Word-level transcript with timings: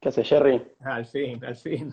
¿Qué 0.00 0.08
hace 0.10 0.22
Jerry? 0.22 0.62
Al 0.80 1.06
fin, 1.06 1.44
al 1.44 1.56
fin. 1.56 1.92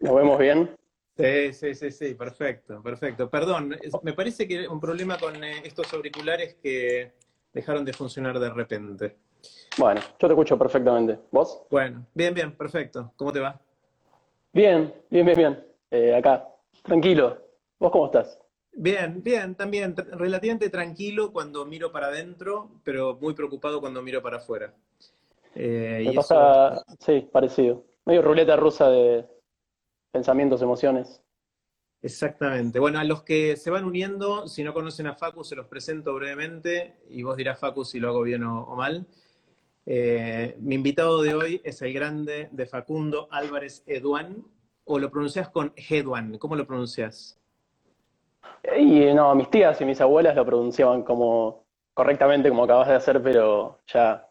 ¿Nos 0.00 0.14
vemos 0.14 0.38
bien? 0.38 0.70
Sí, 1.16 1.52
sí, 1.52 1.74
sí, 1.74 1.90
sí, 1.90 2.14
perfecto, 2.14 2.82
perfecto. 2.82 3.28
Perdón, 3.28 3.76
me 4.02 4.12
parece 4.12 4.46
que 4.46 4.66
un 4.68 4.80
problema 4.80 5.18
con 5.18 5.42
eh, 5.42 5.62
estos 5.64 5.92
auriculares 5.92 6.54
que 6.62 7.12
dejaron 7.52 7.84
de 7.84 7.92
funcionar 7.92 8.38
de 8.38 8.50
repente. 8.50 9.16
Bueno, 9.76 10.00
yo 10.00 10.28
te 10.28 10.32
escucho 10.32 10.58
perfectamente. 10.58 11.18
¿Vos? 11.30 11.62
Bueno, 11.70 12.06
bien, 12.14 12.32
bien, 12.32 12.56
perfecto. 12.56 13.12
¿Cómo 13.16 13.32
te 13.32 13.40
va? 13.40 13.60
Bien, 14.52 14.92
bien, 15.10 15.26
bien, 15.26 15.36
bien. 15.36 15.64
Eh, 15.90 16.14
acá, 16.14 16.48
tranquilo. 16.82 17.38
¿Vos 17.78 17.90
cómo 17.90 18.06
estás? 18.06 18.38
Bien, 18.74 19.22
bien, 19.22 19.54
también 19.54 19.94
relativamente 19.96 20.70
tranquilo 20.70 21.32
cuando 21.32 21.66
miro 21.66 21.92
para 21.92 22.06
adentro, 22.06 22.70
pero 22.84 23.18
muy 23.20 23.34
preocupado 23.34 23.80
cuando 23.80 24.00
miro 24.00 24.22
para 24.22 24.38
afuera. 24.38 24.72
Eh, 25.54 26.04
Me 26.06 26.12
pasa, 26.14 26.82
sí, 26.98 27.28
parecido. 27.32 27.84
Medio 28.04 28.22
ruleta 28.22 28.56
rusa 28.56 28.88
de 28.88 29.26
pensamientos, 30.10 30.62
emociones. 30.62 31.22
Exactamente. 32.02 32.80
Bueno, 32.80 32.98
a 32.98 33.04
los 33.04 33.22
que 33.22 33.56
se 33.56 33.70
van 33.70 33.84
uniendo, 33.84 34.48
si 34.48 34.64
no 34.64 34.74
conocen 34.74 35.06
a 35.06 35.14
Facu, 35.14 35.44
se 35.44 35.54
los 35.54 35.66
presento 35.66 36.14
brevemente 36.14 36.96
y 37.08 37.22
vos 37.22 37.36
dirás, 37.36 37.60
Facu, 37.60 37.84
si 37.84 38.00
lo 38.00 38.08
hago 38.08 38.22
bien 38.22 38.42
o, 38.42 38.74
mal. 38.74 39.06
Eh, 39.86 40.56
mi 40.60 40.74
invitado 40.74 41.22
de 41.22 41.34
hoy 41.34 41.60
es 41.64 41.80
el 41.82 41.92
grande 41.92 42.48
de 42.50 42.66
Facundo 42.66 43.28
Álvarez 43.30 43.84
Eduán, 43.86 44.44
o 44.84 44.98
lo 44.98 45.10
pronuncias 45.10 45.48
con 45.48 45.72
Eduán, 45.76 46.38
¿cómo 46.38 46.56
lo 46.56 46.66
pronuncias? 46.66 47.38
Y 48.76 49.12
no, 49.14 49.34
mis 49.34 49.50
tías 49.50 49.80
y 49.80 49.84
mis 49.84 50.00
abuelas 50.00 50.34
lo 50.34 50.44
pronunciaban 50.44 51.02
como 51.02 51.64
correctamente 51.94 52.48
como 52.48 52.64
acabas 52.64 52.88
de 52.88 52.94
hacer, 52.94 53.22
pero 53.22 53.80
ya 53.86 54.28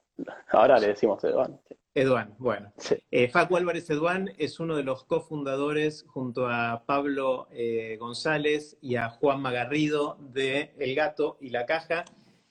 Ahora 0.52 0.80
le 0.80 0.88
decimos 0.88 1.24
Eduán. 1.24 1.60
Eduán, 1.94 2.36
bueno. 2.38 2.72
Eh, 3.12 3.28
Facu 3.28 3.58
Álvarez 3.58 3.90
Eduán 3.90 4.32
es 4.38 4.62
uno 4.62 4.78
de 4.78 4.84
los 4.84 5.04
cofundadores 5.04 6.06
junto 6.08 6.48
a 6.48 6.84
Pablo 6.86 7.48
eh, 7.52 7.98
González 8.00 8.78
y 8.82 8.96
a 8.96 9.10
Juan 9.10 9.42
Magarrido 9.42 10.18
de 10.20 10.74
El 10.80 10.96
Gato 10.96 11.38
y 11.42 11.50
la 11.50 11.66
Caja, 11.66 12.06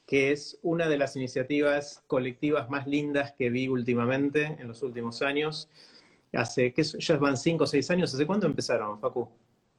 que 0.06 0.30
es 0.30 0.58
una 0.62 0.88
de 0.88 0.98
las 0.98 1.16
iniciativas 1.16 2.02
colectivas 2.06 2.68
más 2.68 2.86
lindas 2.86 3.32
que 3.32 3.48
vi 3.48 3.68
últimamente, 3.68 4.56
en 4.58 4.68
los 4.68 4.82
últimos 4.82 5.22
años. 5.22 5.70
Hace, 6.34 6.74
que 6.74 6.82
ya 6.82 7.16
van 7.16 7.36
cinco 7.36 7.64
o 7.64 7.66
seis 7.66 7.90
años, 7.90 8.12
¿hace 8.14 8.26
cuándo 8.26 8.46
empezaron, 8.46 9.00
Facu? 9.00 9.26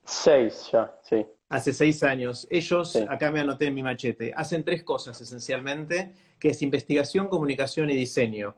Seis 0.03 0.69
ya, 0.71 0.91
sí. 1.03 1.25
Hace 1.51 1.73
seis 1.73 2.01
años. 2.01 2.47
Ellos, 2.49 2.95
acá 3.09 3.29
me 3.29 3.41
anoté 3.41 3.65
en 3.65 3.73
mi 3.73 3.83
machete, 3.83 4.31
hacen 4.33 4.63
tres 4.63 4.83
cosas 4.83 5.19
esencialmente, 5.19 6.13
que 6.39 6.51
es 6.51 6.61
investigación, 6.61 7.27
comunicación 7.27 7.89
y 7.89 7.95
diseño. 7.97 8.55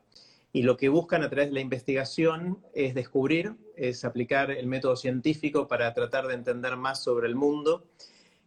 Y 0.51 0.61
lo 0.61 0.77
que 0.77 0.89
buscan 0.89 1.23
a 1.23 1.29
través 1.29 1.47
de 1.47 1.55
la 1.55 1.61
investigación 1.61 2.59
es 2.75 2.93
descubrir, 2.93 3.55
es 3.75 4.05
aplicar 4.05 4.51
el 4.51 4.67
método 4.67 4.95
científico 4.95 5.67
para 5.67 5.91
tratar 5.95 6.27
de 6.27 6.35
entender 6.35 6.77
más 6.77 7.03
sobre 7.03 7.27
el 7.27 7.33
mundo. 7.33 7.87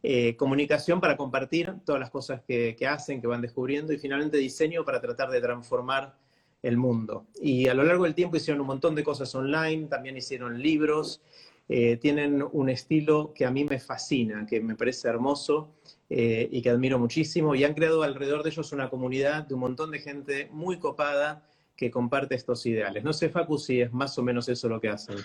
Eh, 0.04 0.36
comunicación 0.36 1.00
para 1.00 1.16
compartir 1.16 1.74
todas 1.84 1.98
las 1.98 2.10
cosas 2.10 2.40
que, 2.46 2.76
que 2.78 2.86
hacen, 2.86 3.20
que 3.20 3.26
van 3.26 3.40
descubriendo. 3.40 3.92
Y 3.92 3.98
finalmente 3.98 4.36
diseño 4.36 4.84
para 4.84 5.00
tratar 5.00 5.28
de 5.28 5.40
transformar 5.40 6.14
el 6.62 6.76
mundo. 6.76 7.26
Y 7.40 7.68
a 7.68 7.74
lo 7.74 7.82
largo 7.82 8.04
del 8.04 8.14
tiempo 8.14 8.36
hicieron 8.36 8.60
un 8.60 8.68
montón 8.68 8.94
de 8.94 9.04
cosas 9.04 9.34
online, 9.34 9.88
también 9.88 10.16
hicieron 10.16 10.60
libros, 10.60 11.20
eh, 11.68 11.96
tienen 11.96 12.44
un 12.52 12.68
estilo 12.68 13.32
que 13.34 13.44
a 13.44 13.50
mí 13.50 13.64
me 13.64 13.80
fascina, 13.80 14.46
que 14.46 14.60
me 14.60 14.76
parece 14.76 15.08
hermoso 15.08 15.74
eh, 16.08 16.48
y 16.50 16.62
que 16.62 16.70
admiro 16.70 16.98
muchísimo. 16.98 17.54
Y 17.54 17.64
han 17.64 17.74
creado 17.74 18.02
alrededor 18.02 18.42
de 18.42 18.50
ellos 18.50 18.72
una 18.72 18.88
comunidad 18.88 19.44
de 19.44 19.54
un 19.54 19.60
montón 19.60 19.90
de 19.90 19.98
gente 19.98 20.48
muy 20.52 20.78
copada 20.78 21.42
que 21.76 21.90
comparte 21.90 22.36
estos 22.36 22.64
ideales. 22.66 23.02
No 23.02 23.12
sé, 23.12 23.28
Facu, 23.28 23.58
si 23.58 23.80
es 23.80 23.92
más 23.92 24.16
o 24.18 24.22
menos 24.22 24.48
eso 24.48 24.68
lo 24.68 24.80
que 24.80 24.88
hacen. 24.88 25.16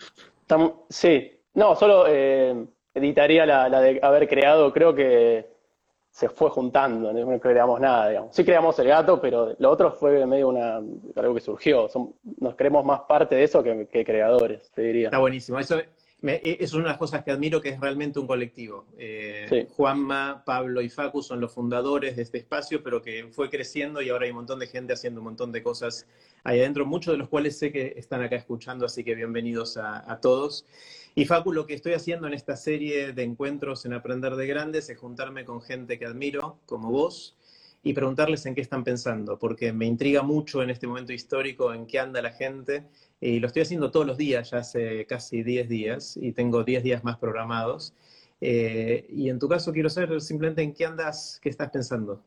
Sí, 0.90 1.32
no, 1.54 1.76
solo 1.76 2.06
eh, 2.08 2.66
editaría 2.94 3.46
la, 3.46 3.82
de 3.82 4.00
haber 4.02 4.28
creado, 4.28 4.74
creo 4.74 4.94
que 4.96 5.50
se 6.10 6.28
fue 6.28 6.50
juntando, 6.50 7.14
no 7.14 7.40
creamos 7.40 7.80
nada, 7.80 8.10
digamos. 8.10 8.36
Sí 8.36 8.44
creamos 8.44 8.78
el 8.80 8.88
gato, 8.88 9.22
pero 9.22 9.56
lo 9.60 9.72
otro 9.72 9.94
fue 9.94 10.26
medio 10.26 10.50
una, 10.50 10.82
algo 11.16 11.36
que 11.36 11.40
surgió. 11.40 11.88
nos 12.40 12.56
creemos 12.56 12.84
más 12.84 13.02
parte 13.02 13.36
de 13.36 13.44
eso 13.44 13.64
que, 13.64 13.88
que 13.88 14.04
creadores, 14.04 14.70
te 14.72 14.82
diría. 14.82 15.08
Está 15.08 15.20
buenísimo. 15.20 15.58
Eso, 15.58 15.78
e, 16.24 16.58
es 16.60 16.74
una 16.74 16.84
de 16.84 16.90
las 16.90 16.98
cosas 16.98 17.24
que 17.24 17.32
admiro, 17.32 17.62
que 17.62 17.70
es 17.70 17.80
realmente 17.80 18.20
un 18.20 18.28
colectivo. 18.28 18.86
Eh, 18.98 19.68
Juanma, 19.72 20.44
Pablo 20.46 20.82
y 20.82 20.90
Facu 20.90 21.24
son 21.24 21.42
los 21.42 21.52
fundadores 21.52 22.16
de 22.16 22.22
este 22.22 22.38
espacio, 22.38 22.84
pero 22.84 23.02
que 23.02 23.28
fue 23.32 23.50
creciendo 23.50 24.02
y 24.02 24.10
ahora 24.10 24.26
hay 24.26 24.32
un 24.32 24.38
montón 24.38 24.60
de 24.60 24.68
gente 24.68 24.94
haciendo 24.94 25.20
un 25.20 25.26
montón 25.26 25.52
de 25.52 25.64
cosas 25.64 26.08
ahí 26.44 26.60
adentro, 26.60 26.86
muchos 26.86 27.14
de 27.14 27.18
los 27.18 27.30
cuales 27.30 27.58
sé 27.58 27.72
que 27.72 27.94
están 27.98 28.22
acá 28.22 28.36
escuchando, 28.36 28.86
así 28.86 29.04
que 29.04 29.16
bienvenidos 29.16 29.78
a, 29.78 30.20
todos. 30.22 30.66
Y 31.16 31.26
Facu, 31.26 31.52
lo 31.52 31.66
que 31.66 31.74
estoy 31.74 31.94
haciendo 31.94 32.28
en 32.28 32.34
esta 32.34 32.56
serie 32.56 33.14
de 33.14 33.24
encuentros 33.24 33.86
en 33.86 33.94
Aprender 33.94 34.36
de 34.36 34.48
Grandes 34.48 34.90
es 34.90 34.98
juntarme 34.98 35.46
con 35.46 35.62
gente 35.62 35.98
que 35.98 36.06
admiro, 36.06 36.60
como 36.68 36.92
vos, 36.92 37.36
y 37.84 37.94
preguntarles 37.94 38.46
en 38.46 38.56
qué 38.56 38.62
están 38.62 38.84
pensando, 38.84 39.40
porque 39.40 39.74
me 39.74 39.86
intriga 39.86 40.22
mucho 40.22 40.62
en 40.62 40.70
este 40.70 40.88
momento 40.88 41.14
histórico 41.14 41.74
en 41.74 41.88
qué 41.88 42.00
anda 42.00 42.22
la 42.22 42.32
gente 42.32 42.86
y 43.20 43.40
lo 43.40 43.48
estoy 43.48 43.64
haciendo 43.64 43.92
todos 43.92 44.06
los 44.06 44.18
días, 44.18 44.52
ya 44.52 44.58
hace 44.58 45.06
casi 45.06 45.44
10 45.44 45.70
días, 45.70 46.18
y 46.18 46.32
tengo 46.32 46.64
10 46.64 46.84
días 46.84 47.04
más 47.04 47.18
programados. 47.18 47.94
Eh, 48.40 49.06
y 49.10 49.30
en 49.30 49.38
tu 49.38 49.48
caso 49.48 49.72
quiero 49.72 49.90
saber 49.90 50.20
simplemente 50.22 50.64
en 50.64 50.74
qué 50.74 50.86
andas, 50.86 51.40
qué 51.42 51.50
estás 51.50 51.70
pensando. 51.70 52.24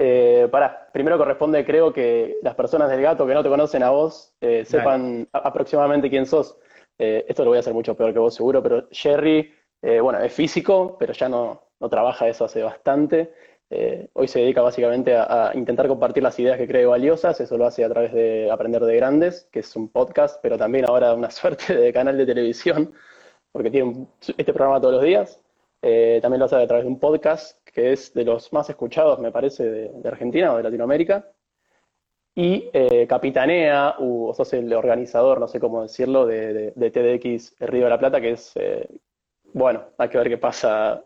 Eh, 0.00 0.46
para, 0.52 0.88
primero 0.92 1.18
corresponde, 1.18 1.64
creo 1.64 1.92
que 1.92 2.36
las 2.42 2.54
personas 2.54 2.88
del 2.88 3.02
gato 3.02 3.26
que 3.26 3.34
no 3.34 3.42
te 3.42 3.48
conocen 3.48 3.82
a 3.82 3.90
vos 3.90 4.32
eh, 4.40 4.64
sepan 4.64 5.28
aproximadamente 5.32 6.08
quién 6.08 6.24
sos. 6.24 6.56
Eh, 6.96 7.24
esto 7.28 7.42
lo 7.42 7.50
voy 7.50 7.56
a 7.56 7.60
hacer 7.60 7.74
mucho 7.74 7.96
peor 7.96 8.12
que 8.12 8.20
vos 8.20 8.36
seguro, 8.36 8.62
pero 8.62 8.86
Jerry, 8.92 9.52
bueno, 9.82 10.20
es 10.20 10.32
físico, 10.32 10.96
pero 10.98 11.12
ya 11.12 11.28
no, 11.28 11.62
no 11.80 11.88
trabaja 11.88 12.28
eso 12.28 12.44
hace 12.44 12.62
bastante. 12.62 13.32
Eh, 13.70 14.08
hoy 14.14 14.28
se 14.28 14.40
dedica 14.40 14.62
básicamente 14.62 15.14
a, 15.14 15.52
intentar 15.54 15.88
compartir 15.88 16.22
las 16.22 16.38
ideas 16.38 16.56
que 16.56 16.66
cree 16.66 16.86
valiosas, 16.86 17.38
eso 17.40 17.58
lo 17.58 17.66
hace 17.66 17.84
a 17.84 17.88
través 17.90 18.14
de 18.14 18.50
Aprender 18.50 18.82
de 18.82 18.96
Grandes, 18.96 19.46
que 19.52 19.60
es 19.60 19.76
un 19.76 19.90
podcast, 19.90 20.40
pero 20.42 20.56
también 20.56 20.86
ahora 20.86 21.12
una 21.14 21.30
suerte 21.30 21.76
de 21.76 21.92
canal 21.92 22.16
de 22.16 22.26
televisión, 22.26 22.94
porque 23.52 23.70
tiene 23.70 24.06
este 24.36 24.52
programa 24.52 24.80
todos 24.80 24.94
los 24.94 25.04
días. 25.04 25.40
Eh, 25.82 26.18
también 26.22 26.40
lo 26.40 26.46
hace 26.46 26.56
a 26.56 26.66
través 26.66 26.84
de 26.84 26.90
un 26.90 26.98
podcast 26.98 27.58
que 27.64 27.92
es 27.92 28.12
de 28.14 28.24
los 28.24 28.52
más 28.52 28.68
escuchados, 28.70 29.18
me 29.20 29.30
parece, 29.30 29.64
de, 29.64 30.08
Argentina 30.08 30.52
o 30.52 30.56
de 30.56 30.62
Latinoamérica. 30.64 31.30
Y 32.34 32.70
eh, 32.72 33.06
capitanea, 33.08 33.96
o 33.98 34.32
sos 34.34 34.52
el 34.54 34.72
organizador, 34.72 35.40
no 35.40 35.48
sé 35.48 35.60
cómo 35.60 35.82
decirlo, 35.82 36.24
de, 36.26 36.72
de 36.74 36.90
TDX 36.90 37.56
Río 37.60 37.84
de 37.84 37.90
la 37.90 37.98
Plata, 37.98 38.20
que 38.20 38.32
es, 38.32 38.54
bueno, 39.52 39.86
hay 39.98 40.08
que 40.08 40.18
ver 40.18 40.28
qué 40.28 40.38
pasa 40.38 41.04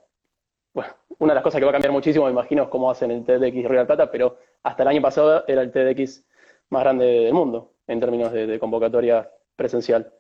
bueno, 0.74 0.94
una 1.18 1.32
de 1.32 1.34
las 1.36 1.44
cosas 1.44 1.58
que 1.58 1.64
va 1.64 1.70
a 1.70 1.74
cambiar 1.74 1.92
muchísimo, 1.92 2.24
me 2.24 2.32
imagino, 2.32 2.64
es 2.64 2.68
cómo 2.68 2.90
hacen 2.90 3.10
el 3.10 3.24
TEDx 3.24 3.68
Río 3.68 3.80
de 3.80 3.86
Plata, 3.86 4.10
pero 4.10 4.38
hasta 4.62 4.82
el 4.82 4.88
año 4.88 5.02
pasado 5.02 5.44
era 5.46 5.62
el 5.62 5.70
TEDx 5.70 6.24
más 6.70 6.82
grande 6.82 7.04
del 7.04 7.34
mundo 7.34 7.74
en 7.86 8.00
términos 8.00 8.32
de, 8.32 8.58
convocatoria 8.58 9.30
presencial. 9.56 10.12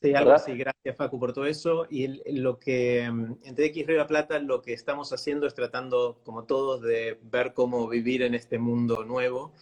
Sí, 0.00 0.14
algo 0.14 0.32
así, 0.32 0.56
gracias 0.56 0.96
Facu 0.96 1.18
por 1.18 1.32
todo 1.32 1.46
eso. 1.46 1.86
Y 1.88 2.38
lo 2.38 2.58
que 2.58 3.08
mm, 3.10 3.36
en 3.44 3.54
TEDx 3.54 3.86
Río 3.86 3.96
de 3.96 4.02
la 4.02 4.06
Plata 4.06 4.38
lo 4.38 4.62
que 4.62 4.72
estamos 4.72 5.12
haciendo 5.12 5.46
es 5.46 5.54
tratando, 5.54 6.20
como 6.24 6.44
todos, 6.44 6.82
de 6.82 7.18
ver 7.22 7.54
cómo 7.54 7.88
vivir 7.88 8.22
en 8.22 8.34
este 8.34 8.58
mundo 8.58 9.04
nuevo. 9.04 9.52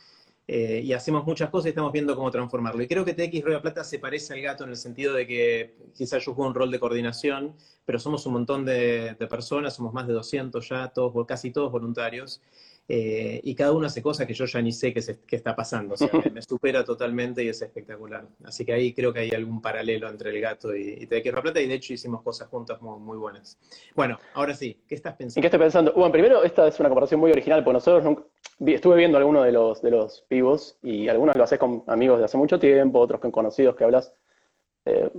Eh, 0.48 0.80
y 0.84 0.92
hacemos 0.92 1.24
muchas 1.24 1.50
cosas 1.50 1.66
y 1.66 1.68
estamos 1.70 1.92
viendo 1.92 2.16
cómo 2.16 2.30
transformarlo. 2.30 2.82
Y 2.82 2.88
creo 2.88 3.04
que 3.04 3.14
TX 3.14 3.44
Rueda 3.44 3.62
Plata 3.62 3.84
se 3.84 3.98
parece 3.98 4.34
al 4.34 4.40
gato 4.42 4.64
en 4.64 4.70
el 4.70 4.76
sentido 4.76 5.14
de 5.14 5.26
que 5.26 5.76
quizás 5.94 6.24
yo 6.24 6.34
juego 6.34 6.48
un 6.48 6.54
rol 6.54 6.70
de 6.70 6.80
coordinación, 6.80 7.54
pero 7.84 7.98
somos 7.98 8.26
un 8.26 8.34
montón 8.34 8.64
de, 8.64 9.16
de 9.18 9.26
personas, 9.28 9.76
somos 9.76 9.92
más 9.92 10.06
de 10.06 10.14
200 10.14 10.68
ya, 10.68 10.88
todos, 10.88 11.26
casi 11.26 11.52
todos 11.52 11.70
voluntarios. 11.70 12.42
Eh, 12.88 13.40
y 13.44 13.54
cada 13.54 13.72
uno 13.72 13.86
hace 13.86 14.02
cosas 14.02 14.26
que 14.26 14.34
yo 14.34 14.44
ya 14.44 14.60
ni 14.60 14.72
sé 14.72 14.92
qué, 14.92 15.36
está 15.36 15.54
pasando. 15.54 15.94
O 15.94 15.96
sea, 15.96 16.08
me, 16.32 16.42
supera 16.42 16.84
totalmente 16.84 17.42
y 17.42 17.48
es 17.48 17.62
espectacular. 17.62 18.26
Así 18.44 18.64
que 18.64 18.72
ahí 18.72 18.92
creo 18.92 19.12
que 19.12 19.20
hay 19.20 19.30
algún 19.30 19.62
paralelo 19.62 20.08
entre 20.08 20.30
el 20.30 20.40
gato 20.40 20.74
y, 20.74 20.98
y 21.00 21.06
Te 21.06 21.22
Plata 21.22 21.60
y 21.60 21.68
de 21.68 21.74
hecho 21.74 21.94
hicimos 21.94 22.22
cosas 22.22 22.48
juntas 22.48 22.80
muy, 22.82 22.98
muy, 22.98 23.16
buenas. 23.16 23.58
Bueno, 23.94 24.18
ahora 24.34 24.54
sí, 24.54 24.82
¿qué 24.86 24.94
estás 24.94 25.14
pensando? 25.14 25.38
¿En 25.38 25.42
qué 25.42 25.46
estoy 25.46 25.60
pensando? 25.60 25.92
Bueno, 25.94 26.12
primero, 26.12 26.42
esta 26.42 26.66
es 26.68 26.78
una 26.80 26.88
comparación 26.88 27.20
muy 27.20 27.30
original, 27.30 27.62
porque 27.64 27.74
nosotros 27.74 28.04
nunca, 28.04 28.24
estuve 28.66 28.96
viendo 28.96 29.16
algunos 29.16 29.44
de 29.44 29.52
los, 29.52 29.80
de 29.80 29.90
los 29.90 30.26
vivos 30.28 30.78
y 30.82 31.08
algunos 31.08 31.36
lo 31.36 31.44
haces 31.44 31.58
con 31.58 31.84
amigos 31.86 32.18
de 32.18 32.24
hace 32.24 32.36
mucho 32.36 32.58
tiempo, 32.58 32.98
otros 32.98 33.20
con 33.20 33.30
conocidos 33.30 33.76
que 33.76 33.84
hablas 33.84 34.12
eh, 34.84 35.10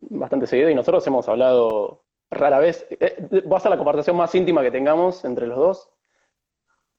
bastante 0.00 0.46
seguido 0.46 0.70
y 0.70 0.74
nosotros 0.74 1.06
hemos 1.06 1.28
hablado 1.28 2.02
rara 2.30 2.58
vez. 2.58 2.86
Eh, 2.90 3.42
va 3.50 3.58
a 3.58 3.60
ser 3.60 3.70
la 3.70 3.76
comparación 3.76 4.16
más 4.16 4.34
íntima 4.34 4.62
que 4.62 4.70
tengamos 4.70 5.24
entre 5.24 5.46
los 5.46 5.58
dos 5.58 5.90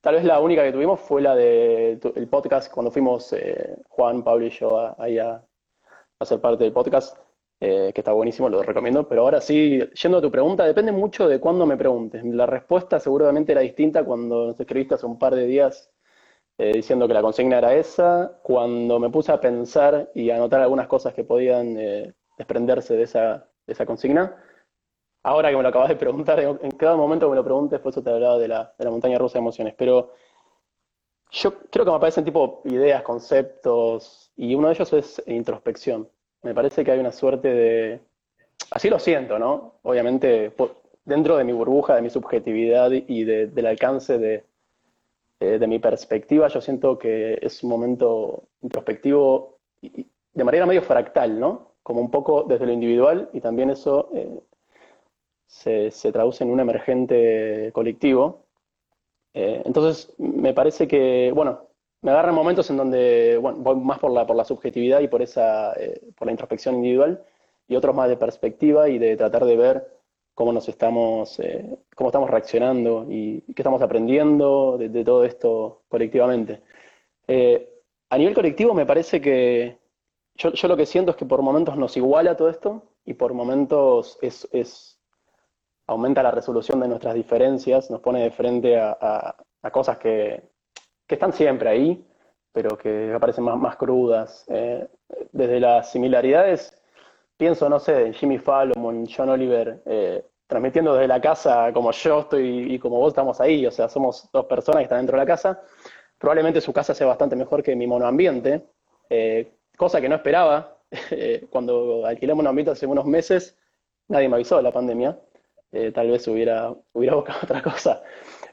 Tal 0.02 0.16
vez 0.16 0.24
la 0.24 0.40
única 0.40 0.64
que 0.64 0.72
tuvimos 0.72 1.00
fue 1.00 1.22
la 1.22 1.36
del 1.36 2.00
el 2.16 2.28
podcast 2.28 2.74
cuando 2.74 2.90
fuimos 2.92 3.32
eh, 3.34 3.78
Juan, 3.88 4.24
Pablo 4.24 4.48
y 4.48 4.50
yo 4.50 5.00
ahí 5.00 5.20
a, 5.20 5.44
a, 6.20 6.26
ser 6.26 6.42
parte 6.42 6.64
del 6.64 6.74
podcast, 6.74 7.16
eh, 7.60 7.92
que 7.94 8.02
está 8.02 8.12
buenísimo, 8.12 8.50
lo 8.50 8.64
recomiendo. 8.64 9.08
Pero 9.08 9.22
ahora 9.22 9.40
sí, 9.42 9.80
yendo 10.02 10.18
a 10.18 10.22
tu 10.22 10.32
pregunta, 10.32 10.66
depende 10.66 10.92
mucho 10.92 11.28
de 11.28 11.40
cuándo 11.40 11.68
me 11.68 11.78
preguntes. 11.78 12.24
La 12.26 12.48
respuesta 12.48 13.00
seguramente 13.00 13.52
era 13.52 13.62
distinta 13.62 14.04
cuando 14.04 14.48
nos 14.48 14.60
escribiste 14.60 14.96
hace 14.96 15.06
un 15.06 15.20
par 15.20 15.36
de 15.36 15.46
días 15.46 15.92
eh, 16.58 16.72
diciendo 16.74 17.08
que 17.08 17.14
la 17.14 17.22
consigna 17.22 17.60
era 17.60 17.76
esa. 17.76 18.40
Cuando 18.42 19.00
me 19.00 19.12
puse 19.12 19.32
a 19.32 19.40
pensar 19.40 20.10
y 20.16 20.32
a 20.32 20.38
anotar 20.38 20.62
algunas 20.62 20.88
cosas 20.88 21.14
que 21.14 21.24
podían 21.24 21.76
desprenderse 22.38 22.96
de 22.96 23.04
esa, 23.04 23.48
de 23.68 23.74
esa 23.74 23.86
consigna, 23.86 24.36
ahora 25.24 25.50
que 25.50 25.58
me 25.58 25.64
lo 25.64 25.70
acabas 25.70 25.90
de 25.90 25.96
preguntar, 25.96 26.40
en 26.40 26.72
cada 26.72 26.96
momento 26.96 27.28
que 27.28 27.32
me 27.32 27.36
lo 27.36 27.44
preguntes, 27.44 27.80
por 27.80 27.92
eso 27.92 28.02
te 28.02 28.10
hablaba 28.10 28.38
de 28.38 28.48
la, 28.48 28.74
de 28.78 28.86
la 28.86 28.92
montaña 28.92 29.18
rusa 29.18 29.34
de 29.34 29.40
emociones, 29.40 29.76
pero 29.78 30.12
yo 31.32 31.54
creo 31.70 31.86
que 31.86 31.92
me 31.92 31.98
aparecen 31.98 32.26
tipo 32.26 32.62
ideas, 32.66 33.04
conceptos, 33.04 34.32
y 34.36 34.56
uno 34.56 34.68
de 34.68 34.74
ellos 34.74 34.94
es 34.94 35.24
introspección. 35.28 36.10
Me 36.44 36.54
parece 36.54 36.84
que 36.84 36.92
hay 36.92 37.00
una 37.00 37.12
suerte 37.12 37.48
de... 37.54 38.02
Así 38.72 38.90
lo 38.90 39.00
siento, 39.00 39.38
¿no? 39.40 39.76
Obviamente, 39.84 40.54
dentro 41.06 41.38
de 41.38 41.44
mi 41.44 41.54
burbuja, 41.54 41.96
de 41.96 42.02
mi 42.02 42.10
subjetividad 42.10 42.92
y 42.92 43.24
del 43.24 43.66
alcance 43.66 44.18
de, 44.18 44.44
eh, 45.40 45.58
de 45.58 45.68
mi 45.68 45.80
perspectiva, 45.80 46.48
yo 46.50 46.62
siento 46.62 47.00
que 47.00 47.40
es 47.42 47.64
un 47.64 47.70
momento 47.72 48.44
introspectivo 48.62 49.58
de 49.82 50.44
manera 50.44 50.68
medio 50.68 50.84
fractal, 50.84 51.40
¿no? 51.40 51.74
Como 51.82 52.00
un 52.00 52.12
poco 52.12 52.44
desde 52.44 52.68
lo 52.68 52.72
individual 52.72 53.30
y 53.34 53.42
también 53.42 53.72
eso 53.72 54.10
eh, 54.14 54.40
se, 55.52 56.12
traduce 56.12 56.44
en 56.44 56.50
un 56.50 56.60
emergente 56.60 57.72
colectivo. 57.74 58.46
Eh, 59.34 59.62
entonces, 59.66 60.14
me 60.18 60.54
parece 60.54 60.88
que, 60.88 61.32
bueno, 61.36 61.68
me 62.02 62.12
agarran 62.12 62.34
momentos 62.34 62.70
en 62.70 62.78
donde, 62.78 63.38
bueno, 63.38 63.60
voy 63.60 63.76
más 63.76 64.00
por 64.00 64.12
la, 64.12 64.26
por 64.26 64.36
la 64.36 64.46
subjetividad 64.46 65.02
y 65.02 65.08
por, 65.08 65.22
esa, 65.22 65.74
eh, 65.74 66.02
por 66.18 66.28
la 66.28 66.32
introspección 66.32 66.76
individual, 66.76 67.24
y 67.68 67.76
otros 67.76 67.96
más 67.96 68.10
de 68.10 68.18
perspectiva 68.18 68.90
y 68.90 68.98
de 68.98 69.16
tratar 69.18 69.46
de 69.46 69.58
ver 69.58 69.88
cómo 70.34 70.54
nos 70.54 70.68
estamos, 70.70 71.40
eh, 71.40 71.78
cómo 71.96 72.10
estamos 72.10 72.30
reaccionando 72.30 73.06
y, 73.10 73.42
qué 73.54 73.62
estamos 73.62 73.82
aprendiendo 73.82 74.78
de, 74.78 75.04
todo 75.04 75.26
esto 75.26 75.84
colectivamente. 75.90 76.62
a 78.10 78.18
nivel 78.18 78.34
colectivo 78.34 78.74
me 78.74 78.86
parece 78.86 79.22
que 79.22 79.78
yo, 80.36 80.54
yo, 80.54 80.68
lo 80.68 80.78
que 80.78 80.86
siento 80.86 81.12
es 81.12 81.18
que 81.18 81.26
por 81.26 81.42
momentos 81.42 81.78
nos 81.78 81.96
iguala 81.98 82.36
todo 82.38 82.50
esto 82.50 82.84
y 83.06 83.14
por 83.14 83.34
momentos 83.34 84.18
es, 84.22 84.48
es 84.52 85.01
aumenta 85.92 86.24
la 86.24 86.32
resolución 86.32 86.80
de 86.80 86.88
nuestras 86.88 87.14
diferencias, 87.14 87.92
nos 87.92 88.00
pone 88.00 88.24
de 88.24 88.32
frente 88.32 88.78
a, 88.80 89.36
cosas 89.72 89.98
que, 89.98 90.50
están 91.08 91.34
siempre 91.34 91.70
ahí, 91.70 92.08
pero 92.54 92.78
que 92.78 93.12
aparecen 93.14 93.44
más, 93.44 93.76
crudas. 93.76 94.46
Eh, 94.48 94.88
desde 95.34 95.60
las 95.60 95.92
similaridades, 95.92 96.74
pienso, 97.36 97.68
no 97.68 97.80
sé, 97.80 98.08
en 98.08 98.14
Jimmy 98.14 98.38
Fallon, 98.38 99.06
John 99.06 99.28
Oliver, 99.28 99.84
eh, 99.86 100.26
transmitiendo 100.48 100.94
desde 100.94 101.10
la 101.10 101.20
casa 101.20 101.74
como 101.74 101.92
yo 101.92 102.22
estoy 102.22 102.74
y 102.74 102.80
como 102.80 102.98
vos 103.00 103.10
estamos 103.10 103.42
ahí, 103.42 103.66
o 103.66 103.72
sea, 103.72 103.90
somos 103.90 104.30
dos 104.32 104.46
personas 104.46 104.80
que 104.80 104.84
están 104.84 105.00
dentro 105.00 105.18
de 105.18 105.26
la 105.26 105.28
casa. 105.28 105.62
Probablemente 106.18 106.62
su 106.62 106.72
casa 106.72 106.94
sea 106.94 107.08
bastante 107.08 107.36
mejor 107.36 107.62
que 107.62 107.76
mi 107.76 107.88
monoambiente, 107.88 108.66
eh, 109.10 109.52
cosa 109.78 110.00
que 110.00 110.08
no 110.08 110.16
esperaba. 110.16 110.78
cuando 111.50 112.06
alquilé 112.06 112.34
monoambiente 112.34 112.72
hace 112.72 112.86
unos 112.86 113.06
meses, 113.06 113.58
nadie 114.08 114.30
me 114.30 114.36
avisó 114.36 114.56
de 114.56 114.64
la 114.64 114.72
pandemia. 114.72 115.18
Eh, 115.72 115.92
tal 115.92 116.10
vez 116.10 116.28
hubiera, 116.28 116.74
hubiera 116.94 117.16
buscado 117.16 117.40
otra 117.44 117.62
cosa. 117.62 118.04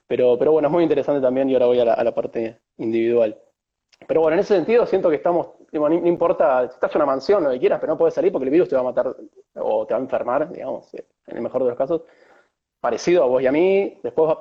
Pero, 0.07 0.39
pero 0.39 0.53
bueno, 0.53 0.69
es 0.69 0.73
muy 0.73 0.83
interesante 0.83 1.21
también 1.21 1.51
y 1.51 1.55
ahora 1.55 1.67
voy 1.67 1.81
a 1.81 1.85
la, 1.85 2.15
parte 2.15 2.61
individual. 2.79 3.39
Pero 4.07 4.21
bueno, 4.21 4.35
en 4.35 4.41
ese 4.41 4.55
sentido 4.55 4.87
siento 4.87 5.11
que 5.11 5.17
estamos, 5.17 5.49
no, 5.73 5.93
importa 5.93 6.69
si 6.69 6.75
estás 6.75 6.95
en 6.95 7.03
una 7.03 7.07
mansión, 7.07 7.45
lo 7.45 7.51
que 7.51 7.59
quieras, 7.59 7.81
pero 7.81 7.93
no 7.93 7.99
puedes 7.99 8.15
salir 8.15 8.33
porque 8.33 8.45
el 8.45 8.51
virus 8.51 8.69
te 8.69 8.77
va 8.77 8.81
a 8.81 8.85
matar 8.85 9.15
o 9.55 9.87
te 9.87 9.95
va 9.95 10.01
a 10.01 10.03
enfermar, 10.03 10.51
digamos, 10.51 10.95
en 10.95 11.37
el 11.37 11.43
mejor 11.43 11.65
de 11.65 11.71
los 11.71 11.79
casos, 11.79 12.03
parecido 12.81 13.25
a 13.25 13.27
vos 13.27 13.43
y 13.43 13.47
a 13.47 13.53
mí. 13.53 13.99
Después, 14.03 14.37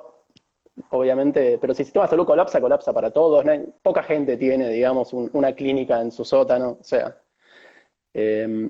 obviamente, 0.92 1.58
pero 1.60 1.74
si 1.74 1.82
el 1.82 1.86
sistema 1.88 2.06
de 2.06 2.12
salud 2.12 2.26
colapsa, 2.26 2.62
colapsa 2.62 2.94
para 2.94 3.12
todos. 3.12 3.44
poca 3.82 4.04
gente 4.04 4.38
tiene, 4.38 4.70
digamos, 4.70 5.12
una 5.14 5.54
clínica 5.54 6.00
en 6.02 6.12
su 6.12 6.24
sótano. 6.24 6.78
O 6.80 6.84
sea, 6.84 7.18
eh, 8.14 8.70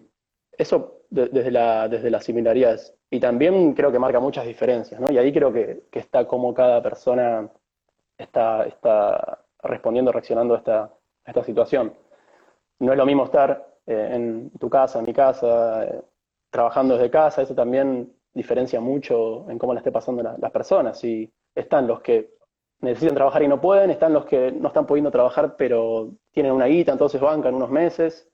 eso 0.57 0.96
desde, 1.09 1.51
la, 1.51 1.88
desde 1.88 2.09
las 2.09 2.24
similaridades. 2.24 2.95
Y 3.09 3.19
también 3.19 3.74
creo 3.74 3.92
que 3.92 4.00
marca 4.00 4.19
muchas 4.19 4.45
diferencias, 4.45 5.00
¿no? 5.00 5.12
Y 5.12 5.18
ahí 5.18 5.31
creo 5.31 5.51
que, 5.51 5.83
está 5.92 6.27
como 6.27 6.54
cada 6.54 6.81
persona 6.81 7.50
está, 8.18 8.65
está 8.65 9.39
respondiendo, 9.63 10.12
reaccionando 10.12 10.56
a 10.56 10.57
esta, 10.57 10.94
esta 11.25 11.44
situación. 11.44 11.94
No 12.80 12.92
es 12.92 12.98
lo 12.98 13.06
mismo 13.06 13.25
estar 13.25 13.68
eh, 13.86 14.09
en 14.13 14.51
tu 14.59 14.69
casa, 14.69 15.00
en 15.00 15.06
mi 15.06 15.13
casa, 15.13 15.86
eh, 15.86 16.01
trabajando 16.50 16.95
desde 16.95 17.09
casa, 17.09 17.42
eso 17.42 17.56
también 17.56 18.13
diferencia 18.33 18.80
mucho 18.80 19.50
en 19.50 19.57
cómo 19.57 19.74
le 19.74 19.80
esté 19.80 19.92
pasando 19.92 20.24
las 20.24 20.51
personas. 20.51 21.04
Y 21.04 21.31
están 21.56 21.88
los 21.88 22.01
que 22.01 22.38
necesitan 22.81 23.15
trabajar 23.15 23.42
y 23.44 23.48
no 23.48 23.59
pueden, 23.59 23.89
están 23.89 24.13
los 24.13 24.25
que 24.25 24.51
no 24.51 24.68
están 24.68 24.86
pudiendo 24.86 25.09
trabajar 25.09 25.56
pero 25.57 26.12
tienen 26.31 26.51
una 26.51 26.65
guita, 26.65 26.92
entonces 26.92 27.19
bancan 27.19 27.56
unos 27.56 27.69
meses, 27.69 28.30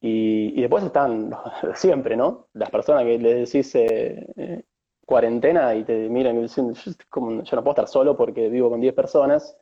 y, 0.00 0.60
después 0.60 0.84
están 0.84 1.30
siempre, 1.74 2.16
¿no? 2.16 2.48
Las 2.52 2.70
personas 2.70 3.04
que 3.04 3.18
les 3.18 3.52
decís 3.52 3.74
eh, 3.74 4.26
eh, 4.36 4.62
cuarentena 5.04 5.74
y 5.74 5.84
te 5.84 6.08
miran 6.08 6.38
y 6.38 6.42
dicen, 6.42 6.74
yo, 6.74 6.92
no 7.14 7.42
puedo 7.42 7.70
estar 7.70 7.88
solo 7.88 8.16
porque 8.16 8.48
vivo 8.48 8.70
con 8.70 8.80
10 8.80 8.94
personas. 8.94 9.56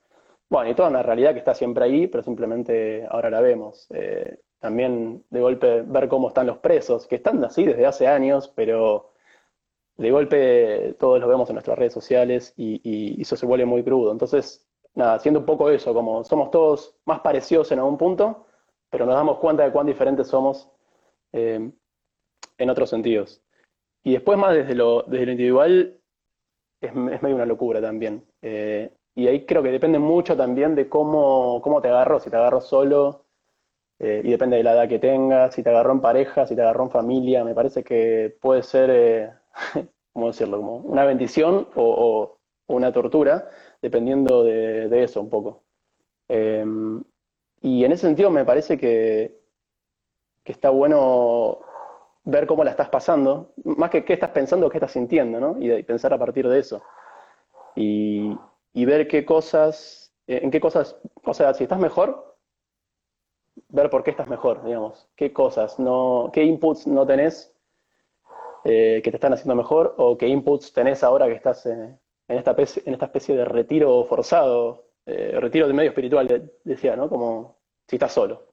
Bueno, 0.49 0.71
y 0.71 0.75
toda 0.75 0.91
una 0.91 1.03
realidad 1.03 1.33
que 1.33 1.41
está 1.41 1.55
siempre 1.55 1.85
ahí, 1.85 2.07
pero 2.07 2.23
simplemente 2.23 3.07
ahora 3.11 3.31
la 3.31 3.41
vemos. 3.41 3.87
Eh, 3.91 4.39
también 4.61 5.25
de 5.31 5.41
golpe 5.41 5.83
ver 5.83 6.09
cómo 6.09 6.29
están 6.29 6.47
los 6.47 6.59
presos, 6.59 7.07
que 7.07 7.17
están 7.17 7.43
así 7.45 7.65
desde 7.65 7.87
hace 7.87 8.07
años, 8.07 8.53
pero 8.55 9.13
de 9.97 10.11
golpe 10.11 10.95
todos 10.99 11.21
lo 11.21 11.29
vemos 11.29 11.49
en 11.49 11.55
nuestras 11.55 11.79
redes 11.79 11.93
sociales 11.93 12.53
y, 12.57 12.81
y 12.85 13.23
eso 13.23 13.37
se 13.37 13.47
vuelve 13.47 13.67
muy 13.67 13.83
crudo. 13.83 14.13
Entonces, 14.13 14.67
nada, 14.95 15.15
haciendo 15.15 15.41
un 15.41 15.47
poco 15.47 15.71
eso, 15.71 15.95
como 15.95 16.25
somos 16.25 16.51
todos 16.51 16.95
más 17.05 17.21
parecidos 17.21 17.73
en 17.73 17.79
algún 17.79 17.99
punto, 17.99 18.46
pero 18.91 19.07
nos 19.07 19.15
damos 19.15 19.39
cuenta 19.39 19.65
de 19.65 19.73
cuán 19.73 19.87
diferentes 19.87 20.29
somos 20.29 20.71
eh, 21.33 21.71
en 22.59 22.71
otros 22.71 22.91
sentidos. 22.91 23.43
Y 24.03 24.13
después 24.13 24.39
más 24.39 24.55
desde 24.55 24.75
lo, 24.75 25.03
desde 25.03 25.27
lo 25.27 25.33
individual 25.33 26.01
es, 26.81 26.95
medio 26.95 27.35
una 27.35 27.47
locura 27.47 27.81
también. 27.81 28.25
Eh, 28.43 28.91
y 29.15 29.29
ahí 29.29 29.47
creo 29.47 29.63
que 29.63 29.71
depende 29.71 29.99
mucho 29.99 30.37
también 30.37 30.75
de 30.75 30.89
cómo, 30.89 31.61
cómo 31.63 31.81
te 31.81 31.89
agarró, 31.89 32.21
si 32.21 32.31
te 32.31 32.37
agarró 32.37 32.61
solo, 32.61 33.25
eh, 33.99 34.21
y 34.23 34.31
depende 34.31 34.59
de 34.59 34.63
la 34.63 34.75
edad 34.75 34.89
que 34.89 34.99
tengas, 34.99 35.55
si 35.55 35.63
te 35.63 35.71
agarró 35.71 35.93
en 35.93 36.01
pareja, 36.01 36.47
si 36.47 36.55
te 36.55 36.63
agarró 36.63 36.85
en 36.85 36.91
familia, 36.91 37.45
me 37.45 37.55
parece 37.55 37.83
que 37.83 38.37
puede 38.41 38.63
ser, 38.63 39.33
¿cómo 40.13 40.29
decirlo?, 40.29 40.59
como 40.59 40.77
una 40.79 41.05
bendición 41.05 41.69
o, 41.77 42.39
una 42.69 42.93
tortura, 42.93 43.49
dependiendo 43.81 44.43
de, 44.45 44.89
de, 44.89 45.05
eso 45.05 45.21
un 45.21 45.31
poco. 45.31 45.63
Y 47.61 47.85
en 47.85 47.93
ese 47.93 48.07
sentido 48.07 48.31
me 48.31 48.45
parece 48.45 48.79
que, 48.79 49.41
está 50.45 50.71
bueno 50.71 51.61
ver 52.25 52.47
cómo 52.47 52.65
la 52.65 52.71
estás 52.71 52.89
pasando, 52.89 53.53
más 53.65 53.91
que 53.91 54.05
qué 54.05 54.13
estás 54.15 54.31
pensando, 54.31 54.69
qué 54.69 54.79
estás 54.79 54.93
sintiendo, 54.93 55.41
¿no? 55.41 55.57
Y, 55.61 55.83
pensar 55.83 56.13
a 56.13 56.19
partir 56.19 56.49
de 56.49 56.59
eso. 56.59 56.83
Y, 57.75 58.37
ver 58.75 59.09
qué 59.09 59.25
cosas, 59.25 60.13
en 60.27 60.51
qué 60.51 60.61
cosas, 60.61 60.97
o 61.25 61.35
sea, 61.35 61.55
si 61.55 61.65
estás 61.65 61.79
mejor, 61.79 62.37
ver 63.69 63.91
por 63.91 64.05
qué 64.05 64.11
estás 64.11 64.29
mejor, 64.29 64.65
digamos. 64.65 65.09
Qué 65.17 65.33
cosas, 65.33 65.79
no, 65.79 66.31
qué 66.33 66.45
inputs 66.45 66.87
no 66.87 67.07
tenés 67.07 67.55
eh, 68.65 69.01
que 69.03 69.11
te 69.11 69.17
están 69.17 69.33
haciendo 69.33 69.55
mejor, 69.55 69.95
o 69.99 70.19
qué 70.19 70.29
inputs 70.29 70.73
tenés 70.73 71.03
ahora 71.03 71.27
que 71.27 71.35
estás 71.35 71.67
en, 71.67 71.99
esta, 72.29 72.55
en 72.85 72.93
esta 72.93 73.07
especie 73.07 73.37
de 73.37 73.45
retiro 73.45 74.05
forzado 74.05 74.86
eh, 75.07 75.39
retiro 75.41 75.69
de 75.69 75.73
medio 75.73 75.91
espiritual, 75.91 76.51
decía, 76.65 76.97
¿no? 76.97 77.09
Como 77.09 77.59
si 77.87 77.97
estás 77.97 78.13
solo. 78.13 78.49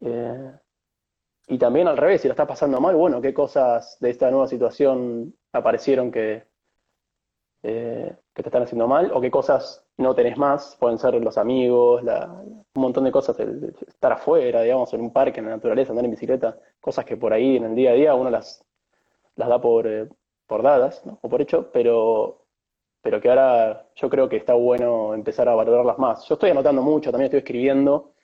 Eh, 0.00 0.52
y 1.48 1.58
también 1.58 1.88
al 1.88 1.96
revés, 1.96 2.20
si 2.20 2.28
lo 2.28 2.32
estás 2.32 2.46
pasando 2.46 2.80
mal, 2.80 2.94
bueno, 2.96 3.20
qué 3.20 3.32
cosas 3.32 3.96
de 4.00 4.10
esta 4.10 4.30
nueva 4.30 4.48
situación 4.48 5.34
aparecieron 5.52 6.10
que, 6.10 6.44
eh, 7.62 8.16
que 8.34 8.42
te 8.42 8.48
están 8.48 8.64
haciendo 8.64 8.86
mal, 8.86 9.10
o 9.12 9.20
qué 9.20 9.30
cosas 9.30 9.86
no 9.96 10.14
tenés 10.14 10.36
más, 10.36 10.76
pueden 10.78 10.98
ser 10.98 11.14
los 11.14 11.38
amigos, 11.38 12.02
un 12.02 12.82
montón 12.82 13.04
de 13.04 13.12
cosas, 13.12 13.38
estar 13.40 14.12
afuera, 14.12 14.62
digamos, 14.62 14.92
en 14.92 15.00
un 15.00 15.12
parque, 15.12 15.40
en 15.40 15.46
la 15.46 15.52
naturaleza, 15.52 15.92
andar 15.92 16.04
en 16.04 16.10
bicicleta, 16.10 16.58
cosas 16.80 17.04
que 17.04 17.16
por 17.16 17.32
ahí 17.32 17.56
en 17.56 17.64
el 17.64 17.74
día 17.74 17.92
a 17.92 17.94
día 17.94 18.14
uno 18.14 18.28
las, 18.28 18.64
las 19.36 19.48
da 19.48 19.60
por, 19.60 19.88
por 20.46 20.62
dadas, 20.62 21.02
o 21.22 21.28
por 21.28 21.40
hecho, 21.40 21.70
pero, 21.72 22.45
pero 23.06 23.20
que 23.20 23.28
ahora 23.28 23.86
yo 23.94 24.10
creo 24.10 24.28
que 24.28 24.34
está 24.34 24.54
bueno 24.54 25.14
empezar 25.14 25.48
a 25.48 25.54
valorarlas 25.54 25.96
más. 25.96 26.26
Yo 26.26 26.34
estoy 26.34 26.50
anotando 26.50 26.82
mucho, 26.82 27.12
también 27.12 27.26
estoy 27.26 27.38
escribiendo, 27.38 28.14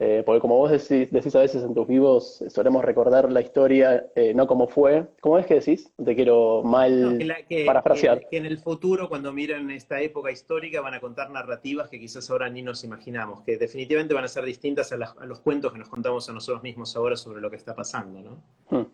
eh, 0.00 0.24
porque 0.26 0.40
como 0.40 0.56
vos 0.56 0.72
decís, 0.72 1.12
decís, 1.12 1.36
a 1.36 1.38
veces 1.38 1.62
en 1.62 1.72
tus 1.72 1.86
vivos, 1.86 2.42
solemos 2.48 2.84
recordar 2.84 3.30
la 3.30 3.40
historia, 3.40 4.08
eh, 4.16 4.34
no 4.34 4.48
como 4.48 4.66
fue. 4.66 5.06
¿Cómo 5.20 5.38
es 5.38 5.46
que 5.46 5.54
decís? 5.54 5.92
Te 6.04 6.16
quiero 6.16 6.64
mal 6.64 7.24
parafrasear. 7.66 8.26
Que, 8.28 8.38
en 8.38 8.46
el 8.46 8.58
futuro, 8.58 9.08
cuando 9.08 9.32
miren 9.32 9.70
esta 9.70 10.00
época 10.00 10.32
histórica, 10.32 10.80
van 10.80 10.94
a 10.94 11.00
contar 11.00 11.30
narrativas 11.30 11.88
que 11.88 12.00
quizás 12.00 12.28
ahora 12.28 12.50
ni 12.50 12.62
nos 12.62 12.82
imaginamos, 12.82 13.42
que 13.42 13.56
definitivamente 13.56 14.12
van 14.12 14.24
a 14.24 14.28
ser 14.28 14.44
distintas 14.44 14.92
a, 14.92 14.96
los 15.24 15.38
cuentos 15.38 15.72
que 15.72 15.78
nos 15.78 15.88
contamos 15.88 16.28
a 16.28 16.32
nosotros 16.32 16.64
mismos 16.64 16.96
ahora 16.96 17.14
sobre 17.14 17.40
lo 17.40 17.48
que 17.48 17.56
está 17.58 17.76
pasando, 17.76 18.22
¿no? 18.22 18.76
Hmm. 18.76 18.86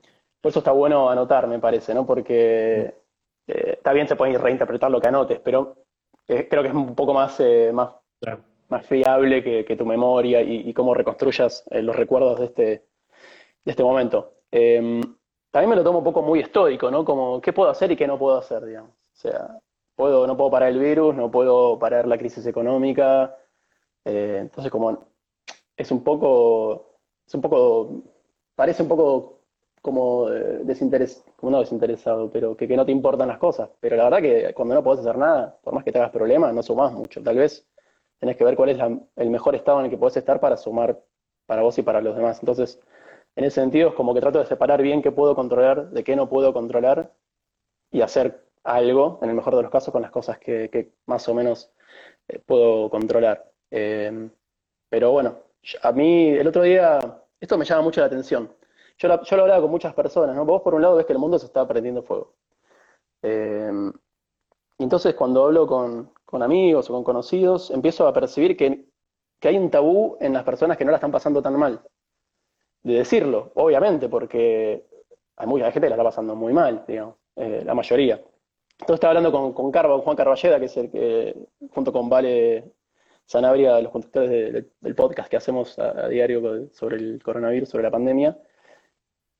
Por 0.42 0.50
eso 0.50 0.58
está 0.58 0.72
bueno 0.72 1.08
anotar, 1.08 1.46
me 1.46 1.58
parece, 1.58 1.94
¿no? 1.94 2.04
Porque 2.04 3.01
eh, 3.46 3.74
está 3.74 3.92
bien, 3.92 4.08
se 4.08 4.16
puede 4.16 4.38
reinterpretar 4.38 4.90
lo 4.90 5.00
que 5.00 5.08
anotes, 5.08 5.40
pero 5.40 5.76
creo 6.26 6.62
que 6.62 6.68
es 6.68 6.74
un 6.74 6.94
poco 6.94 7.12
más, 7.12 7.42
más 7.72 7.90
más 8.72 8.86
fiable 8.86 9.44
que, 9.44 9.76
tu 9.76 9.84
memoria 9.84 10.40
y, 10.40 10.72
cómo 10.72 10.94
reconstruyas 10.94 11.64
eh, 11.70 11.82
los 11.82 11.94
recuerdos 11.94 12.40
de 12.40 12.46
este, 12.46 12.64
de 13.64 13.70
este 13.70 13.84
momento. 13.84 14.32
Eh, 14.50 15.00
también 15.50 15.70
me 15.70 15.76
lo 15.76 15.84
tomo 15.84 15.98
un 15.98 16.04
poco 16.04 16.22
muy 16.22 16.40
estoico, 16.40 16.90
¿no? 16.90 17.04
Como, 17.04 17.40
¿qué 17.40 17.52
puedo 17.52 17.70
hacer 17.70 17.92
y 17.92 17.96
qué 17.96 18.06
no 18.06 18.18
puedo 18.18 18.38
hacer, 18.38 18.64
digamos? 18.64 18.90
O 18.90 19.16
sea, 19.16 19.58
puedo, 19.94 20.26
no 20.26 20.36
puedo 20.36 20.50
parar 20.50 20.70
el 20.70 20.78
virus, 20.78 21.14
no 21.14 21.30
puedo 21.30 21.78
parar 21.78 22.08
la 22.08 22.16
crisis 22.16 22.46
económica. 22.46 23.36
Eh, 24.06 24.38
entonces, 24.40 24.72
como 24.72 25.06
es 25.76 25.90
un 25.90 26.02
poco, 26.02 26.96
es 27.26 27.34
un 27.34 27.42
poco, 27.42 28.02
parece 28.54 28.82
un 28.82 28.88
poco 28.88 29.41
como 29.82 30.30
desinteres, 30.30 31.24
como 31.36 31.52
no 31.52 31.60
desinteresado, 31.60 32.30
pero 32.30 32.56
que, 32.56 32.68
no 32.68 32.86
te 32.86 32.92
importan 32.92 33.28
las 33.28 33.38
cosas. 33.38 33.70
Pero 33.80 33.96
la 33.96 34.04
verdad 34.04 34.22
que 34.22 34.54
cuando 34.54 34.74
no 34.74 34.82
podés 34.82 35.00
hacer 35.00 35.18
nada, 35.18 35.58
por 35.62 35.74
más 35.74 35.84
que 35.84 35.92
te 35.92 35.98
hagas 35.98 36.12
problemas, 36.12 36.54
no 36.54 36.62
sumás 36.62 36.92
mucho. 36.92 37.22
Tal 37.22 37.36
vez 37.36 37.66
tenés 38.18 38.36
que 38.36 38.44
ver 38.44 38.56
cuál 38.56 38.70
es 38.70 38.78
el 39.16 39.30
mejor 39.30 39.56
estado 39.56 39.80
en 39.80 39.86
el 39.86 39.90
que 39.90 39.98
podés 39.98 40.16
estar 40.16 40.40
para 40.40 40.56
sumar 40.56 41.02
para 41.46 41.62
vos 41.62 41.76
y 41.78 41.82
para 41.82 42.00
los 42.00 42.16
demás. 42.16 42.38
Entonces, 42.40 42.80
en 43.36 43.44
ese 43.44 43.60
sentido 43.60 43.90
es 43.90 43.94
como 43.94 44.14
que 44.14 44.20
trato 44.20 44.38
de 44.38 44.46
separar 44.46 44.82
bien 44.82 45.02
qué 45.02 45.10
puedo 45.12 45.34
controlar, 45.34 45.90
de 45.90 46.04
qué 46.04 46.16
no 46.16 46.28
puedo 46.28 46.52
controlar 46.52 47.12
y 47.90 48.02
hacer 48.02 48.46
algo, 48.64 49.18
en 49.22 49.30
el 49.30 49.34
mejor 49.36 49.56
de 49.56 49.62
los 49.62 49.70
casos, 49.70 49.92
con 49.92 50.02
las 50.02 50.10
cosas 50.10 50.38
que, 50.38 50.92
más 51.06 51.28
o 51.28 51.34
menos 51.34 51.72
eh, 52.28 52.38
puedo 52.38 52.90
controlar. 52.90 53.50
Em, 53.70 54.30
pero 54.88 55.10
bueno, 55.12 55.38
a 55.82 55.92
mí 55.92 56.30
el 56.30 56.46
otro 56.46 56.62
día, 56.62 57.00
esto 57.40 57.58
me 57.58 57.64
llama 57.64 57.82
mucho 57.82 58.00
la 58.00 58.06
atención. 58.06 58.50
Yo 59.02 59.08
lo, 59.08 59.22
yo 59.22 59.36
lo 59.36 59.42
hablaba 59.42 59.62
con 59.62 59.70
muchas 59.70 59.94
personas, 59.94 60.36
¿no? 60.36 60.44
Vos 60.44 60.62
por 60.62 60.74
un 60.74 60.82
lado 60.82 60.94
ves 60.94 61.06
que 61.06 61.12
el 61.12 61.18
mundo 61.18 61.36
se 61.38 61.46
está 61.46 61.66
prendiendo 61.66 62.04
fuego. 62.04 62.34
Y 64.78 64.84
entonces 64.84 65.14
cuando 65.14 65.44
hablo 65.44 65.66
con, 65.66 66.12
con 66.24 66.42
amigos 66.42 66.88
o 66.88 66.92
con 66.92 67.04
conocidos, 67.04 67.70
empiezo 67.70 68.06
a 68.06 68.12
percibir 68.12 68.56
que, 68.56 68.86
hay 69.42 69.58
un 69.58 69.70
tabú 69.70 70.16
en 70.20 70.32
las 70.32 70.44
personas 70.44 70.76
que 70.78 70.84
no 70.84 70.92
la 70.92 70.98
están 70.98 71.10
pasando 71.10 71.42
tan 71.42 71.58
mal. 71.58 71.82
De 72.82 72.94
decirlo, 72.94 73.50
obviamente, 73.54 74.08
porque 74.08 74.86
hay 75.36 75.46
mucha 75.46 75.70
gente 75.72 75.86
que 75.86 75.90
la 75.90 75.96
está 75.96 76.04
pasando 76.04 76.36
muy 76.36 76.52
mal, 76.52 76.84
digamos, 76.86 77.16
eh, 77.36 77.62
la 77.64 77.74
mayoría. 77.74 78.14
Entonces 78.14 78.94
estaba 78.94 79.10
hablando 79.10 79.32
con, 79.32 79.52
con, 79.52 79.72
Juan 80.02 80.16
Carballeda, 80.16 80.60
que 80.60 80.66
es 80.66 80.76
el 80.76 80.90
que, 80.90 81.36
junto 81.72 81.92
con 81.92 82.08
Vale 82.08 82.72
Sanabria, 83.26 83.80
los 83.80 83.92
conductores 83.92 84.64
del 84.80 84.94
podcast 84.94 85.28
que 85.28 85.36
hacemos 85.36 85.78
a, 85.78 86.08
diario 86.08 86.70
sobre 86.72 86.96
el 86.96 87.22
coronavirus, 87.22 87.68
sobre 87.68 87.84
la 87.84 87.90
pandemia, 87.90 88.38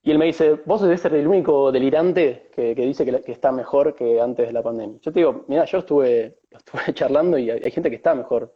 y 0.04 0.10
él 0.10 0.18
me 0.18 0.26
dice, 0.26 0.60
vos 0.64 0.82
debes 0.82 1.00
ser 1.00 1.14
el 1.14 1.28
único 1.28 1.70
delirante 1.70 2.50
que, 2.52 2.74
dice 2.74 3.04
que, 3.04 3.30
está 3.30 3.52
mejor 3.52 3.94
que 3.94 4.20
antes 4.20 4.48
de 4.48 4.52
la 4.52 4.62
pandemia. 4.62 4.98
Yo 5.00 5.12
te 5.12 5.20
digo, 5.20 5.44
mira, 5.46 5.64
yo 5.64 5.78
estuve, 5.78 6.38
estuve 6.50 6.92
charlando 6.92 7.38
y 7.38 7.50
hay, 7.50 7.70
gente 7.70 7.88
que 7.88 7.96
está 7.96 8.14
mejor. 8.14 8.52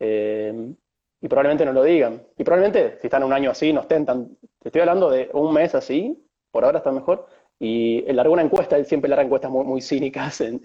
Eh, 0.00 0.72
y 1.20 1.28
probablemente 1.28 1.66
no 1.66 1.72
lo 1.72 1.82
digan. 1.82 2.22
Y 2.38 2.44
probablemente, 2.44 2.98
si 3.00 3.08
están 3.08 3.24
un 3.24 3.32
año 3.32 3.50
así, 3.50 3.72
no 3.72 3.82
estén 3.82 4.06
tan... 4.06 4.36
Te 4.58 4.68
estoy 4.68 4.80
hablando 4.80 5.10
de 5.10 5.28
un 5.34 5.52
mes 5.52 5.74
así, 5.74 6.26
por 6.50 6.64
ahora 6.64 6.78
están 6.78 6.94
mejor. 6.94 7.26
Y 7.58 8.04
él 8.08 8.16
largó 8.16 8.32
una 8.32 8.42
encuesta, 8.42 8.76
él 8.76 8.86
siempre 8.86 9.10
larga 9.10 9.24
encuestas 9.24 9.50
muy, 9.50 9.64
muy 9.64 9.82
cínicas 9.82 10.40
en, 10.40 10.60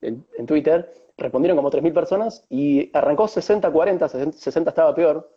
en, 0.00 0.46
Twitter. 0.46 0.92
Respondieron 1.16 1.56
como 1.56 1.70
3.000 1.70 1.94
personas 1.94 2.44
y 2.50 2.90
arrancó 2.94 3.24
60-40, 3.24 4.32
60 4.32 4.70
estaba 4.70 4.94
peor. 4.94 5.30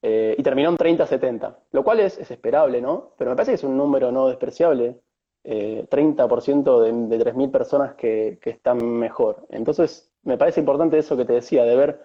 Eh, 0.00 0.36
y 0.38 0.42
terminó 0.42 0.70
en 0.70 0.76
30-70, 0.76 1.56
lo 1.72 1.82
cual 1.82 2.00
es, 2.00 2.18
esperable, 2.18 2.80
¿no? 2.80 3.14
Pero 3.18 3.30
me 3.30 3.36
parece 3.36 3.52
que 3.52 3.56
es 3.56 3.64
un 3.64 3.76
número 3.76 4.12
no 4.12 4.28
despreciable, 4.28 5.00
30% 5.44 6.86
eh, 6.86 6.92
de, 6.92 7.18
de 7.18 7.24
3.000 7.24 7.50
personas 7.50 7.94
que, 7.94 8.38
están 8.44 8.78
mejor. 8.98 9.46
Entonces, 9.50 10.12
me 10.22 10.38
parece 10.38 10.60
importante 10.60 10.98
eso 10.98 11.16
que 11.16 11.24
te 11.24 11.32
decía, 11.32 11.64
de 11.64 11.76
ver 11.76 12.00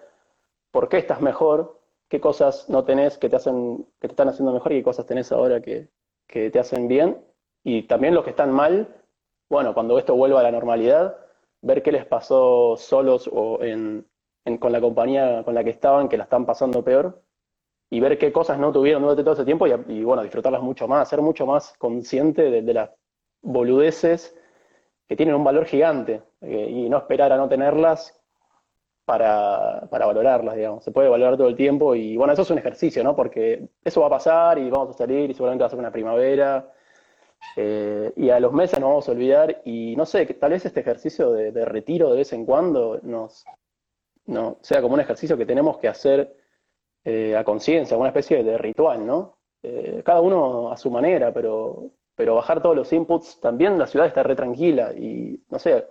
por 0.72 0.88
qué 0.88 0.98
estás 0.98 1.20
mejor, 1.20 1.80
qué 2.08 2.20
cosas 2.20 2.68
no 2.68 2.84
tenés 2.84 3.16
que 3.18 3.28
te, 3.28 3.36
hacen, 3.36 3.86
que 4.00 4.08
te 4.08 4.12
están 4.12 4.28
haciendo 4.28 4.52
mejor 4.52 4.72
y 4.72 4.76
qué 4.78 4.82
cosas 4.82 5.06
tenés 5.06 5.30
ahora 5.30 5.60
que, 5.60 5.88
te 6.26 6.58
hacen 6.58 6.88
bien. 6.88 7.24
Y 7.62 7.84
también 7.84 8.14
los 8.14 8.24
que 8.24 8.30
están 8.30 8.50
mal, 8.52 8.88
bueno, 9.48 9.72
cuando 9.72 9.98
esto 9.98 10.16
vuelva 10.16 10.40
a 10.40 10.42
la 10.42 10.50
normalidad, 10.50 11.16
ver 11.62 11.82
qué 11.82 11.92
les 11.92 12.06
pasó 12.06 12.76
solos 12.76 13.30
o 13.32 13.60
con 14.60 14.72
la 14.72 14.80
compañía 14.80 15.44
con 15.44 15.54
la 15.54 15.62
que 15.62 15.70
estaban, 15.70 16.08
que 16.08 16.16
la 16.16 16.24
están 16.24 16.44
pasando 16.44 16.82
peor, 16.82 17.23
y 17.94 18.00
ver 18.00 18.18
qué 18.18 18.32
cosas 18.32 18.58
no 18.58 18.72
tuvieron 18.72 19.02
durante 19.02 19.22
todo 19.22 19.34
ese 19.34 19.44
tiempo 19.44 19.68
y, 19.68 20.02
bueno, 20.02 20.24
disfrutarlas 20.24 20.60
mucho 20.60 20.88
más, 20.88 21.08
ser 21.08 21.22
mucho 21.22 21.46
más 21.46 21.74
consciente 21.78 22.50
de, 22.50 22.74
las 22.74 22.90
boludeces 23.40 24.36
que 25.06 25.14
tienen 25.14 25.36
un 25.36 25.44
valor 25.44 25.64
gigante 25.64 26.20
eh, 26.40 26.68
y 26.68 26.88
no 26.88 26.98
esperar 26.98 27.32
a 27.32 27.36
no 27.36 27.48
tenerlas 27.48 28.20
para, 29.04 29.86
valorarlas, 29.92 30.56
digamos. 30.56 30.82
Se 30.82 30.90
puede 30.90 31.08
valorar 31.08 31.36
todo 31.36 31.46
el 31.46 31.54
tiempo 31.54 31.94
y 31.94 32.16
bueno, 32.16 32.32
eso 32.32 32.42
es 32.42 32.50
un 32.50 32.58
ejercicio, 32.58 33.04
¿no? 33.04 33.14
Porque 33.14 33.68
eso 33.84 34.00
va 34.00 34.08
a 34.08 34.10
pasar 34.10 34.58
y 34.58 34.68
vamos 34.68 34.90
a 34.90 34.98
salir 34.98 35.30
y 35.30 35.34
seguramente 35.34 35.62
va 35.62 35.66
a 35.68 35.70
ser 35.70 35.78
una 35.78 35.92
primavera 35.92 36.72
eh, 37.56 38.12
y 38.16 38.28
a 38.30 38.40
los 38.40 38.52
meses 38.52 38.80
nos 38.80 38.88
vamos 38.88 39.08
a 39.08 39.12
olvidar 39.12 39.62
y 39.64 39.94
no 39.94 40.04
sé, 40.04 40.26
tal 40.26 40.50
vez 40.50 40.66
este 40.66 40.80
ejercicio 40.80 41.30
de, 41.30 41.64
retiro 41.64 42.10
de 42.10 42.16
vez 42.16 42.32
en 42.32 42.44
cuando 42.44 42.98
nos 43.04 43.44
no, 44.26 44.58
sea 44.62 44.82
como 44.82 44.94
un 44.94 45.00
ejercicio 45.00 45.36
que 45.36 45.46
tenemos 45.46 45.78
que 45.78 45.86
hacer 45.86 46.43
eh, 47.04 47.36
a 47.36 47.44
conciencia, 47.44 47.96
una 47.96 48.08
especie 48.08 48.42
de 48.42 48.58
ritual, 48.58 49.06
¿no? 49.06 49.36
Eh, 49.62 50.02
cada 50.04 50.20
uno 50.20 50.70
a 50.70 50.76
su 50.76 50.90
manera, 50.90 51.32
pero, 51.32 51.90
pero 52.14 52.34
bajar 52.34 52.62
todos 52.62 52.76
los 52.76 52.92
inputs, 52.92 53.40
también 53.40 53.78
la 53.78 53.86
ciudad 53.86 54.06
está 54.06 54.22
re 54.22 54.34
tranquila 54.36 54.92
y, 54.94 55.42
no 55.50 55.58
sé, 55.58 55.86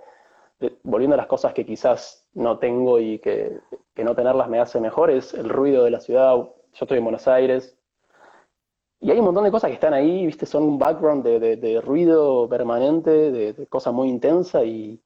volviendo 0.84 1.16
a 1.16 1.18
las 1.18 1.28
cosas 1.28 1.54
que 1.54 1.66
quizás 1.66 2.28
no 2.34 2.58
tengo 2.60 3.00
y 3.00 3.20
que, 3.20 3.60
no 3.98 4.16
tenerlas 4.16 4.50
me 4.50 4.60
hace 4.60 4.80
mejor, 4.80 5.12
es 5.12 5.34
el 5.34 5.50
ruido 5.50 5.84
de 5.84 5.92
la 5.92 6.00
ciudad. 6.00 6.36
Yo 6.36 6.54
estoy 6.74 6.98
en 6.98 7.04
Buenos 7.04 7.28
Aires, 7.28 7.78
y 9.00 9.12
hay 9.12 9.20
un 9.20 9.26
montón 9.26 9.44
de 9.44 9.52
cosas 9.52 9.70
que 9.70 9.76
están 9.76 9.94
ahí, 9.94 10.26
viste, 10.26 10.46
son 10.46 10.64
un 10.64 10.80
background 10.80 11.26
de, 11.26 11.82
ruido 11.82 12.48
permanente, 12.48 13.32
de, 13.32 13.54
de, 13.54 13.68
cosa 13.68 13.92
muy 13.92 14.10
intensa 14.10 14.64
y, 14.64 15.02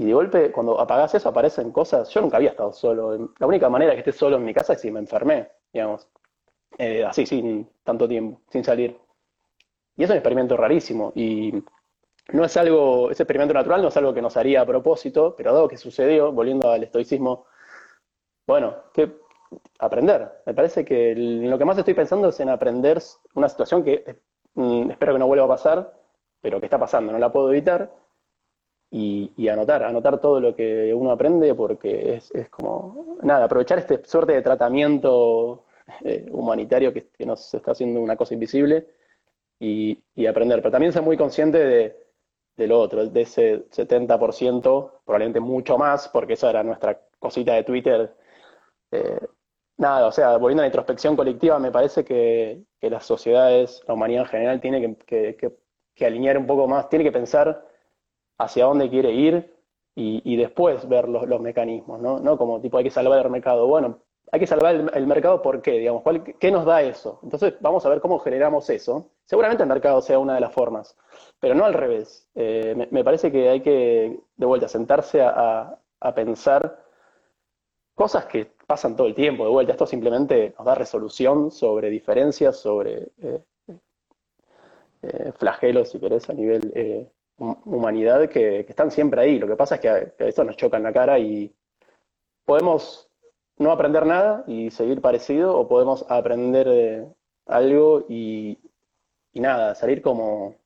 y 0.00 0.04
de 0.06 0.14
golpe, 0.14 0.50
cuando 0.50 0.80
apagás 0.80 1.14
eso, 1.14 1.28
aparecen 1.28 1.72
cosas. 1.72 2.08
Yo 2.08 2.22
nunca 2.22 2.38
había 2.38 2.50
estado 2.50 2.72
solo. 2.72 3.34
La 3.38 3.46
única 3.46 3.68
manera 3.68 3.92
que 3.92 3.98
esté 3.98 4.12
solo 4.12 4.36
en 4.36 4.44
mi 4.46 4.54
casa 4.54 4.72
es 4.72 4.80
si 4.80 4.90
me 4.90 4.98
enfermé, 4.98 5.50
digamos. 5.74 6.08
Eh, 6.78 7.04
así, 7.04 7.26
sin 7.26 7.68
tanto 7.84 8.08
tiempo, 8.08 8.40
sin 8.48 8.64
salir. 8.64 8.98
Y 9.98 10.04
es 10.04 10.08
un 10.08 10.16
experimento 10.16 10.56
rarísimo. 10.56 11.12
Y 11.14 11.52
no 12.32 12.46
es 12.46 12.56
algo, 12.56 13.10
ese 13.10 13.24
experimento 13.24 13.52
natural 13.52 13.82
no 13.82 13.88
es 13.88 13.96
algo 13.98 14.14
que 14.14 14.22
nos 14.22 14.38
haría 14.38 14.62
a 14.62 14.66
propósito, 14.66 15.34
pero 15.36 15.52
dado 15.52 15.68
que 15.68 15.76
sucedió, 15.76 16.32
volviendo 16.32 16.70
al 16.70 16.82
estoicismo, 16.82 17.44
bueno, 18.46 18.76
que 18.94 19.18
aprender. 19.80 20.32
Me 20.46 20.54
parece 20.54 20.82
que 20.82 21.14
lo 21.14 21.58
que 21.58 21.64
más 21.66 21.76
estoy 21.76 21.92
pensando 21.92 22.30
es 22.30 22.40
en 22.40 22.48
aprender 22.48 23.02
una 23.34 23.50
situación 23.50 23.84
que 23.84 24.16
mm, 24.54 24.92
espero 24.92 25.12
que 25.12 25.18
no 25.18 25.26
vuelva 25.26 25.44
a 25.44 25.48
pasar, 25.48 25.92
pero 26.40 26.58
que 26.58 26.64
está 26.64 26.78
pasando, 26.78 27.12
no 27.12 27.18
la 27.18 27.30
puedo 27.30 27.50
evitar 27.50 27.92
y, 28.90 29.48
anotar, 29.48 29.84
anotar 29.84 30.20
todo 30.20 30.40
lo 30.40 30.54
que 30.54 30.92
uno 30.94 31.12
aprende 31.12 31.54
porque 31.54 32.14
es, 32.16 32.32
como, 32.50 33.18
nada, 33.22 33.44
aprovechar 33.44 33.78
este 33.78 34.04
suerte 34.04 34.32
de 34.32 34.42
tratamiento 34.42 35.64
eh, 36.02 36.26
humanitario 36.30 36.92
que, 36.92 37.08
nos 37.24 37.54
está 37.54 37.72
haciendo 37.72 38.00
una 38.00 38.16
cosa 38.16 38.34
invisible 38.34 38.88
y, 39.58 39.98
aprender, 40.26 40.60
pero 40.60 40.72
también 40.72 40.92
ser 40.92 41.02
muy 41.02 41.16
consciente 41.16 41.58
de, 42.56 42.66
lo 42.66 42.78
otro, 42.78 43.06
de 43.06 43.20
ese 43.22 43.68
70%, 43.70 44.92
probablemente 45.04 45.40
mucho 45.40 45.78
más, 45.78 46.08
porque 46.08 46.34
esa 46.34 46.50
era 46.50 46.62
nuestra 46.62 47.00
cosita 47.18 47.54
de 47.54 47.64
Twitter. 47.64 48.14
Eh, 48.90 49.18
nada, 49.78 50.06
o 50.06 50.12
sea, 50.12 50.36
volviendo 50.36 50.62
a 50.62 50.64
la 50.64 50.68
introspección 50.68 51.16
colectiva, 51.16 51.58
me 51.58 51.70
parece 51.72 52.04
que, 52.04 52.62
las 52.82 53.04
sociedades, 53.06 53.82
la 53.86 53.94
humanidad 53.94 54.22
en 54.24 54.28
general, 54.28 54.60
tiene 54.60 54.96
que, 55.06 55.56
alinear 56.04 56.38
un 56.38 56.46
poco 56.46 56.66
más, 56.66 56.88
tiene 56.88 57.04
que 57.04 57.12
pensar 57.12 57.69
hacia 58.42 58.64
dónde 58.64 58.90
quiere 58.90 59.12
ir 59.12 59.54
y, 59.94 60.36
después 60.36 60.88
ver 60.88 61.08
los, 61.08 61.40
mecanismos, 61.40 62.00
¿no? 62.00 62.20
No 62.20 62.38
como 62.38 62.60
tipo 62.60 62.78
hay 62.78 62.84
que 62.84 62.90
salvar 62.90 63.26
el 63.26 63.30
mercado. 63.30 63.66
Bueno, 63.66 63.98
hay 64.32 64.40
que 64.40 64.46
salvar 64.46 64.74
el, 64.74 65.06
mercado 65.06 65.42
¿por 65.42 65.60
qué? 65.60 65.72
Digamos, 65.72 66.02
¿qué 66.38 66.50
nos 66.50 66.64
da 66.64 66.80
eso? 66.80 67.20
Entonces 67.22 67.54
vamos 67.60 67.84
a 67.84 67.90
ver 67.90 68.00
cómo 68.00 68.18
generamos 68.18 68.70
eso. 68.70 69.10
Seguramente 69.26 69.62
el 69.62 69.68
mercado 69.68 70.00
sea 70.00 70.18
una 70.18 70.34
de 70.34 70.40
las 70.40 70.54
formas, 70.54 70.96
pero 71.38 71.54
no 71.54 71.66
al 71.66 71.74
revés. 71.74 72.28
Eh, 72.34 72.88
me, 72.90 73.04
parece 73.04 73.30
que 73.30 73.50
hay 73.50 73.60
que, 73.60 74.18
de 74.36 74.46
vuelta, 74.46 74.68
sentarse 74.68 75.20
a 75.22 75.78
pensar 76.14 76.80
cosas 78.00 78.24
que 78.24 78.46
pasan 78.66 78.96
todo 78.96 79.08
el 79.08 79.14
tiempo 79.14 79.44
de 79.44 79.50
vuelta. 79.50 79.72
Esto 79.72 79.84
simplemente 79.84 80.54
nos 80.56 80.64
da 80.64 80.74
resolución 80.74 81.50
sobre 81.50 81.90
diferencias, 81.90 82.56
sobre 82.56 83.08
eh, 83.20 83.44
eh, 85.02 85.32
flagelos, 85.36 85.90
si 85.90 86.00
querés, 86.00 86.30
a 86.30 86.32
nivel 86.32 87.10
humanidad, 87.40 88.28
que, 88.28 88.60
están 88.60 88.90
siempre 88.90 89.22
ahí. 89.22 89.38
Lo 89.38 89.46
que 89.46 89.56
pasa 89.56 89.76
es 89.76 89.80
que, 89.80 90.12
esto 90.18 90.44
nos 90.44 90.56
choca 90.56 90.76
en 90.76 90.82
la 90.82 90.92
cara 90.92 91.18
y 91.18 91.54
podemos 92.44 93.08
no 93.56 93.72
aprender 93.72 94.06
nada 94.06 94.44
y 94.46 94.70
seguir 94.70 95.00
parecido, 95.00 95.58
o 95.58 95.68
podemos 95.68 96.04
aprender 96.08 97.06
algo 97.46 98.06
y, 98.08 98.58
nada, 99.34 99.74
salir 99.74 100.02
como, 100.02 100.56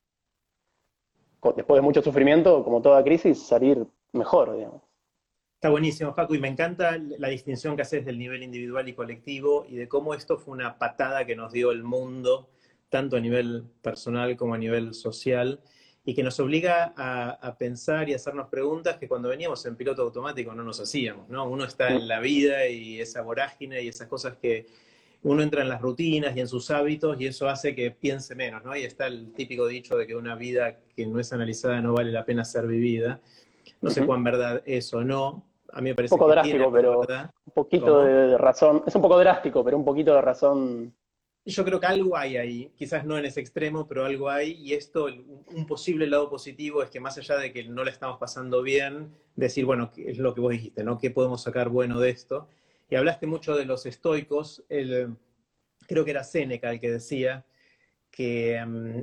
después 1.57 1.78
de 1.78 1.83
mucho 1.83 2.02
sufrimiento, 2.02 2.64
como 2.64 2.83
toda 2.83 3.02
crisis, 3.02 3.43
salir 3.43 3.87
mejor, 4.12 4.57
digamos. 4.57 4.83
Está 5.54 5.71
buenísimo, 5.71 6.12
Facu, 6.12 6.35
y 6.35 6.40
me 6.40 6.49
encanta 6.49 6.99
la 7.19 7.28
distinción 7.28 7.75
que 7.75 7.83
haces 7.83 8.04
del 8.04 8.19
nivel 8.19 8.43
individual 8.43 8.87
y 8.87 8.93
colectivo 8.93 9.64
y 9.66 9.76
de 9.76 9.88
cómo 9.88 10.12
esto 10.12 10.37
fue 10.37 10.52
una 10.52 10.78
patada 10.78 11.25
que 11.25 11.35
nos 11.35 11.52
dio 11.52 11.71
el 11.71 11.83
mundo, 11.83 12.50
tanto 12.90 13.16
a 13.16 13.21
nivel 13.21 13.64
personal 13.81 14.37
como 14.37 14.54
a 14.54 14.59
nivel 14.59 14.93
social, 14.93 15.61
y 16.05 16.15
que 16.15 16.23
nos 16.23 16.39
obliga 16.39 16.93
a, 16.97 17.57
pensar 17.57 18.09
y 18.09 18.13
a 18.13 18.17
hacernos 18.17 18.49
preguntas 18.49 18.99
que 18.99 19.09
cuando 19.09 19.31
veníamos 19.31 19.65
en 19.65 19.75
piloto 19.75 20.03
automático 20.03 20.55
no 20.55 20.63
nos 20.63 20.79
hacíamos, 20.81 21.29
¿no? 21.31 21.49
Uno 21.49 21.65
está 21.65 21.89
en 21.89 22.07
la 22.07 22.21
vida 22.21 22.69
y 22.69 23.01
esa 23.01 23.23
vorágine 23.23 23.83
y 23.83 23.89
esas 23.89 24.09
cosas 24.09 24.37
que 24.37 24.67
uno 25.23 25.43
entra 25.43 25.63
en 25.63 25.71
las 25.71 25.81
rutinas 25.81 26.37
y 26.37 26.41
en 26.41 26.49
sus 26.49 26.71
hábitos 26.71 27.19
y 27.19 27.27
eso 27.27 27.49
hace 27.49 27.75
que 27.75 27.91
piense 27.91 28.35
menos, 28.35 28.63
¿no? 28.65 28.77
Y 28.77 28.83
está 28.83 29.07
el 29.07 29.33
típico 29.33 29.67
dicho 29.67 29.97
de 29.97 30.07
que 30.07 30.15
una 30.15 30.35
vida 30.35 30.79
que 30.95 31.07
no 31.07 31.19
es 31.19 31.33
analizada 31.33 31.81
no 31.81 31.95
vale 31.95 32.13
la 32.13 32.27
pena 32.27 32.45
ser 32.45 32.67
vivida. 32.67 33.21
No 33.81 33.89
sé 33.89 34.05
cuán 34.05 34.23
verdad 34.23 34.63
es 34.67 34.93
o 34.93 35.03
no, 35.03 35.43
a 35.75 35.81
mí 35.81 35.91
me 35.91 35.95
parece 35.95 36.15
un 36.15 36.19
poco 36.19 36.31
drástico, 36.31 36.71
pero 36.71 37.01
un 37.01 37.53
poquito 37.53 38.05
de, 38.05 38.39
razón. 38.39 38.85
Es 38.87 38.95
un 38.95 39.03
poco 39.03 39.19
drástico, 39.19 39.65
pero 39.65 39.77
un 39.77 39.85
poquito 39.85 40.15
de 40.15 40.21
razón. 40.21 40.95
Yo 41.47 41.65
creo 41.65 41.79
que 41.79 41.87
algo 41.87 42.17
hay 42.17 42.37
ahí, 42.39 42.73
quizás 42.75 43.05
no 43.05 43.19
en 43.19 43.27
ese 43.27 43.41
extremo, 43.41 43.87
pero 43.87 44.05
algo 44.05 44.31
hay. 44.31 44.53
Y 44.53 44.73
esto, 44.73 45.07
un 45.07 45.67
posible 45.67 46.07
lado 46.07 46.31
positivo 46.31 46.83
es 46.83 46.91
que 46.91 47.01
más 47.01 47.19
allá 47.19 47.37
de 47.37 47.53
que 47.53 47.65
no 47.65 47.85
le 47.85 47.91
estamos 47.91 48.19
pasando 48.19 48.63
bien, 48.63 49.13
decir, 49.37 49.67
bueno, 49.67 49.93
es 49.97 50.19
lo 50.19 50.35
que 50.35 50.41
vos 50.41 50.53
dijiste, 50.53 50.85
¿no? 50.85 50.99
¿Qué 50.99 51.11
podemos 51.11 51.43
sacar 51.43 51.69
bueno 51.69 52.01
de 52.01 52.11
esto? 52.11 52.49
Y 52.89 52.97
hablaste 52.97 53.27
mucho 53.27 53.55
de 53.57 53.67
los 53.67 53.85
estoicos. 53.85 54.65
El, 54.69 55.17
creo 55.87 56.05
que 56.05 56.13
era 56.13 56.25
Séneca 56.25 56.71
el 56.71 56.81
que 56.81 56.91
decía 56.91 57.45
que 58.11 58.65
mm, 58.65 59.03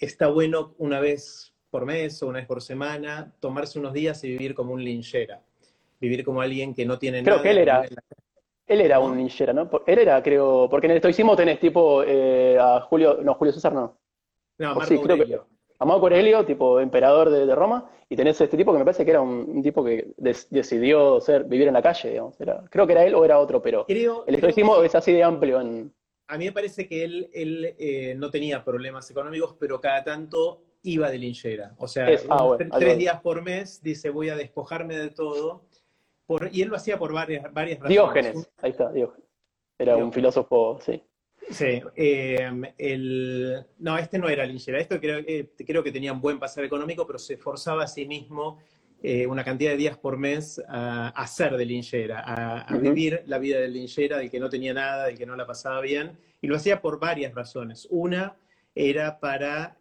está 0.00 0.26
bueno 0.26 0.74
una 0.78 0.98
vez 0.98 1.52
por 1.70 1.86
mes 1.86 2.20
o 2.22 2.28
una 2.28 2.38
vez 2.38 2.48
por 2.48 2.62
semana 2.62 3.32
tomarse 3.38 3.78
unos 3.78 3.92
días 3.92 4.24
y 4.24 4.30
vivir 4.30 4.54
como 4.54 4.72
un 4.72 4.82
linchera 4.82 5.42
vivir 6.00 6.24
como 6.24 6.40
alguien 6.40 6.74
que 6.74 6.84
no 6.84 6.98
tiene 6.98 7.22
creo 7.22 7.36
nada. 7.36 7.42
Creo 7.42 7.54
que 7.54 7.60
él 7.60 7.68
era, 7.68 7.88
él 8.66 8.80
era 8.80 8.98
un 8.98 9.16
ninjera, 9.16 9.52
¿no? 9.52 9.70
Él 9.86 9.98
era, 9.98 10.22
creo, 10.22 10.68
porque 10.68 10.86
en 10.86 10.92
el 10.92 10.96
estoicismo 10.96 11.36
tenés 11.36 11.60
tipo 11.60 12.02
eh, 12.02 12.58
a 12.60 12.80
Julio, 12.80 13.20
no, 13.22 13.34
Julio 13.34 13.52
César 13.52 13.72
no. 13.72 13.98
No, 14.58 14.74
Marco 14.74 14.86
sí, 14.86 14.98
creo 14.98 15.16
que, 15.24 15.40
a 15.78 15.84
Marco 15.84 16.06
Aurelio, 16.06 16.44
tipo 16.44 16.80
emperador 16.80 17.30
de, 17.30 17.54
Roma, 17.54 17.90
y 18.08 18.16
tenés 18.16 18.40
este 18.40 18.56
tipo 18.56 18.72
que 18.72 18.78
me 18.78 18.84
parece 18.84 19.04
que 19.04 19.10
era 19.10 19.20
un, 19.20 19.62
tipo 19.62 19.84
que 19.84 20.14
decidió 20.16 21.20
ser, 21.20 21.44
vivir 21.44 21.68
en 21.68 21.74
la 21.74 21.82
calle, 21.82 22.10
digamos. 22.10 22.36
creo 22.70 22.86
que 22.86 22.92
era 22.92 23.04
él 23.04 23.14
o 23.14 23.24
era 23.24 23.38
otro, 23.38 23.60
pero 23.60 23.84
el 23.88 24.34
estoicismo 24.34 24.82
es 24.82 24.94
así 24.94 25.12
de 25.12 25.22
amplio 25.22 25.60
en... 25.60 25.92
A 26.28 26.38
mí 26.38 26.46
me 26.46 26.52
parece 26.52 26.88
que 26.88 27.04
él, 27.04 27.30
él 27.32 27.76
eh, 27.78 28.14
no 28.16 28.30
tenía 28.30 28.64
problemas 28.64 29.08
económicos, 29.10 29.54
pero 29.60 29.80
cada 29.80 30.02
tanto 30.02 30.62
iba 30.82 31.08
de 31.10 31.18
linchera. 31.18 31.74
O 31.78 31.86
sea, 31.86 32.08
ah, 32.30 32.56
tres 32.58 32.98
días 32.98 33.20
por 33.20 33.42
mes 33.42 33.80
dice 33.82 34.10
voy 34.10 34.30
a 34.30 34.36
despojarme 34.36 34.96
de 34.96 35.10
todo 35.10 35.66
y 36.50 36.62
él 36.62 36.68
lo 36.68 36.76
hacía 36.76 36.98
por 36.98 37.12
varias, 37.12 37.52
varias 37.52 37.78
razones. 37.78 37.94
Diógenes, 37.94 38.50
ahí 38.58 38.70
está, 38.70 38.90
Diógenes. 38.90 39.26
Era 39.78 39.96
un 39.96 40.12
filósofo, 40.12 40.78
sí. 40.80 41.02
Sí, 41.50 41.80
eh, 41.94 42.50
no, 43.78 43.98
este 43.98 44.18
no 44.18 44.28
era 44.28 44.44
Lingera, 44.44 44.80
esto 44.80 44.98
creo, 44.98 45.18
eh, 45.18 45.50
creo 45.64 45.82
que 45.82 45.92
tenía 45.92 46.12
un 46.12 46.20
buen 46.20 46.40
pasar 46.40 46.64
económico, 46.64 47.06
pero 47.06 47.20
se 47.20 47.36
forzaba 47.36 47.84
a 47.84 47.86
sí 47.86 48.04
mismo 48.04 48.58
eh, 49.00 49.28
una 49.28 49.44
cantidad 49.44 49.70
de 49.70 49.76
días 49.76 49.96
por 49.96 50.16
mes 50.16 50.60
a, 50.68 51.10
a 51.10 51.26
ser 51.28 51.56
de 51.56 51.64
Lingera, 51.64 52.64
a, 52.66 52.76
vivir 52.76 53.22
la 53.26 53.38
vida 53.38 53.60
de 53.60 53.68
Lingera, 53.68 54.18
del 54.18 54.30
que 54.30 54.40
no 54.40 54.48
tenía 54.48 54.74
nada, 54.74 55.06
del 55.06 55.16
que 55.16 55.26
no 55.26 55.36
la 55.36 55.46
pasaba 55.46 55.80
bien, 55.80 56.18
y 56.40 56.48
lo 56.48 56.56
hacía 56.56 56.80
por 56.80 56.98
varias 56.98 57.32
razones. 57.32 57.86
Una 57.90 58.36
era 58.74 59.20
para 59.20 59.76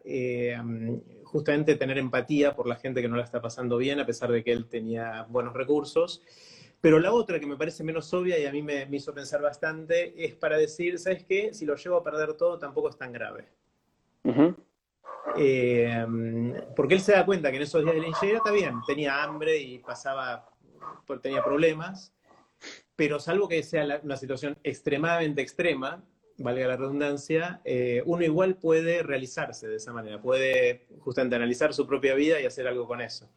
justamente 1.26 1.76
tener 1.76 1.98
empatía 1.98 2.56
por 2.56 2.68
la 2.68 2.76
gente 2.76 3.02
que 3.02 3.10
no 3.10 3.18
la 3.18 3.24
está 3.24 3.42
pasando 3.42 3.78
bien, 3.78 4.00
a 4.00 4.06
pesar 4.06 4.32
de 4.32 4.44
que 4.44 4.52
él 4.52 4.68
tenía 4.68 5.26
buenos 5.30 5.54
recursos. 5.54 6.22
Pero 6.82 7.00
la 7.00 7.12
otra 7.12 7.40
que 7.40 7.48
me 7.48 7.58
parece 7.58 7.84
menos 7.84 8.14
obvia 8.14 8.38
y 8.38 8.46
a 8.46 8.52
mí 8.52 8.62
me, 8.62 8.88
hizo 8.92 9.14
pensar 9.14 9.42
bastante 9.42 10.14
es 10.24 10.36
para 10.36 10.58
decir, 10.58 11.00
¿sabes 11.00 11.26
qué? 11.26 11.54
Si 11.54 11.66
lo 11.66 11.76
llevo 11.76 11.98
a 11.98 12.04
perder 12.04 12.34
todo, 12.34 12.60
tampoco 12.60 12.90
es 12.90 12.98
tan 12.98 13.12
grave. 13.12 13.48
Eh, 15.38 16.06
porque 16.76 16.94
él 16.94 17.02
se 17.02 17.14
da 17.14 17.26
cuenta 17.26 17.50
que 17.50 17.58
en 17.58 17.64
esos 17.64 17.84
días 17.84 17.96
de 17.96 18.02
la 18.02 18.08
ingeniería 18.08 18.38
está 18.38 18.52
bien, 18.52 18.76
tenía 18.86 19.24
hambre 19.24 19.58
y 19.58 19.80
pasaba, 19.80 20.48
tenía 21.22 21.44
problemas, 21.44 22.14
pero 22.96 23.20
salvo 23.20 23.48
que 23.48 23.64
sea 23.64 24.00
una 24.04 24.16
situación 24.16 24.58
extremadamente 24.64 25.42
extrema, 25.42 26.04
valga 26.38 26.68
la 26.68 26.78
redundancia, 26.78 27.62
eh, 27.64 28.04
uno 28.06 28.24
igual 28.24 28.56
puede 28.56 29.04
realizarse 29.04 29.68
de 29.68 29.78
esa 29.78 29.94
manera, 29.94 30.22
puede 30.22 30.88
justamente 31.00 31.36
analizar 31.36 31.74
su 31.74 31.88
propia 31.88 32.14
vida 32.14 32.42
y 32.42 32.46
hacer 32.46 32.68
algo 32.68 32.88
con 32.88 33.02
eso. 33.02 33.30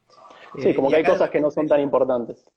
Sí, 0.59 0.75
como 0.75 0.91
que 0.91 0.97
hay 0.97 1.05
cosas 1.05 1.31
que 1.31 1.41
no 1.41 1.51
son 1.51 1.69
tan 1.69 1.81
importantes. 1.81 2.51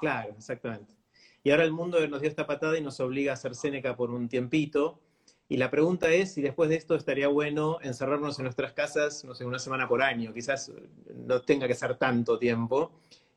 Claro, 0.00 0.34
exactamente. 0.36 0.94
Y 1.42 1.50
ahora 1.50 1.64
el 1.64 1.72
mundo 1.72 2.06
nos 2.06 2.20
dio 2.20 2.30
esta 2.30 2.46
patada 2.46 2.78
y 2.78 2.82
nos 2.82 3.00
obliga 3.00 3.32
a 3.32 3.34
hacer 3.34 3.54
Seneca 3.54 3.96
por 3.96 4.10
un 4.10 4.28
tiempito. 4.28 5.00
Y 5.48 5.56
la 5.56 5.70
pregunta 5.70 6.10
es 6.10 6.34
si 6.34 6.42
después 6.42 6.70
de 6.70 6.76
esto 6.76 6.94
estaría 6.94 7.28
bueno 7.28 7.78
encerrarnos 7.82 8.38
en 8.38 8.44
nuestras 8.44 8.72
casas, 8.72 9.24
no 9.24 9.34
sé, 9.34 9.44
una 9.44 9.58
semana 9.58 9.88
por 9.88 10.02
año, 10.02 10.32
quizás 10.32 10.72
no 11.14 11.42
tenga 11.42 11.66
que 11.66 11.74
ser 11.74 11.96
tanto 11.96 12.38
tiempo, 12.38 12.92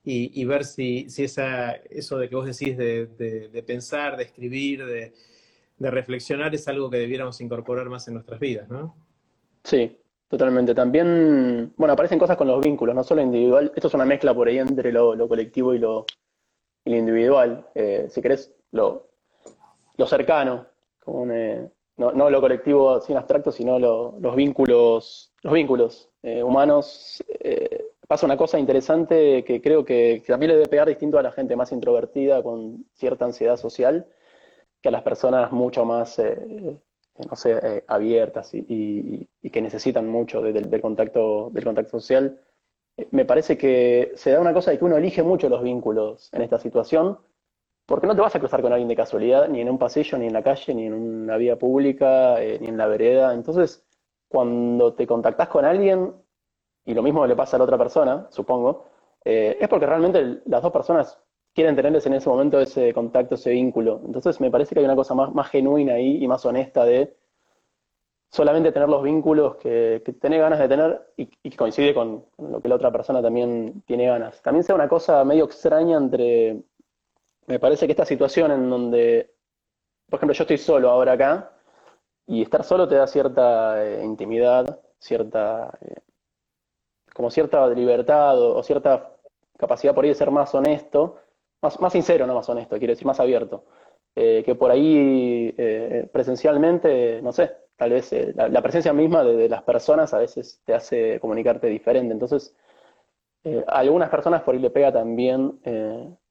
y, 0.07 0.45
ver 0.45 0.65
si, 0.65 1.09
si 1.09 1.23
esa, 1.23 1.71
eso 1.71 2.19
de 2.19 2.29
que 2.29 2.35
vos 2.35 2.45
decís 2.45 2.77
de 2.77 3.63
pensar, 3.65 4.17
de 4.17 4.23
escribir, 4.23 4.85
de, 4.85 5.13
de 5.77 5.91
reflexionar 5.91 6.53
es 6.55 6.67
algo 6.67 6.89
que 6.89 6.97
debiéramos 6.97 7.41
incorporar 7.41 7.89
más 7.89 8.07
en 8.07 8.15
nuestras 8.15 8.39
vidas, 8.39 8.69
¿no? 8.69 8.95
Sí, 9.63 9.97
totalmente. 10.27 10.73
También, 10.73 11.73
bueno, 11.75 11.93
aparecen 11.93 12.19
cosas 12.19 12.37
con 12.37 12.47
los 12.47 12.63
vínculos, 12.63 12.95
no 12.95 13.03
solo 13.03 13.21
individual. 13.21 13.71
Esto 13.75 13.87
es 13.87 13.93
una 13.93 14.05
mezcla 14.05 14.33
por 14.33 14.47
ahí 14.47 14.59
entre 14.59 14.91
lo, 14.91 15.27
colectivo 15.27 15.73
y 15.73 15.79
lo, 15.79 16.05
individual. 16.85 17.67
Eh, 17.75 18.07
si 18.09 18.21
querés, 18.21 18.53
lo, 18.71 19.09
cercano, 20.05 20.67
como 21.03 21.25
no, 21.97 22.29
lo 22.29 22.41
colectivo 22.41 23.01
sin 23.01 23.17
abstracto, 23.17 23.51
sino 23.51 23.79
los 23.79 24.35
vínculos, 24.35 25.33
los 25.41 25.53
vínculos 25.53 26.09
eh, 26.23 26.43
humanos. 26.43 27.23
Eh, 27.39 27.85
pasa 28.07 28.25
una 28.25 28.37
cosa 28.37 28.59
interesante 28.59 29.43
que 29.43 29.61
creo 29.61 29.83
que, 29.83 30.21
que 30.23 30.31
también 30.31 30.49
le 30.51 30.57
debe 30.57 30.69
pegar 30.69 30.87
distinto 30.87 31.17
a 31.17 31.23
la 31.23 31.31
gente 31.31 31.55
más 31.55 31.71
introvertida 31.71 32.43
con 32.43 32.85
cierta 32.93 33.25
ansiedad 33.25 33.57
social 33.57 34.07
que 34.85 34.89
a 34.89 34.91
las 34.91 35.01
personas 35.01 35.51
mucho 35.51 35.83
más, 35.83 36.19
eh, 36.19 36.79
no 37.27 37.35
sé, 37.35 37.59
eh, 37.59 37.83
abiertas 37.87 38.53
y, 38.53 39.27
que 39.51 39.59
necesitan 39.59 40.07
mucho 40.07 40.43
del, 40.43 40.79
contacto, 40.79 41.49
del 41.51 41.63
contacto 41.63 41.99
social. 41.99 42.39
Eh, 42.95 43.07
me 43.09 43.25
parece 43.25 43.57
que 43.57 44.11
se 44.13 44.29
da 44.29 44.39
una 44.39 44.53
cosa 44.53 44.69
de 44.69 44.77
que 44.77 44.85
uno 44.85 44.95
elige 44.95 45.23
mucho 45.23 45.49
los 45.49 45.63
vínculos 45.63 46.29
en 46.33 46.43
esta 46.43 46.59
situación, 46.59 47.17
porque 47.87 48.05
no 48.05 48.13
te 48.13 48.21
vas 48.21 48.35
a 48.35 48.39
cruzar 48.39 48.61
con 48.61 48.73
alguien 48.73 48.87
de 48.87 48.95
casualidad, 48.95 49.49
ni 49.49 49.59
en 49.59 49.71
un 49.71 49.79
pasillo, 49.79 50.19
ni 50.19 50.27
en 50.27 50.33
la 50.33 50.43
calle, 50.43 50.75
ni 50.75 50.85
en 50.85 50.93
una 50.93 51.37
vía 51.37 51.57
pública, 51.57 52.35
ni 52.39 52.67
en 52.67 52.77
la 52.77 52.85
vereda. 52.85 53.33
Entonces, 53.33 53.83
cuando 54.27 54.93
te 54.93 55.07
contactas 55.07 55.47
con 55.47 55.65
alguien, 55.65 56.13
y 56.85 56.93
lo 56.93 57.01
mismo 57.01 57.25
le 57.25 57.35
pasa 57.35 57.57
a 57.57 57.59
la 57.59 57.63
otra 57.63 57.79
persona, 57.79 58.27
supongo, 58.29 58.85
es 59.23 59.67
porque 59.67 59.87
realmente 59.87 60.41
las 60.45 60.61
dos 60.61 60.71
personas 60.71 61.24
quieren 61.55 61.75
tenerles 61.75 62.05
en 62.05 62.13
ese 62.13 62.29
momento 62.29 62.59
ese 62.59 62.93
contacto, 62.93 63.35
ese 63.35 63.51
vínculo. 63.51 64.01
Entonces 64.05 64.39
me 64.39 64.51
parece 64.51 64.75
que 64.75 64.79
hay 64.79 64.85
una 64.85 64.95
cosa 64.95 65.15
más, 65.15 65.33
más 65.33 65.49
genuina 65.49 65.93
ahí 65.95 66.23
y 66.23 66.27
más 66.27 66.45
honesta 66.45 66.85
de 66.85 67.15
solamente 68.29 68.71
tener 68.71 68.89
los 68.89 69.01
vínculos 69.01 69.55
que, 69.55 70.03
que 70.05 70.13
tenés 70.13 70.41
ganas 70.41 70.59
de 70.59 70.67
tener 70.67 71.13
y, 71.17 71.27
que 71.27 71.57
coincide 71.57 71.93
con, 71.93 72.25
lo 72.37 72.61
que 72.61 72.67
la 72.67 72.75
otra 72.75 72.91
persona 72.91 73.21
también 73.21 73.81
tiene 73.87 74.07
ganas. 74.07 74.41
También 74.41 74.63
sea 74.63 74.75
una 74.75 74.89
cosa 74.89 75.23
medio 75.23 75.45
extraña 75.45 75.97
entre 75.97 76.63
me 77.47 77.59
parece 77.59 77.85
que 77.85 77.91
esta 77.91 78.05
situación 78.05 78.51
en 78.51 78.69
donde, 78.69 79.33
por 80.09 80.17
ejemplo, 80.17 80.33
yo 80.33 80.43
estoy 80.43 80.57
solo 80.57 80.89
ahora 80.89 81.13
acá, 81.13 81.51
y 82.27 82.41
estar 82.41 82.63
solo 82.63 82.87
te 82.87 82.95
da 82.95 83.07
cierta 83.07 83.83
eh, 83.85 84.03
intimidad, 84.03 84.79
cierta, 84.99 85.77
eh, 85.81 86.01
como 87.13 87.29
cierta 87.29 87.67
libertad 87.67 88.39
o, 88.41 88.63
cierta 88.63 89.11
capacidad 89.57 89.93
por 89.93 90.03
ahí 90.03 90.09
de 90.09 90.15
ser 90.15 90.31
más 90.31 90.53
honesto, 90.55 91.17
más, 91.79 91.93
sincero, 91.93 92.27
no 92.27 92.35
más 92.35 92.47
honesto, 92.49 92.77
quiero 92.77 92.91
decir, 92.91 93.07
más 93.07 93.19
abierto. 93.19 93.65
Eh, 94.15 94.43
que 94.45 94.55
por 94.55 94.71
ahí 94.71 95.53
presencialmente, 96.13 97.21
no 97.21 97.33
sé, 97.33 97.51
tal 97.75 97.91
vez 97.91 98.13
la, 98.35 98.61
presencia 98.61 98.93
misma 98.93 99.23
de, 99.23 99.49
las 99.49 99.63
personas 99.63 100.13
a 100.13 100.19
veces 100.19 100.61
te 100.63 100.73
hace 100.73 101.19
comunicarte 101.19 101.67
diferente. 101.67 102.13
Entonces, 102.13 102.55
a 103.67 103.79
algunas 103.79 104.09
personas 104.09 104.41
por 104.43 104.55
ahí 104.55 104.61
le 104.61 104.69
pega 104.69 104.91
también 104.93 105.59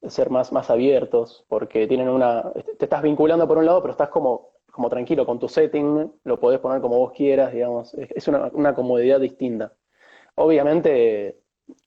ser 0.07 0.29
más, 0.31 0.51
más 0.51 0.69
abiertos, 0.71 1.45
porque 1.47 1.87
tienen 1.87 2.09
una, 2.09 2.51
te 2.77 2.85
estás 2.85 3.03
vinculando 3.03 3.47
por 3.47 3.59
un 3.59 3.65
lado, 3.65 3.81
pero 3.81 3.91
estás 3.91 4.09
como 4.09 4.55
como 4.75 4.89
tranquilo 4.89 5.25
con 5.25 5.39
tu 5.39 5.47
setting, 5.47 6.11
lo 6.25 6.37
podés 6.37 6.59
poner 6.59 6.81
como 6.81 6.97
vos 6.97 7.13
quieras, 7.13 7.53
digamos, 7.53 7.93
es 7.93 8.27
una, 8.27 8.75
comodidad 8.75 9.21
distinta. 9.21 9.71
Obviamente 10.35 11.39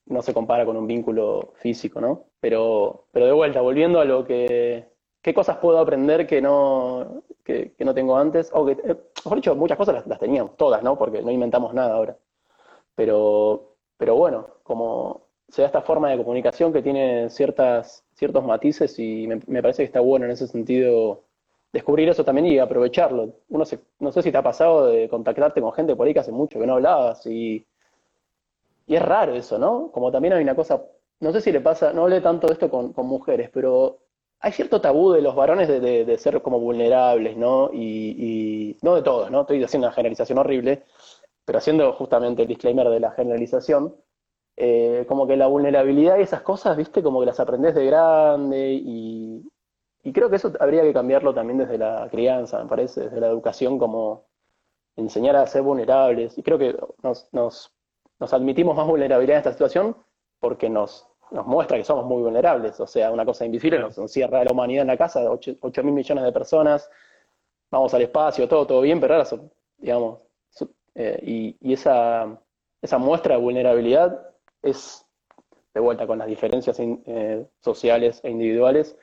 no 0.08 0.22
se 0.22 0.34
compara 0.34 0.64
con 0.64 0.76
un 0.76 0.86
vínculo 0.86 1.52
físico, 1.56 2.00
¿no? 2.00 2.26
Pero, 2.40 3.06
pero 3.12 3.26
de 3.26 3.32
vuelta, 3.32 3.60
volviendo 3.60 4.00
a 4.00 4.04
lo 4.04 4.24
que, 4.24 4.88
¿qué 5.22 5.34
cosas 5.34 5.58
puedo 5.58 5.78
aprender 5.78 6.26
que 6.26 6.40
no, 6.40 7.22
que, 7.44 7.74
no 7.80 7.94
tengo 7.94 8.16
antes? 8.16 8.50
O 8.52 8.64
que, 8.66 8.72
eh, 8.72 8.96
mejor 9.24 9.36
dicho, 9.36 9.54
muchas 9.54 9.78
cosas 9.78 10.06
las, 10.06 10.18
teníamos, 10.18 10.56
todas, 10.56 10.82
¿no? 10.82 10.98
Porque 10.98 11.22
no 11.22 11.30
inventamos 11.30 11.74
nada 11.74 11.94
ahora. 11.94 12.16
Pero, 12.94 13.76
pero 13.96 14.16
bueno, 14.16 14.48
como 14.62 15.28
se 15.48 15.62
da 15.62 15.66
esta 15.68 15.82
forma 15.82 16.10
de 16.10 16.18
comunicación 16.18 16.72
que 16.72 16.82
tiene 16.82 17.30
ciertas, 17.30 18.04
ciertos 18.14 18.44
matices 18.44 18.98
y 18.98 19.26
me, 19.26 19.40
me 19.46 19.62
parece 19.62 19.82
que 19.82 19.86
está 19.86 20.00
bueno 20.00 20.26
en 20.26 20.32
ese 20.32 20.46
sentido 20.46 21.24
descubrir 21.72 22.08
eso 22.08 22.24
también 22.24 22.46
y 22.46 22.58
aprovecharlo. 22.58 23.34
Uno 23.48 23.64
no 24.00 24.12
sé 24.12 24.22
si 24.22 24.32
te 24.32 24.38
ha 24.38 24.42
pasado 24.42 24.86
de 24.86 25.08
contactarte 25.08 25.60
con 25.60 25.72
gente 25.72 25.96
por 25.96 26.06
ahí 26.06 26.14
que 26.14 26.20
hace 26.20 26.32
mucho 26.32 26.58
que 26.58 26.66
no 26.66 26.74
hablabas 26.74 27.26
y, 27.26 27.66
y 28.88 28.96
es 28.96 29.02
raro 29.02 29.34
eso, 29.34 29.58
¿no? 29.58 29.90
Como 29.92 30.10
también 30.10 30.34
hay 30.34 30.42
una 30.42 30.56
cosa, 30.56 30.82
no 31.20 31.32
sé 31.32 31.40
si 31.42 31.52
le 31.52 31.60
pasa, 31.60 31.92
no 31.92 32.02
hablé 32.02 32.20
tanto 32.20 32.46
de 32.48 32.54
esto 32.54 32.70
con, 32.70 32.92
mujeres, 33.06 33.50
pero 33.52 33.98
hay 34.40 34.52
cierto 34.52 34.80
tabú 34.80 35.12
de 35.12 35.22
los 35.22 35.34
varones 35.34 35.68
de, 35.68 36.18
ser 36.18 36.42
como 36.42 36.58
vulnerables, 36.58 37.36
¿no? 37.36 37.70
Y, 37.72 38.78
no 38.82 38.94
de 38.94 39.02
todos, 39.02 39.30
¿no? 39.30 39.42
Estoy 39.42 39.62
haciendo 39.62 39.88
una 39.88 39.94
generalización 39.94 40.38
horrible, 40.38 40.84
pero 41.44 41.58
haciendo 41.58 41.92
justamente 41.92 42.42
el 42.42 42.48
disclaimer 42.48 42.88
de 42.88 43.00
la 43.00 43.10
generalización, 43.12 43.94
eh, 44.56 45.04
como 45.08 45.26
que 45.26 45.36
la 45.36 45.46
vulnerabilidad 45.48 46.18
y 46.18 46.22
esas 46.22 46.42
cosas, 46.42 46.76
viste, 46.76 47.02
como 47.02 47.20
que 47.20 47.26
las 47.26 47.40
aprendes 47.40 47.74
de 47.74 47.86
grande 47.86 48.72
y, 48.72 49.48
y 50.02 50.12
creo 50.12 50.30
que 50.30 50.36
eso 50.36 50.52
habría 50.60 50.82
que 50.82 50.92
cambiarlo 50.94 51.34
también 51.34 51.58
desde 51.58 51.78
la 51.78 52.08
crianza, 52.10 52.62
me 52.62 52.68
parece, 52.68 53.02
desde 53.02 53.20
la 53.20 53.28
educación, 53.28 53.78
como 53.78 54.26
enseñar 54.96 55.36
a 55.36 55.46
ser 55.46 55.62
vulnerables. 55.62 56.36
Y 56.38 56.42
creo 56.42 56.58
que 56.58 56.76
nos, 57.02 57.72
admitimos 58.20 58.76
más 58.76 58.86
vulnerabilidad 58.86 59.36
en 59.36 59.38
esta 59.38 59.52
situación 59.52 59.96
porque 60.40 60.68
nos, 60.68 61.06
nos 61.30 61.46
muestra 61.46 61.76
que 61.76 61.84
somos 61.84 62.04
muy 62.04 62.22
vulnerables. 62.22 62.78
O 62.80 62.86
sea, 62.86 63.10
una 63.10 63.24
cosa 63.24 63.44
invisible 63.44 63.78
nos 63.78 63.98
encierra 63.98 64.44
la 64.44 64.52
humanidad 64.52 64.82
en 64.82 64.88
la 64.88 64.96
casa, 64.96 65.30
8, 65.30 65.82
mil 65.82 65.92
millones 65.92 66.24
de 66.24 66.32
personas, 66.32 66.90
vamos 67.70 67.92
al 67.94 68.02
espacio, 68.02 68.48
todo, 68.48 68.66
todo 68.66 68.80
bien, 68.80 69.00
pero 69.00 69.14
ahora, 69.14 69.28
digamos, 69.76 70.24
eh, 70.94 71.56
y, 71.60 71.72
esa, 71.72 72.40
esa 72.82 72.98
muestra 72.98 73.36
de 73.36 73.42
vulnerabilidad 73.42 74.30
es, 74.62 75.06
de 75.74 75.80
vuelta 75.80 76.06
con 76.06 76.18
las 76.18 76.26
diferencias 76.26 76.78
eh, 76.80 77.46
sociales 77.60 78.20
e 78.24 78.30
individuales, 78.30 78.96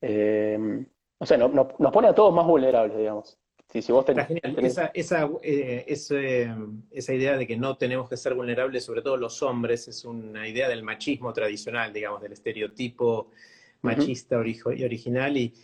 eh, 0.00 0.86
o 1.18 1.26
sea, 1.26 1.36
nos 1.36 1.92
pone 1.92 2.08
a 2.08 2.14
todos 2.14 2.32
más 2.32 2.46
vulnerables, 2.46 2.96
digamos. 2.96 3.39
Si, 3.72 3.92
vos 3.92 4.04
tenés, 4.04 4.26
Esa, 4.58 4.90
esa, 4.92 5.30
eh, 5.42 5.84
esa, 5.86 7.14
idea 7.14 7.36
de 7.36 7.46
que 7.46 7.56
no 7.56 7.76
tenemos 7.76 8.08
que 8.08 8.16
ser 8.16 8.34
vulnerables, 8.34 8.84
sobre 8.84 9.00
todo 9.00 9.16
los 9.16 9.42
hombres, 9.42 9.86
es 9.86 10.04
una 10.04 10.48
idea 10.48 10.68
del 10.68 10.82
machismo 10.82 11.32
tradicional, 11.32 11.92
digamos, 11.92 12.20
del 12.20 12.32
estereotipo 12.32 13.30
machista 13.82 14.42
y 14.44 14.84
original 14.84 15.36
y, 15.36 15.54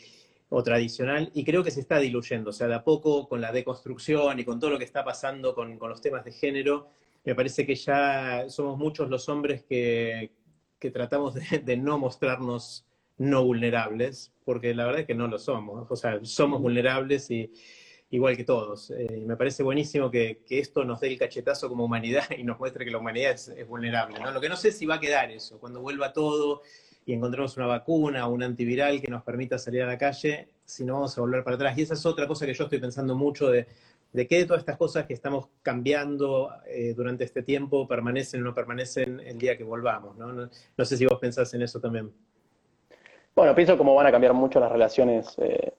o 0.48 0.62
tradicional, 0.62 1.30
y 1.34 1.44
creo 1.44 1.64
que 1.64 1.72
se 1.72 1.80
está 1.80 1.98
diluyendo. 1.98 2.50
O 2.50 2.52
sea, 2.52 2.68
de 2.68 2.74
a 2.74 2.84
poco, 2.84 3.28
con 3.28 3.40
la 3.40 3.50
deconstrucción 3.50 4.38
y 4.38 4.44
con 4.44 4.60
todo 4.60 4.70
lo 4.70 4.78
que 4.78 4.84
está 4.84 5.04
pasando 5.04 5.54
con, 5.54 5.76
los 5.78 6.00
temas 6.00 6.24
de 6.24 6.30
género, 6.30 6.88
me 7.24 7.34
parece 7.34 7.66
que 7.66 7.74
ya 7.74 8.44
somos 8.48 8.78
muchos 8.78 9.10
los 9.10 9.28
hombres 9.28 9.64
que, 9.64 10.30
tratamos 10.92 11.34
de 11.64 11.76
no 11.76 11.98
mostrarnos 11.98 12.86
no 13.18 13.44
vulnerables, 13.44 14.32
porque 14.44 14.72
la 14.72 14.84
verdad 14.84 15.00
es 15.00 15.06
que 15.08 15.16
no 15.16 15.26
lo 15.26 15.40
somos. 15.40 15.90
O 15.90 15.96
sea, 15.96 16.20
somos 16.22 16.62
vulnerables 16.62 17.28
y 17.32 17.50
igual 18.10 18.36
que 18.36 18.44
todos. 18.44 18.90
Eh, 18.90 19.22
me 19.26 19.36
parece 19.36 19.62
buenísimo 19.62 20.10
que, 20.10 20.42
esto 20.48 20.84
nos 20.84 21.00
dé 21.00 21.08
el 21.08 21.18
cachetazo 21.18 21.68
como 21.68 21.84
humanidad 21.84 22.24
y 22.36 22.44
nos 22.44 22.58
muestre 22.58 22.84
que 22.84 22.90
la 22.90 22.98
humanidad 22.98 23.32
es, 23.32 23.66
vulnerable. 23.66 24.18
Lo 24.32 24.40
que 24.40 24.48
no 24.48 24.56
sé 24.56 24.72
si 24.72 24.86
va 24.86 24.96
a 24.96 25.00
quedar 25.00 25.30
eso, 25.30 25.58
cuando 25.58 25.80
vuelva 25.80 26.12
todo 26.12 26.62
y 27.04 27.12
encontremos 27.12 27.56
una 27.56 27.66
vacuna 27.66 28.26
o 28.26 28.32
un 28.32 28.42
antiviral 28.42 29.00
que 29.00 29.08
nos 29.08 29.22
permita 29.22 29.58
salir 29.58 29.82
a 29.82 29.86
la 29.86 29.96
calle, 29.96 30.48
si 30.64 30.84
no 30.84 30.94
vamos 30.94 31.16
a 31.16 31.20
volver 31.20 31.44
para 31.44 31.56
atrás. 31.56 31.78
Y 31.78 31.82
esa 31.82 31.94
es 31.94 32.04
otra 32.04 32.26
cosa 32.26 32.46
que 32.46 32.54
yo 32.54 32.64
estoy 32.64 32.80
pensando 32.80 33.14
mucho 33.14 33.48
de, 33.48 33.66
qué 34.12 34.38
de 34.38 34.44
todas 34.46 34.60
estas 34.60 34.76
cosas 34.76 35.06
que 35.06 35.14
estamos 35.14 35.48
cambiando 35.62 36.50
eh, 36.66 36.94
durante 36.96 37.24
este 37.24 37.42
tiempo 37.42 37.86
permanecen 37.86 38.40
o 38.42 38.44
no 38.44 38.54
permanecen 38.54 39.20
el 39.20 39.38
día 39.38 39.56
que 39.56 39.62
volvamos. 39.62 40.16
¿no? 40.16 40.32
no 40.32 40.84
sé 40.84 40.96
si 40.96 41.06
vos 41.06 41.18
pensás 41.20 41.54
en 41.54 41.62
eso 41.62 41.78
también. 41.80 42.12
Bueno, 43.36 43.54
pienso 43.54 43.76
cómo 43.76 43.94
van 43.94 44.06
a 44.06 44.10
cambiar 44.10 44.32
mucho 44.32 44.58
las 44.58 44.72
relaciones, 44.72 45.34
eh, 45.36 45.74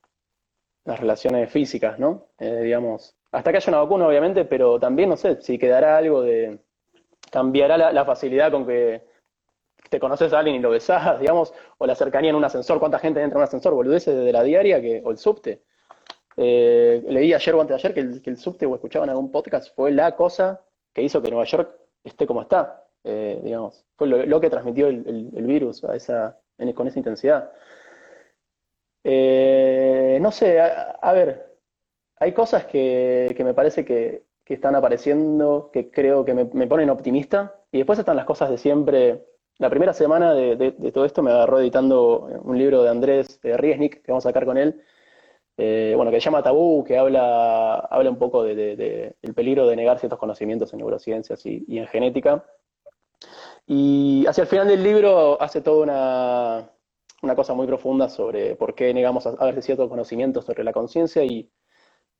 las 0.87 1.01
relaciones 1.01 1.51
físicas, 1.51 1.99
¿no? 1.99 2.27
Eh, 2.39 2.61
digamos, 2.63 3.13
hasta 3.33 3.51
que 3.51 3.57
haya 3.57 3.69
una 3.69 3.81
vacuna, 3.81 4.07
obviamente, 4.07 4.45
pero 4.45 4.79
también, 4.79 5.09
no 5.09 5.17
sé, 5.17 5.41
si 5.41 5.59
quedará 5.59 5.97
algo 5.97 6.21
de, 6.21 6.59
cambiará 7.29 7.77
la, 7.77 8.05
facilidad 8.05 8.51
con 8.51 8.65
que 8.65 9.03
te 9.89 9.99
conoces 9.99 10.31
a 10.31 10.39
alguien 10.39 10.55
y 10.55 10.59
lo 10.59 10.69
besás, 10.69 11.19
digamos, 11.19 11.53
o 11.77 11.85
la 11.85 11.93
cercanía 11.93 12.29
en 12.29 12.37
un 12.37 12.45
ascensor, 12.45 12.79
cuánta 12.79 12.99
gente 12.99 13.21
entra 13.21 13.35
en 13.35 13.39
un 13.39 13.43
ascensor, 13.43 13.73
boludeces 13.73 14.15
desde 14.15 14.31
la 14.31 14.43
diaria 14.43 14.81
que, 14.81 15.01
o 15.03 15.11
el 15.11 15.17
subte. 15.17 15.61
Eh, 16.37 17.03
leí 17.09 17.33
ayer 17.33 17.55
o 17.55 17.59
antes 17.61 17.81
de 17.81 17.87
ayer 17.87 17.93
que 17.93 18.29
el, 18.29 18.37
subte 18.37 18.65
o 18.65 18.75
escuchaban 18.75 19.09
algún 19.09 19.29
podcast 19.29 19.75
fue 19.75 19.91
la 19.91 20.15
cosa 20.15 20.61
que 20.93 21.01
hizo 21.01 21.21
que 21.21 21.29
Nueva 21.29 21.45
York 21.45 21.69
esté 22.03 22.25
como 22.25 22.43
está, 22.43 22.85
digamos, 23.03 23.85
fue 23.97 24.07
lo, 24.07 24.39
que 24.39 24.49
transmitió 24.49 24.87
el 24.87 25.45
virus 25.47 25.83
a 25.83 25.95
esa, 25.95 26.39
con 26.75 26.87
esa 26.87 26.99
intensidad. 26.99 27.51
Eh, 29.09 30.19
no 30.21 30.33
sé, 30.33 30.59
a, 30.59 31.13
ver, 31.13 31.55
hay 32.17 32.33
cosas 32.33 32.65
que, 32.65 33.33
me 33.39 33.53
parece 33.53 33.85
que, 33.85 34.25
están 34.45 34.75
apareciendo, 34.75 35.69
que 35.71 35.89
creo 35.89 36.25
que 36.25 36.33
me, 36.33 36.67
ponen 36.67 36.89
optimista, 36.89 37.55
y 37.71 37.77
después 37.77 37.99
están 37.99 38.17
las 38.17 38.25
cosas 38.25 38.49
de 38.49 38.57
siempre. 38.57 39.25
La 39.59 39.69
primera 39.69 39.93
semana 39.93 40.33
de, 40.33 40.73
todo 40.91 41.05
esto 41.05 41.23
me 41.23 41.31
agarró 41.31 41.61
editando 41.61 42.27
un 42.43 42.57
libro 42.57 42.83
de 42.83 42.89
Andrés 42.89 43.39
Riesnik, 43.41 44.01
que 44.03 44.11
vamos 44.11 44.25
a 44.25 44.29
sacar 44.29 44.45
con 44.45 44.57
él, 44.57 44.83
eh, 45.55 45.93
bueno, 45.95 46.11
que 46.11 46.19
se 46.19 46.25
llama 46.25 46.43
Tabú, 46.43 46.83
que 46.83 46.97
habla, 46.97 47.75
habla 47.75 48.09
un 48.09 48.19
poco 48.19 48.43
del 48.43 49.15
peligro 49.33 49.67
de 49.67 49.75
negar 49.77 49.99
ciertos 49.99 50.19
conocimientos 50.19 50.73
en 50.73 50.79
neurociencias 50.79 51.45
y 51.45 51.77
en 51.77 51.87
genética. 51.87 52.43
Y 53.65 54.25
hacia 54.27 54.41
el 54.41 54.47
final 54.47 54.67
del 54.67 54.83
libro 54.83 55.41
hace 55.41 55.61
toda 55.61 55.83
una, 55.83 56.71
una 57.21 57.35
cosa 57.35 57.53
muy 57.53 57.67
profunda 57.67 58.09
sobre 58.09 58.55
por 58.55 58.75
qué 58.75 58.93
negamos 58.93 59.25
a, 59.27 59.45
veces 59.45 59.65
ciertos 59.65 59.89
conocimientos 59.89 60.45
sobre 60.45 60.63
la 60.63 60.73
conciencia 60.73 61.23
y, 61.23 61.49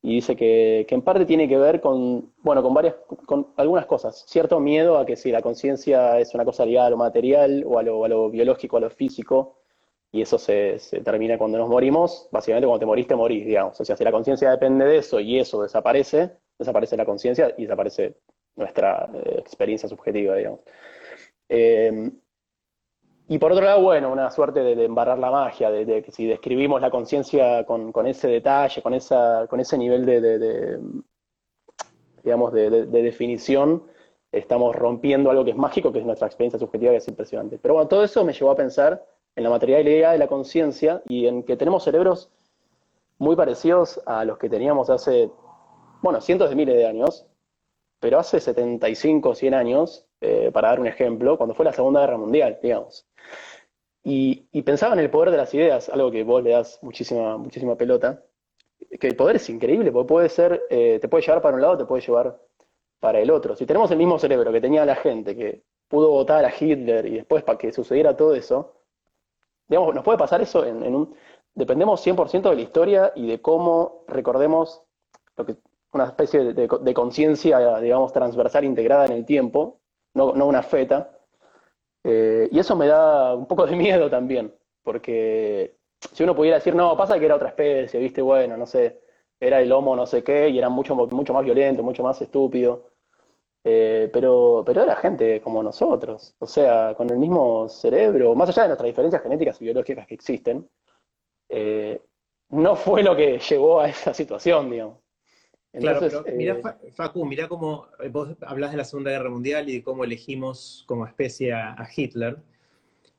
y, 0.02 0.16
dice 0.16 0.36
que, 0.36 0.86
que, 0.88 0.94
en 0.94 1.02
parte 1.02 1.24
tiene 1.24 1.48
que 1.48 1.56
ver 1.58 1.80
con, 1.80 2.32
bueno, 2.38 2.62
con 2.62 2.74
varias, 2.74 2.96
con 3.26 3.52
algunas 3.56 3.86
cosas. 3.86 4.24
Cierto 4.28 4.60
miedo 4.60 4.98
a 4.98 5.06
que 5.06 5.16
si 5.16 5.30
la 5.30 5.42
conciencia 5.42 6.18
es 6.18 6.34
una 6.34 6.44
cosa 6.44 6.64
ligada 6.66 6.88
a 6.88 6.90
lo 6.90 6.96
material 6.96 7.64
o 7.66 7.78
a 7.78 7.82
lo, 7.82 8.04
a 8.04 8.08
lo 8.08 8.30
biológico, 8.30 8.76
a 8.76 8.80
lo 8.80 8.90
físico, 8.90 9.58
y 10.10 10.22
eso 10.22 10.38
se, 10.38 10.78
se, 10.78 11.00
termina 11.00 11.36
cuando 11.36 11.58
nos 11.58 11.68
morimos, 11.68 12.28
básicamente 12.32 12.66
cuando 12.66 12.80
te 12.80 12.86
moriste, 12.86 13.14
morís, 13.14 13.44
digamos. 13.44 13.80
O 13.80 13.84
sea, 13.84 13.96
si 13.96 14.04
la 14.04 14.12
conciencia 14.12 14.50
depende 14.50 14.84
de 14.86 14.98
eso 14.98 15.20
y 15.20 15.38
eso 15.38 15.62
desaparece, 15.62 16.30
desaparece 16.58 16.96
la 16.96 17.04
conciencia 17.04 17.54
y 17.58 17.62
desaparece 17.62 18.16
nuestra 18.56 19.10
eh, 19.14 19.36
experiencia 19.38 19.88
subjetiva, 19.88 20.34
digamos. 20.34 20.60
Eh, 21.48 22.10
y 23.30 23.38
por 23.38 23.52
otro 23.52 23.64
lado, 23.64 23.82
bueno, 23.82 24.10
una 24.10 24.30
suerte 24.30 24.60
de, 24.62 24.84
embarrar 24.84 25.18
la 25.18 25.30
magia, 25.30 25.70
de, 25.70 26.02
que 26.02 26.10
si 26.10 26.26
describimos 26.26 26.80
la 26.80 26.90
conciencia 26.90 27.64
con, 27.66 28.06
ese 28.06 28.26
detalle, 28.26 28.80
con, 28.80 28.94
esa, 28.94 29.46
con 29.48 29.60
ese 29.60 29.76
nivel 29.76 30.06
de, 30.06 30.80
digamos, 32.24 32.52
de, 32.54 32.86
definición, 32.86 33.82
estamos 34.32 34.74
rompiendo 34.74 35.30
algo 35.30 35.44
que 35.44 35.50
es 35.50 35.56
mágico, 35.58 35.92
que 35.92 35.98
es 35.98 36.06
nuestra 36.06 36.26
experiencia 36.26 36.58
subjetiva, 36.58 36.92
que 36.92 36.98
es 36.98 37.08
impresionante. 37.08 37.58
Pero 37.58 37.74
bueno, 37.74 37.88
todo 37.88 38.02
eso 38.02 38.24
me 38.24 38.32
llevó 38.32 38.50
a 38.50 38.56
pensar 38.56 39.04
en 39.36 39.44
la 39.44 39.50
materialidad 39.50 40.12
de 40.12 40.18
la 40.18 40.26
conciencia 40.26 41.02
y 41.06 41.26
en 41.26 41.42
que 41.42 41.58
tenemos 41.58 41.84
cerebros 41.84 42.30
muy 43.18 43.36
parecidos 43.36 44.00
a 44.06 44.24
los 44.24 44.38
que 44.38 44.48
teníamos 44.48 44.88
hace, 44.88 45.30
bueno, 46.00 46.22
cientos 46.22 46.48
de 46.48 46.56
miles 46.56 46.76
de 46.76 46.86
años, 46.86 47.26
pero 48.00 48.18
hace 48.18 48.40
75 48.40 49.30
o 49.30 49.34
100 49.34 49.54
años, 49.54 50.06
eh, 50.20 50.50
para 50.52 50.68
dar 50.68 50.80
un 50.80 50.86
ejemplo, 50.86 51.36
cuando 51.36 51.54
fue 51.54 51.64
la 51.64 51.72
Segunda 51.72 52.00
Guerra 52.00 52.18
Mundial, 52.18 52.58
digamos. 52.62 53.06
Y, 54.04 54.46
pensaba 54.62 54.94
en 54.94 55.00
el 55.00 55.10
poder 55.10 55.30
de 55.30 55.36
las 55.36 55.52
ideas, 55.54 55.88
algo 55.88 56.10
que 56.10 56.22
vos 56.24 56.42
le 56.42 56.50
das 56.50 56.78
muchísima, 56.82 57.36
muchísima 57.36 57.76
pelota, 57.76 58.24
que 58.98 59.06
el 59.06 59.16
poder 59.16 59.36
es 59.36 59.48
increíble, 59.50 59.92
porque 59.92 60.08
puede 60.08 60.28
ser, 60.28 60.62
eh, 60.70 60.98
te 61.00 61.08
puede 61.08 61.24
llevar 61.24 61.42
para 61.42 61.56
un 61.56 61.62
lado, 61.62 61.78
te 61.78 61.84
puede 61.84 62.02
llevar 62.02 62.40
para 63.00 63.20
el 63.20 63.30
otro. 63.30 63.54
Si 63.56 63.66
tenemos 63.66 63.90
el 63.90 63.98
mismo 63.98 64.18
cerebro 64.18 64.52
que 64.52 64.60
tenía 64.60 64.84
la 64.84 64.96
gente, 64.96 65.36
que 65.36 65.62
pudo 65.88 66.10
votar 66.10 66.44
a 66.44 66.52
Hitler 66.58 67.06
y 67.06 67.16
después 67.16 67.42
para 67.42 67.58
que 67.58 67.72
sucediera 67.72 68.16
todo 68.16 68.34
eso, 68.34 68.82
digamos, 69.68 69.94
nos 69.94 70.04
puede 70.04 70.18
pasar 70.18 70.40
eso 70.40 70.64
en, 70.64 70.82
un... 70.94 71.14
Dependemos 71.54 72.06
100% 72.06 72.50
de 72.50 72.54
la 72.54 72.62
historia 72.62 73.12
y 73.16 73.26
de 73.26 73.40
cómo 73.40 74.04
recordemos 74.06 74.82
lo 75.36 75.44
que, 75.44 75.56
una 75.92 76.06
especie 76.06 76.52
de, 76.52 76.94
conciencia, 76.94 77.78
digamos, 77.80 78.12
transversal 78.12 78.64
integrada 78.64 79.06
en 79.06 79.12
el 79.12 79.24
tiempo, 79.24 79.80
no, 80.14 80.34
no 80.34 80.46
una 80.46 80.62
feta, 80.62 81.10
eh, 82.04 82.48
y 82.50 82.58
eso 82.58 82.76
me 82.76 82.86
da 82.86 83.34
un 83.34 83.46
poco 83.46 83.66
de 83.66 83.76
miedo 83.76 84.10
también, 84.10 84.54
porque 84.82 85.76
si 86.12 86.22
uno 86.22 86.34
pudiera 86.34 86.58
decir, 86.58 86.74
no, 86.74 86.96
pasa 86.96 87.18
que 87.18 87.24
era 87.26 87.36
otra 87.36 87.48
especie, 87.48 88.00
viste, 88.00 88.22
bueno, 88.22 88.56
no 88.56 88.66
sé, 88.66 89.00
era 89.40 89.60
el 89.60 89.72
homo 89.72 89.96
no 89.96 90.06
sé 90.06 90.22
qué, 90.22 90.48
y 90.48 90.58
era 90.58 90.68
mucho, 90.68 90.94
mucho 90.94 91.32
más 91.32 91.44
violento, 91.44 91.82
mucho 91.82 92.02
más 92.02 92.20
estúpido. 92.22 92.90
Eh, 93.64 94.08
pero, 94.12 94.62
pero 94.64 94.82
era 94.84 94.96
gente 94.96 95.40
como 95.42 95.62
nosotros, 95.62 96.34
o 96.38 96.46
sea, 96.46 96.94
con 96.96 97.10
el 97.10 97.18
mismo 97.18 97.68
cerebro, 97.68 98.34
más 98.34 98.48
allá 98.50 98.62
de 98.62 98.68
nuestras 98.68 98.86
diferencias 98.86 99.22
genéticas 99.22 99.60
y 99.60 99.64
biológicas 99.64 100.06
que 100.06 100.14
existen, 100.14 100.68
eh, 101.48 102.00
no 102.50 102.76
fue 102.76 103.02
lo 103.02 103.16
que 103.16 103.38
llevó 103.50 103.80
a 103.80 103.88
esa 103.88 104.14
situación, 104.14 104.70
digamos 104.70 104.98
claro, 105.72 106.00
pero 106.00 106.24
mira, 106.34 106.78
eh, 106.82 106.90
Facu, 106.92 107.24
mira 107.24 107.48
cómo 107.48 107.88
eh, 108.00 108.08
vos 108.08 108.36
hablas 108.42 108.70
de 108.70 108.76
la 108.76 108.84
Segunda 108.84 109.10
Guerra 109.10 109.30
Mundial 109.30 109.68
y 109.68 109.74
de 109.74 109.82
cómo 109.82 110.04
elegimos 110.04 110.84
como 110.86 111.06
especie 111.06 111.52
a, 111.52 111.88
Hitler. 111.94 112.38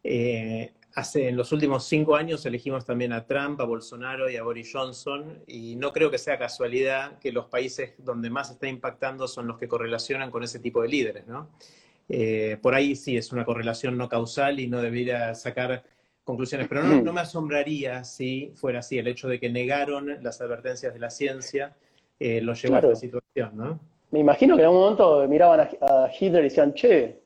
Eh, 0.03 0.73
hace, 0.95 1.29
en 1.29 1.37
los 1.37 1.51
últimos 1.51 1.85
cinco 1.85 2.15
años 2.15 2.45
elegimos 2.45 2.85
también 2.85 3.13
a 3.13 3.25
Trump, 3.25 3.59
a 3.61 3.65
Bolsonaro 3.65 4.29
y 4.29 4.37
a 4.37 4.43
Boris 4.43 4.71
Johnson, 4.73 5.43
y 5.47 5.75
no 5.75 5.93
creo 5.93 6.09
que 6.09 6.17
sea 6.17 6.37
casualidad 6.37 7.19
que 7.19 7.31
los 7.31 7.45
países 7.45 7.93
donde 7.97 8.29
más 8.29 8.49
está 8.49 8.67
impactando 8.67 9.27
son 9.27 9.47
los 9.47 9.57
que 9.57 9.67
correlacionan 9.67 10.31
con 10.31 10.43
ese 10.43 10.59
tipo 10.59 10.81
de 10.81 10.87
líderes, 10.89 11.27
¿no? 11.27 11.49
por 12.63 12.73
ahí 12.73 12.95
sí 12.95 13.17
es 13.17 13.31
una 13.31 13.45
correlación 13.45 13.95
no 13.95 14.09
causal 14.09 14.59
y 14.59 14.67
no 14.67 14.81
debería 14.81 15.35
sacar 15.35 15.83
conclusiones, 16.23 16.67
pero 16.67 16.81
no, 16.81 17.03
no 17.03 17.13
me 17.13 17.21
asombraría 17.21 18.03
si 18.03 18.51
fuera 18.55 18.79
así, 18.79 18.97
el 18.97 19.07
hecho 19.07 19.27
de 19.27 19.39
que 19.39 19.47
negaron 19.47 20.17
las 20.23 20.41
advertencias 20.41 20.91
de 20.91 20.99
la 20.99 21.11
ciencia 21.11 21.75
eh, 22.19 22.41
lo 22.41 22.53
llevó 22.53 22.75
a 22.75 22.79
esta 22.79 22.95
situación, 22.95 23.51
¿no? 23.55 23.79
Me 24.11 24.19
imagino 24.19 24.55
que 24.55 24.63
en 24.63 24.69
un 24.69 24.75
momento 24.75 25.27
miraban 25.27 25.61
a, 25.61 26.09
Hitler 26.11 26.41
y 26.41 26.49
decían, 26.49 26.73
che, 26.73 27.21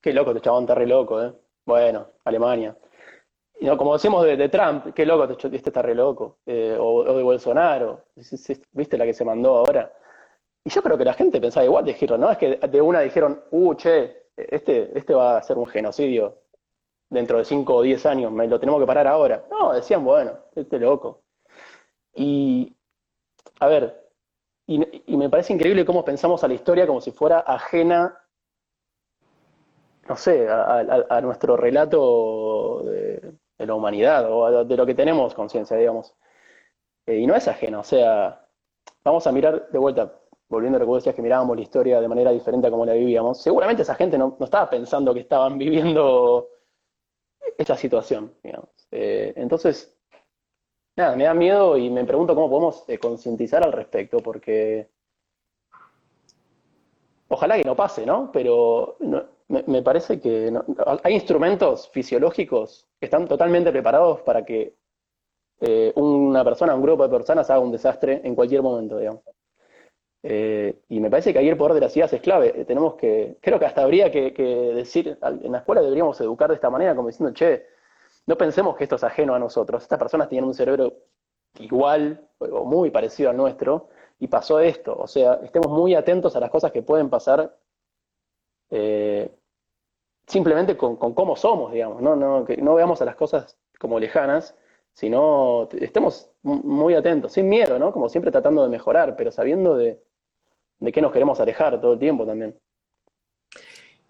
qué 0.00 0.12
loco 0.12 0.30
este 0.30 0.42
chabón, 0.42 0.64
está 0.64 0.74
re 0.74 0.86
loco, 0.86 1.22
¿eh? 1.22 1.32
Bueno, 1.66 2.08
Alemania. 2.24 2.76
Y 3.60 3.66
no, 3.66 3.76
como 3.76 3.92
decimos 3.92 4.24
de, 4.24 4.48
Trump, 4.48 4.92
qué 4.94 5.06
loco, 5.06 5.24
este, 5.24 5.54
este 5.54 5.70
está 5.70 5.82
re 5.82 5.94
loco. 5.94 6.38
Eh, 6.46 6.76
o, 6.78 7.04
de 7.04 7.22
Bolsonaro, 7.22 8.06
¿viste 8.72 8.98
la 8.98 9.04
que 9.04 9.14
se 9.14 9.24
mandó 9.24 9.56
ahora? 9.58 9.92
Y 10.64 10.70
yo 10.70 10.82
creo 10.82 10.96
que 10.98 11.04
la 11.04 11.14
gente 11.14 11.40
pensaba 11.40 11.64
igual 11.64 11.84
de 11.84 11.92
Hitler, 11.98 12.18
¿no? 12.18 12.30
Es 12.30 12.38
que 12.38 12.56
de 12.56 12.80
una 12.80 13.00
dijeron, 13.00 13.42
uh, 13.50 13.74
che, 13.74 14.24
este, 14.36 14.96
este 14.98 15.14
va 15.14 15.36
a 15.36 15.42
ser 15.42 15.58
un 15.58 15.66
genocidio 15.66 16.38
dentro 17.10 17.38
de 17.38 17.44
5 17.44 17.74
o 17.74 17.82
10 17.82 18.06
años, 18.06 18.32
me 18.32 18.48
lo 18.48 18.58
tenemos 18.58 18.80
que 18.80 18.86
parar 18.86 19.06
ahora. 19.06 19.44
No, 19.50 19.72
decían, 19.72 20.04
bueno, 20.04 20.32
este 20.54 20.78
loco. 20.78 21.22
Y, 22.14 22.74
a 23.60 23.66
ver, 23.66 24.04
y, 24.66 24.78
me 25.16 25.28
parece 25.28 25.52
increíble 25.52 25.84
cómo 25.84 26.04
pensamos 26.04 26.42
a 26.42 26.48
la 26.48 26.54
historia 26.54 26.86
como 26.86 27.00
si 27.00 27.10
fuera 27.10 27.40
ajena, 27.40 28.18
no 30.08 30.16
sé, 30.16 30.48
a, 30.48 31.20
nuestro 31.22 31.56
relato 31.56 32.82
de, 32.84 33.34
la 33.58 33.74
humanidad 33.74 34.26
o 34.30 34.64
de 34.64 34.76
lo 34.76 34.86
que 34.86 34.94
tenemos 34.94 35.34
conciencia, 35.34 35.76
digamos. 35.76 36.14
Eh, 37.06 37.18
y 37.18 37.26
no 37.26 37.34
es 37.34 37.46
ajeno, 37.48 37.80
o 37.80 37.84
sea, 37.84 38.46
vamos 39.04 39.26
a 39.26 39.32
mirar 39.32 39.68
de 39.70 39.78
vuelta, 39.78 40.12
volviendo 40.48 40.76
a 40.76 40.80
lo 40.80 40.86
que 40.86 40.94
decías 40.94 41.14
que 41.14 41.22
mirábamos 41.22 41.56
la 41.56 41.62
historia 41.62 42.00
de 42.00 42.08
manera 42.08 42.30
diferente 42.30 42.66
a 42.68 42.70
como 42.70 42.86
la 42.86 42.94
vivíamos. 42.94 43.42
Seguramente 43.42 43.82
esa 43.82 43.94
gente 43.94 44.16
no, 44.16 44.36
estaba 44.40 44.70
pensando 44.70 45.12
que 45.12 45.20
estaban 45.20 45.58
viviendo 45.58 46.48
esta 47.58 47.76
situación, 47.76 48.34
digamos. 48.42 48.70
Eh, 48.90 49.34
entonces, 49.36 49.93
Nada, 50.96 51.16
me 51.16 51.24
da 51.24 51.34
miedo 51.34 51.76
y 51.76 51.90
me 51.90 52.04
pregunto 52.04 52.34
cómo 52.36 52.48
podemos 52.48 52.84
eh, 52.88 52.98
concientizar 52.98 53.64
al 53.64 53.72
respecto, 53.72 54.18
porque 54.18 54.88
ojalá 57.28 57.56
que 57.56 57.64
no 57.64 57.74
pase, 57.74 58.06
¿no? 58.06 58.30
Pero 58.32 58.96
me, 59.48 59.82
parece 59.82 60.20
que 60.20 60.52
hay 61.02 61.14
instrumentos 61.14 61.88
fisiológicos 61.90 62.86
que 63.00 63.06
están 63.06 63.26
totalmente 63.26 63.72
preparados 63.72 64.20
para 64.20 64.44
que 64.44 64.76
eh, 65.60 65.92
una 65.96 66.44
persona, 66.44 66.74
un 66.76 66.82
grupo 66.82 67.02
de 67.02 67.16
personas 67.16 67.50
haga 67.50 67.60
un 67.60 67.72
desastre 67.72 68.20
en 68.22 68.36
cualquier 68.36 68.62
momento, 68.62 68.98
digamos. 68.98 69.22
Eh, 70.22 70.80
y 70.88 71.00
me 71.00 71.10
parece 71.10 71.32
que 71.32 71.40
ahí 71.40 71.48
el 71.48 71.56
poder 71.56 71.74
de 71.74 71.80
las 71.80 71.96
ideas 71.96 72.12
es 72.12 72.20
clave. 72.20 72.64
tenemos 72.66 72.94
que, 72.94 73.36
creo 73.40 73.58
que 73.58 73.66
hasta 73.66 73.82
habría 73.82 74.12
que, 74.12 74.32
que, 74.32 74.44
decir, 74.44 75.18
en 75.20 75.52
la 75.52 75.58
escuela 75.58 75.82
deberíamos 75.82 76.20
educar 76.20 76.48
de 76.50 76.54
esta 76.54 76.70
manera, 76.70 76.94
como 76.94 77.08
diciendo, 77.08 77.34
che, 77.34 77.73
no 78.26 78.36
pensemos 78.36 78.76
que 78.76 78.84
esto 78.84 78.96
es 78.96 79.04
ajeno 79.04 79.34
a 79.34 79.38
nosotros. 79.38 79.82
Estas 79.82 79.98
personas 79.98 80.28
tienen 80.28 80.46
un 80.46 80.54
cerebro 80.54 80.94
igual 81.58 82.28
o 82.38 82.64
muy 82.64 82.90
parecido 82.90 83.30
al 83.30 83.36
nuestro 83.36 83.88
y 84.18 84.28
pasó 84.28 84.60
esto. 84.60 84.96
O 84.98 85.06
sea, 85.06 85.34
estemos 85.42 85.70
muy 85.70 85.94
atentos 85.94 86.34
a 86.36 86.40
las 86.40 86.50
cosas 86.50 86.72
que 86.72 86.82
pueden 86.82 87.10
pasar 87.10 87.56
eh, 88.70 89.30
simplemente 90.26 90.76
con, 90.76 90.96
cómo 90.96 91.36
somos, 91.36 91.72
digamos. 91.72 92.00
¿no? 92.02 92.16
No, 92.16 92.46
no 92.46 92.74
veamos 92.74 93.02
a 93.02 93.04
las 93.04 93.16
cosas 93.16 93.58
como 93.78 93.98
lejanas, 94.00 94.56
sino 94.94 95.68
estemos 95.72 96.30
muy 96.42 96.94
atentos, 96.94 97.32
sin 97.32 97.48
miedo, 97.48 97.78
¿no? 97.78 97.92
Como 97.92 98.08
siempre 98.08 98.30
tratando 98.30 98.62
de 98.62 98.68
mejorar, 98.68 99.16
pero 99.16 99.32
sabiendo 99.32 99.76
de, 99.76 100.00
de 100.78 100.92
qué 100.92 101.02
nos 101.02 101.12
queremos 101.12 101.40
alejar 101.40 101.80
todo 101.80 101.94
el 101.94 101.98
tiempo 101.98 102.24
también. 102.24 102.58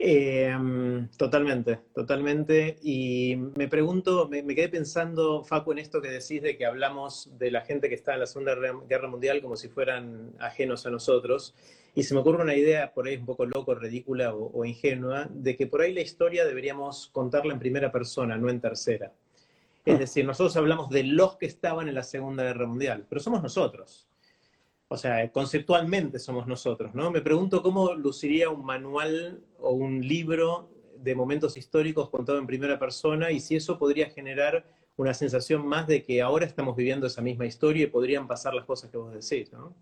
Em, 0.06 1.08
totalmente, 1.16 1.80
totalmente. 1.94 2.76
Y 2.82 3.36
me 3.56 3.68
pregunto, 3.68 4.28
me, 4.28 4.44
quedé 4.54 4.68
pensando, 4.68 5.42
Facu, 5.44 5.72
en 5.72 5.78
esto 5.78 6.02
que 6.02 6.10
decís 6.10 6.42
de 6.42 6.58
que 6.58 6.66
hablamos 6.66 7.30
de 7.38 7.50
la 7.50 7.62
gente 7.62 7.88
que 7.88 7.94
está 7.94 8.12
en 8.12 8.20
la 8.20 8.26
Segunda 8.26 8.54
Guerra 8.86 9.08
Mundial 9.08 9.40
como 9.40 9.56
si 9.56 9.68
fueran 9.68 10.34
ajenos 10.40 10.84
a 10.84 10.90
nosotros. 10.90 11.54
Y 11.94 12.02
se 12.02 12.12
me 12.12 12.20
ocurre 12.20 12.42
una 12.42 12.54
idea 12.54 12.92
por 12.92 13.06
ahí 13.06 13.16
un 13.16 13.24
poco 13.24 13.46
loco, 13.46 13.74
ridícula 13.74 14.34
o 14.34 14.62
ingenua, 14.66 15.26
de 15.30 15.56
que 15.56 15.66
por 15.66 15.80
ahí 15.80 15.94
la 15.94 16.02
historia 16.02 16.44
deberíamos 16.44 17.08
contarla 17.08 17.54
en 17.54 17.58
primera 17.58 17.90
persona, 17.90 18.36
no 18.36 18.50
en 18.50 18.60
tercera. 18.60 19.10
Es 19.86 19.98
decir, 19.98 20.26
nosotros 20.26 20.54
hablamos 20.58 20.90
de 20.90 21.04
los 21.04 21.36
que 21.36 21.46
estaban 21.46 21.88
en 21.88 21.94
la 21.94 22.02
Segunda 22.02 22.42
Guerra 22.42 22.66
Mundial, 22.66 23.06
pero 23.08 23.22
somos 23.22 23.42
nosotros. 23.42 24.06
O 24.94 24.96
sea, 24.96 25.28
conceptualmente 25.32 26.20
somos 26.20 26.46
nosotros, 26.46 26.94
¿no? 26.94 27.10
Me 27.10 27.20
pregunto 27.20 27.64
cómo 27.64 27.94
luciría 27.94 28.48
un 28.48 28.64
manual 28.64 29.40
o 29.58 29.72
un 29.72 30.06
libro 30.06 30.68
de 30.98 31.16
momentos 31.16 31.56
históricos 31.56 32.10
contado 32.10 32.38
en 32.38 32.46
primera 32.46 32.78
persona 32.78 33.32
y 33.32 33.40
si 33.40 33.56
eso 33.56 33.76
podría 33.76 34.08
generar 34.10 34.64
una 34.96 35.12
sensación 35.12 35.66
más 35.66 35.88
de 35.88 36.04
que 36.04 36.22
ahora 36.22 36.46
estamos 36.46 36.76
viviendo 36.76 37.08
esa 37.08 37.22
misma 37.22 37.44
historia 37.44 37.82
y 37.82 37.86
podrían 37.88 38.28
pasar 38.28 38.54
las 38.54 38.66
cosas 38.66 38.88
que 38.88 38.96
vos 38.96 39.12
decís, 39.12 39.52
¿no? 39.52 39.74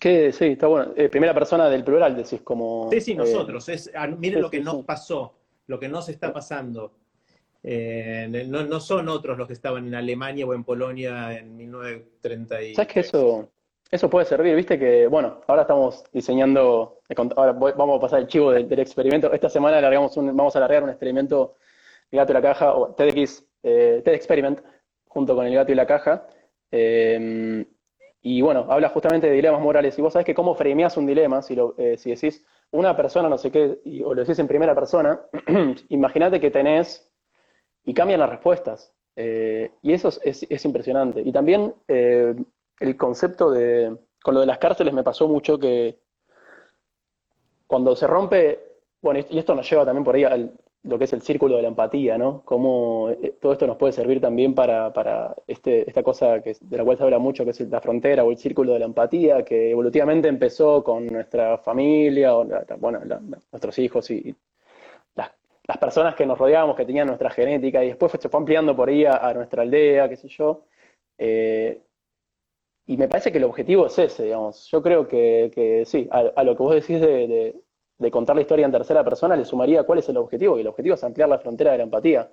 Que 0.00 0.32
sí, 0.32 0.46
está 0.46 0.66
bueno. 0.66 0.94
Eh, 0.96 1.08
primera 1.08 1.32
persona 1.32 1.68
del 1.68 1.84
plural, 1.84 2.16
decís, 2.16 2.40
como. 2.42 2.88
Sí, 2.90 3.00
sí, 3.00 3.14
nosotros. 3.14 3.68
es, 3.68 3.88
ah, 3.94 4.08
miren 4.08 4.42
lo 4.42 4.50
que 4.50 4.58
nos 4.58 4.84
pasó, 4.84 5.36
lo 5.68 5.78
que 5.78 5.88
nos 5.88 6.08
está 6.08 6.32
pasando. 6.32 6.92
Eh, 7.62 8.46
no, 8.48 8.64
no, 8.64 8.80
son 8.80 9.08
otros 9.08 9.38
los 9.38 9.46
que 9.46 9.52
estaban 9.52 9.86
en 9.86 9.94
Alemania 9.94 10.44
o 10.44 10.54
en 10.54 10.64
Polonia 10.64 11.38
en 11.38 11.56
1930. 11.56 12.74
¿Sabes 12.74 12.92
que 12.92 13.00
eso, 13.00 13.48
eso 13.90 14.08
puede 14.08 14.24
servir, 14.26 14.54
viste 14.54 14.78
que, 14.78 15.06
bueno, 15.08 15.40
ahora 15.48 15.62
estamos 15.62 16.04
diseñando, 16.12 17.00
ahora 17.36 17.52
vamos 17.52 17.98
a 17.98 18.00
pasar 18.00 18.20
el 18.20 18.28
chivo 18.28 18.52
del, 18.52 18.78
experimento. 18.78 19.32
Esta 19.32 19.48
semana 19.48 19.80
vamos 19.80 20.54
a 20.54 20.58
alargar 20.58 20.84
un 20.84 20.90
experimento 20.90 21.56
El 22.10 22.18
gato 22.18 22.32
y 22.32 22.34
la 22.34 22.42
caja, 22.42 22.74
o 22.74 22.94
TEDx, 22.94 23.44
eh, 23.62 24.02
TED 24.04 24.14
Experiment, 24.14 24.60
junto 25.06 25.34
con 25.34 25.46
el 25.46 25.54
gato 25.54 25.72
y 25.72 25.74
la 25.74 25.86
caja. 25.86 26.26
Em, 26.70 27.66
y 28.22 28.42
bueno, 28.42 28.66
habla 28.68 28.90
justamente 28.90 29.28
de 29.28 29.32
dilemas 29.34 29.60
morales. 29.60 29.98
Y 29.98 30.02
vos 30.02 30.12
sabés 30.12 30.26
que 30.26 30.34
cómo 30.34 30.54
fremeás 30.54 30.96
un 30.96 31.06
dilema, 31.06 31.42
si, 31.42 31.56
lo, 31.56 31.74
eh, 31.78 31.96
si 31.98 32.10
decís 32.10 32.44
una 32.72 32.96
persona 32.96 33.28
no 33.28 33.38
sé 33.38 33.50
qué, 33.50 33.80
o 34.04 34.14
lo 34.14 34.20
decís 34.22 34.38
en 34.38 34.46
primera 34.46 34.74
persona, 34.74 35.20
imagínate 35.88 36.40
que 36.40 36.50
tenés, 36.50 37.10
y 37.84 37.94
cambian 37.94 38.20
las 38.20 38.30
respuestas. 38.30 38.94
Eh, 39.16 39.72
y 39.82 39.92
eso 39.92 40.08
es, 40.22 40.46
es, 40.48 40.64
impresionante. 40.64 41.20
Y 41.22 41.32
también 41.32 41.74
eh, 41.88 42.34
el 42.80 42.96
concepto 42.96 43.50
de, 43.50 43.96
con 44.22 44.34
lo 44.34 44.40
de 44.40 44.46
las 44.46 44.58
cárceles 44.58 44.92
me 44.92 45.04
pasó 45.04 45.28
mucho 45.28 45.58
que 45.58 46.00
cuando 47.66 47.94
se 47.94 48.06
rompe, 48.06 48.58
bueno, 49.00 49.20
y 49.30 49.38
esto 49.38 49.54
nos 49.54 49.70
lleva 49.70 49.84
también 49.84 50.04
por 50.04 50.16
ahí 50.16 50.24
a 50.24 50.36
lo 50.82 50.98
que 50.98 51.04
es 51.04 51.12
el 51.12 51.22
círculo 51.22 51.56
de 51.56 51.62
la 51.62 51.68
empatía, 51.68 52.16
¿no? 52.16 52.42
Cómo 52.44 53.10
eh, 53.10 53.34
todo 53.40 53.52
esto 53.52 53.66
nos 53.66 53.76
puede 53.76 53.92
servir 53.92 54.20
también 54.20 54.54
para, 54.54 54.92
para 54.92 55.36
este, 55.46 55.88
esta 55.88 56.02
cosa 56.02 56.40
que, 56.42 56.56
de 56.58 56.76
la 56.76 56.84
cual 56.84 56.96
se 56.96 57.04
habla 57.04 57.18
mucho, 57.18 57.44
que 57.44 57.50
es 57.50 57.60
la 57.60 57.80
frontera 57.80 58.24
o 58.24 58.30
el 58.30 58.38
círculo 58.38 58.72
de 58.72 58.78
la 58.80 58.86
empatía, 58.86 59.44
que 59.44 59.70
evolutivamente 59.70 60.28
empezó 60.28 60.82
con 60.82 61.06
nuestra 61.06 61.58
familia, 61.58 62.34
o 62.34 62.46
bueno, 62.78 63.00
nuestros 63.52 63.78
hijos 63.78 64.10
y, 64.10 64.34
las, 65.14 65.30
las 65.64 65.78
personas 65.78 66.14
que 66.14 66.26
nos 66.26 66.38
rodeábamos, 66.38 66.76
que 66.76 66.86
tenían 66.86 67.08
nuestra 67.08 67.30
genética, 67.30 67.84
y 67.84 67.88
después 67.88 68.12
se 68.18 68.28
fue 68.28 68.38
ampliando 68.38 68.74
por 68.74 68.88
ahí 68.88 69.04
a, 69.04 69.32
nuestra 69.34 69.62
aldea, 69.62 70.08
qué 70.08 70.16
sé 70.16 70.28
yo. 70.28 70.64
Eh, 71.18 71.82
y 72.90 72.96
me 72.96 73.06
parece 73.06 73.30
que 73.30 73.38
el 73.38 73.44
objetivo 73.44 73.86
es 73.86 73.96
ese, 74.00 74.24
digamos. 74.24 74.66
Yo 74.66 74.82
creo 74.82 75.06
que, 75.06 75.84
sí, 75.86 76.08
a, 76.10 76.42
lo 76.42 76.56
que 76.56 76.62
vos 76.64 76.74
decís 76.74 77.00
de, 77.00 77.54
contar 78.10 78.34
la 78.34 78.42
historia 78.42 78.66
en 78.66 78.72
tercera 78.72 79.04
persona, 79.04 79.36
le 79.36 79.44
sumaría 79.44 79.84
cuál 79.84 80.00
es 80.00 80.08
el 80.08 80.16
objetivo, 80.16 80.58
y 80.58 80.62
el 80.62 80.66
objetivo 80.66 80.96
es 80.96 81.04
ampliar 81.04 81.28
la 81.28 81.38
frontera 81.38 81.70
de 81.70 81.78
la 81.78 81.84
empatía. 81.84 82.32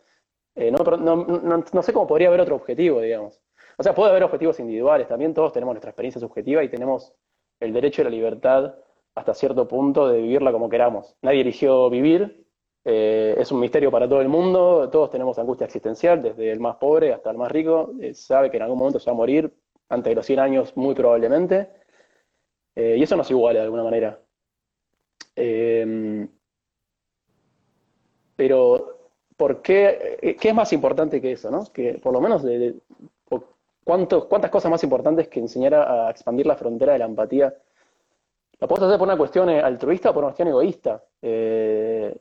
Eh, 0.56 0.72
no, 0.72 1.84
sé 1.84 1.94
cómo 1.94 2.08
podría 2.08 2.30
haber 2.30 2.42
otro 2.42 2.56
objetivo, 2.56 3.02
digamos. 3.02 3.40
O 3.78 3.84
sea, 3.84 3.94
puede 3.94 4.10
haber 4.10 4.24
objetivos 4.24 4.60
individuales, 4.60 5.08
también 5.08 5.36
todos 5.36 5.54
tenemos 5.54 5.76
nuestra 5.76 5.92
experiencia 5.92 6.20
subjetiva 6.20 6.64
y 6.64 6.70
tenemos 6.70 7.14
el 7.60 7.72
derecho 7.72 8.02
a 8.02 8.06
la 8.06 8.10
libertad 8.10 8.74
hasta 9.14 9.36
cierto 9.36 9.68
punto 9.68 10.08
de 10.08 10.24
vivirla 10.24 10.52
como 10.52 10.70
queramos. 10.70 11.18
Nadie 11.22 11.42
eligió 11.42 11.88
vivir, 11.92 12.48
eh, 12.84 13.36
es 13.38 13.52
un 13.52 13.60
misterio 13.60 13.92
para 13.92 14.10
todo 14.10 14.22
el 14.22 14.28
mundo, 14.28 14.90
todos 14.90 15.12
tenemos 15.12 15.38
angustia 15.38 15.66
existencial, 15.66 16.24
desde 16.24 16.52
el 16.52 16.60
más 16.60 16.78
pobre 16.78 17.14
hasta 17.14 17.30
el 17.30 17.38
más 17.38 17.52
rico, 17.52 17.92
eh, 18.02 18.16
sabe 18.16 18.50
que 18.50 18.58
en 18.58 18.64
algún 18.64 18.80
momento 18.80 18.98
se 18.98 19.12
va 19.12 19.14
a 19.14 19.18
morir, 19.18 19.54
antes 19.90 20.12
de 20.12 20.16
los 20.16 20.26
100 20.26 20.40
años 20.40 20.78
muy 20.78 20.96
probablemente, 20.96 21.70
y 22.76 23.02
eso 23.02 23.16
nos 23.16 23.32
iguala 23.32 23.60
de 23.60 23.66
alguna 23.66 23.84
manera. 23.84 24.20
pero 28.36 28.98
¿por 29.38 29.62
qué, 29.62 30.18
eh, 30.22 30.36
qué 30.36 30.50
es 30.50 30.56
más 30.56 30.74
importante 30.74 31.22
que 31.22 31.32
eso? 31.32 31.50
¿no? 31.50 31.66
Que 31.72 32.00
por 32.00 32.12
lo 32.12 32.20
menos 32.20 32.44
de, 32.44 32.76
¿cuántas 33.84 34.50
cosas 34.50 34.70
más 34.70 34.84
importantes 34.84 35.30
que 35.30 35.40
enseñar 35.40 35.76
a, 35.76 36.10
expandir 36.10 36.48
la 36.48 36.58
frontera 36.58 36.94
de 36.94 37.00
la 37.00 37.06
empatía? 37.06 37.56
¿La 38.60 38.68
puedes 38.68 38.84
hacer 38.84 38.98
por 38.98 39.08
una 39.08 39.18
cuestión 39.18 39.50
eh, 39.50 39.62
altruista 39.62 40.10
o 40.10 40.14
por 40.14 40.24
una 40.24 40.32
cuestión 40.32 40.50
egoísta? 40.50 41.04
Eh, 41.22 42.18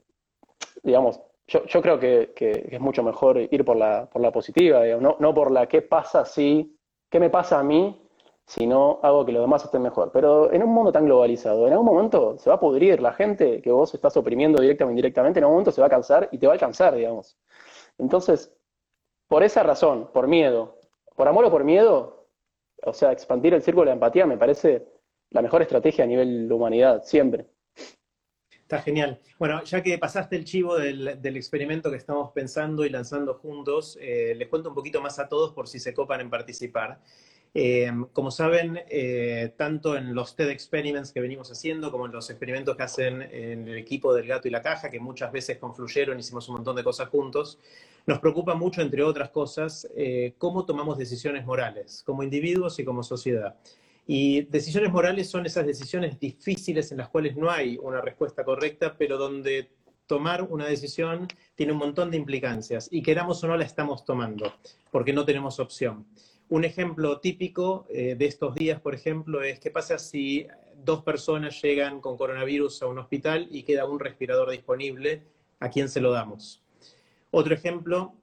digamos, 0.83 1.20
yo, 1.48 1.81
creo 1.81 1.98
que, 1.98 2.33
es 2.70 2.81
mucho 2.81 3.02
mejor 3.02 3.38
ir 3.38 3.64
por 3.64 3.76
la, 3.76 4.07
por 4.07 4.20
la 4.20 4.31
positiva, 4.31 4.85
no, 5.00 5.16
no 5.18 5.35
por 5.35 5.50
la 5.50 5.66
qué 5.66 5.81
pasa 5.81 6.24
si, 6.24 6.75
qué 7.16 7.20
me 7.20 7.31
pasa 7.31 7.59
a 7.59 7.62
mí 7.62 7.98
si 8.44 8.66
no 8.66 9.00
hago 9.02 9.24
que 9.24 9.33
los 9.33 9.40
demás 9.40 9.64
estén 9.64 9.81
mejor. 9.81 10.11
Pero 10.12 10.52
en 10.52 10.62
un 10.62 10.68
mundo 10.68 10.92
tan 10.92 11.07
globalizado, 11.07 11.66
en 11.66 11.72
algún 11.72 11.87
momento 11.87 12.37
se 12.37 12.50
va 12.50 12.57
a 12.57 12.61
pudrir 12.61 13.00
la 13.00 13.14
gente 13.14 13.62
que 13.62 13.72
vos 13.72 13.94
estás 13.94 14.18
oprimiendo 14.18 14.61
directamente 14.61 14.90
o 14.90 14.94
indirectamente, 14.94 15.38
en 15.38 15.44
algún 15.44 15.55
momento 15.55 15.72
se 15.72 15.81
va 15.81 15.87
a 15.87 15.90
cansar 15.90 16.29
y 16.31 16.37
te 16.37 16.46
va 16.46 16.52
a 16.52 16.57
alcanzar, 16.57 16.94
digamos. 16.94 17.38
Entonces, 17.96 18.55
por 19.29 19.42
esa 19.42 19.62
razón, 19.62 20.11
por 20.12 20.29
miedo, 20.29 20.79
por 21.16 21.26
amor 21.26 21.46
o 21.46 21.50
por 21.50 21.64
miedo, 21.64 22.26
o 22.85 22.92
sea, 22.92 23.12
expandir 23.12 23.55
el 23.55 23.62
círculo 23.62 23.87
de 23.87 23.94
empatía 23.94 24.26
me 24.26 24.37
parece 24.37 24.87
la 25.31 25.40
mejor 25.40 25.62
estrategia 25.62 26.05
a 26.05 26.07
nivel 26.07 26.48
de 26.48 26.55
humanidad, 26.55 27.02
siempre. 27.02 27.46
Está 28.66 28.83
genial. 28.83 29.20
Bueno, 29.38 29.62
ya 29.62 29.81
que 29.81 29.96
pasaste 29.96 30.35
el 30.35 30.44
chivo 30.44 30.76
del, 30.76 31.37
experimento 31.37 31.88
que 31.88 31.96
estamos 31.96 32.33
pensando 32.33 32.85
y 32.85 32.88
lanzando 32.88 33.35
juntos, 33.35 33.96
eh, 34.00 34.35
les 34.37 34.48
cuento 34.48 34.70
un 34.70 34.74
poquito 34.74 35.00
más 35.00 35.20
a 35.20 35.29
todos 35.29 35.52
por 35.52 35.68
si 35.68 35.79
se 35.79 35.94
copan 35.94 36.20
en 36.20 36.31
participar. 36.31 36.98
Eh, 37.55 37.90
como 38.12 38.31
saben, 38.31 38.81
eh, 38.90 39.55
tanto 39.57 39.96
en 39.96 40.14
los 40.14 40.35
TED 40.35 40.50
Experiments 40.50 41.12
que 41.12 41.20
venimos 41.20 41.50
haciendo, 41.50 41.92
como 41.92 42.07
en 42.07 42.12
los 42.12 42.29
experimentos 42.29 42.76
que 42.76 42.83
hacen 42.83 43.22
en 43.22 43.68
el 43.68 43.79
equipo 43.79 44.12
del 44.12 44.26
gato 44.26 44.48
y 44.48 44.50
la 44.50 44.62
caja, 44.62 44.90
que 44.90 44.98
muchas 44.98 45.31
veces 45.31 45.59
confluyeron, 45.59 46.18
hicimos 46.18 46.48
un 46.48 46.57
montón 46.57 46.74
de 46.74 46.83
cosas 46.83 47.09
juntos, 47.09 47.61
nos 48.05 48.18
preocupa 48.18 48.55
mucho, 48.55 48.83
entre 48.83 49.02
otras 49.02 49.31
cosas, 49.31 49.88
eh, 49.96 50.35
cómo 50.38 50.66
tomamos 50.66 50.98
decisiones 50.98 51.46
morales, 51.46 52.02
como 52.05 52.22
individuos 52.22 52.79
y 52.79 52.85
como 52.85 53.02
sociedad. 53.02 53.55
Y 54.06 54.42
decisiones 54.42 54.92
morales 54.92 55.28
son 55.28 55.46
esas 55.46 55.66
decisiones 55.66 56.20
difíciles 56.20 56.92
en 56.92 56.98
las 56.98 57.08
cuales 57.08 57.36
no 57.36 57.50
hay 57.50 57.76
una 57.82 58.00
respuesta 58.00 58.44
correcta, 58.44 58.96
pero 58.96 59.18
donde 59.18 59.70
tomar 60.06 60.42
una 60.42 60.66
decisión 60.66 61.26
tiene 61.56 61.72
un 61.72 61.78
montón 61.78 62.10
de 62.10 62.16
implicancias 62.16 62.88
y 62.90 63.02
queramos 63.02 63.42
o 63.42 63.48
no 63.48 63.56
la 63.56 63.64
estamos 63.64 64.04
tomando, 64.04 64.54
porque 64.92 65.12
no 65.12 65.24
tenemos 65.24 65.58
opción. 65.58 66.06
Un 66.48 66.64
ejemplo 66.64 67.18
típico 67.18 67.86
eh, 67.88 68.14
de 68.16 68.26
estos 68.26 68.54
días, 68.54 68.80
por 68.80 68.94
ejemplo, 68.94 69.42
es 69.42 69.58
qué 69.58 69.72
pasa 69.72 69.98
si 69.98 70.46
dos 70.84 71.02
personas 71.02 71.60
llegan 71.60 72.00
con 72.00 72.16
coronavirus 72.16 72.82
a 72.82 72.86
un 72.86 72.98
hospital 72.98 73.48
y 73.50 73.64
queda 73.64 73.86
un 73.86 73.98
respirador 73.98 74.50
disponible, 74.50 75.24
¿a 75.58 75.68
quién 75.70 75.88
se 75.88 76.00
lo 76.00 76.12
damos? 76.12 76.62
Otro 77.32 77.52
ejemplo 77.52 78.14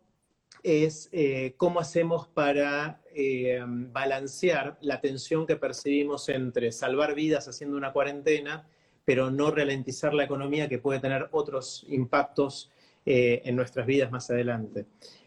es 0.64 1.10
eh, 1.12 1.54
cómo 1.58 1.80
hacemos 1.80 2.28
para 2.28 3.02
eh, 3.14 3.62
balancear 3.68 4.78
la 4.82 5.02
tensión 5.02 5.46
que 5.46 5.58
percibimos 5.58 6.30
entre 6.30 6.72
salvar 6.72 7.14
vidas 7.14 7.48
haciendo 7.48 7.78
una 7.78 7.94
cuarentena, 7.94 8.68
pero 9.06 9.30
no 9.30 9.52
ralentizar 9.52 10.14
la 10.14 10.24
economía 10.24 10.70
que 10.70 10.80
puede 10.80 11.00
tener 11.00 11.28
otros 11.32 11.86
impactos 11.90 12.72
en 13.06 13.58
nuestras 13.58 13.86
vidas 13.86 14.10
más 14.12 14.30
adelante. 14.30 14.86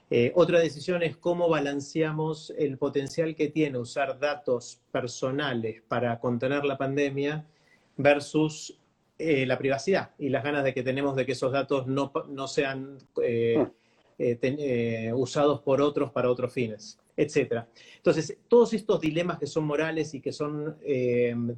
Eh, 0.08 0.32
otra 0.36 0.60
decisión 0.60 1.02
es 1.02 1.16
cómo 1.16 1.48
balanceamos 1.48 2.52
el 2.56 2.78
potencial 2.78 3.34
que 3.34 3.48
tiene 3.48 3.78
usar 3.78 4.20
datos 4.20 4.80
personales 4.92 5.82
para 5.88 6.20
contener 6.20 6.64
la 6.64 6.78
pandemia 6.78 7.44
versus 7.96 8.78
eh, 9.18 9.46
la 9.46 9.58
privacidad 9.58 10.10
y 10.16 10.28
las 10.28 10.44
ganas 10.44 10.62
de 10.62 10.74
que 10.74 10.84
tenemos 10.84 11.16
de 11.16 11.26
que 11.26 11.32
esos 11.32 11.50
datos 11.50 11.88
no, 11.88 12.12
sean 12.46 12.98
eh, 14.18 15.10
hmm. 15.12 15.18
usados 15.18 15.60
por 15.60 15.80
otros 15.80 16.10
para 16.12 16.30
otros 16.30 16.52
fines, 16.52 16.98
etc. 17.16 17.64
Entonces, 17.96 18.36
todos 18.48 18.72
estos 18.72 19.00
dilemas 19.00 19.38
que 19.38 19.46
son 19.46 19.64
morales 19.64 20.14
y 20.14 20.20
que 20.20 20.32
son 20.32 20.76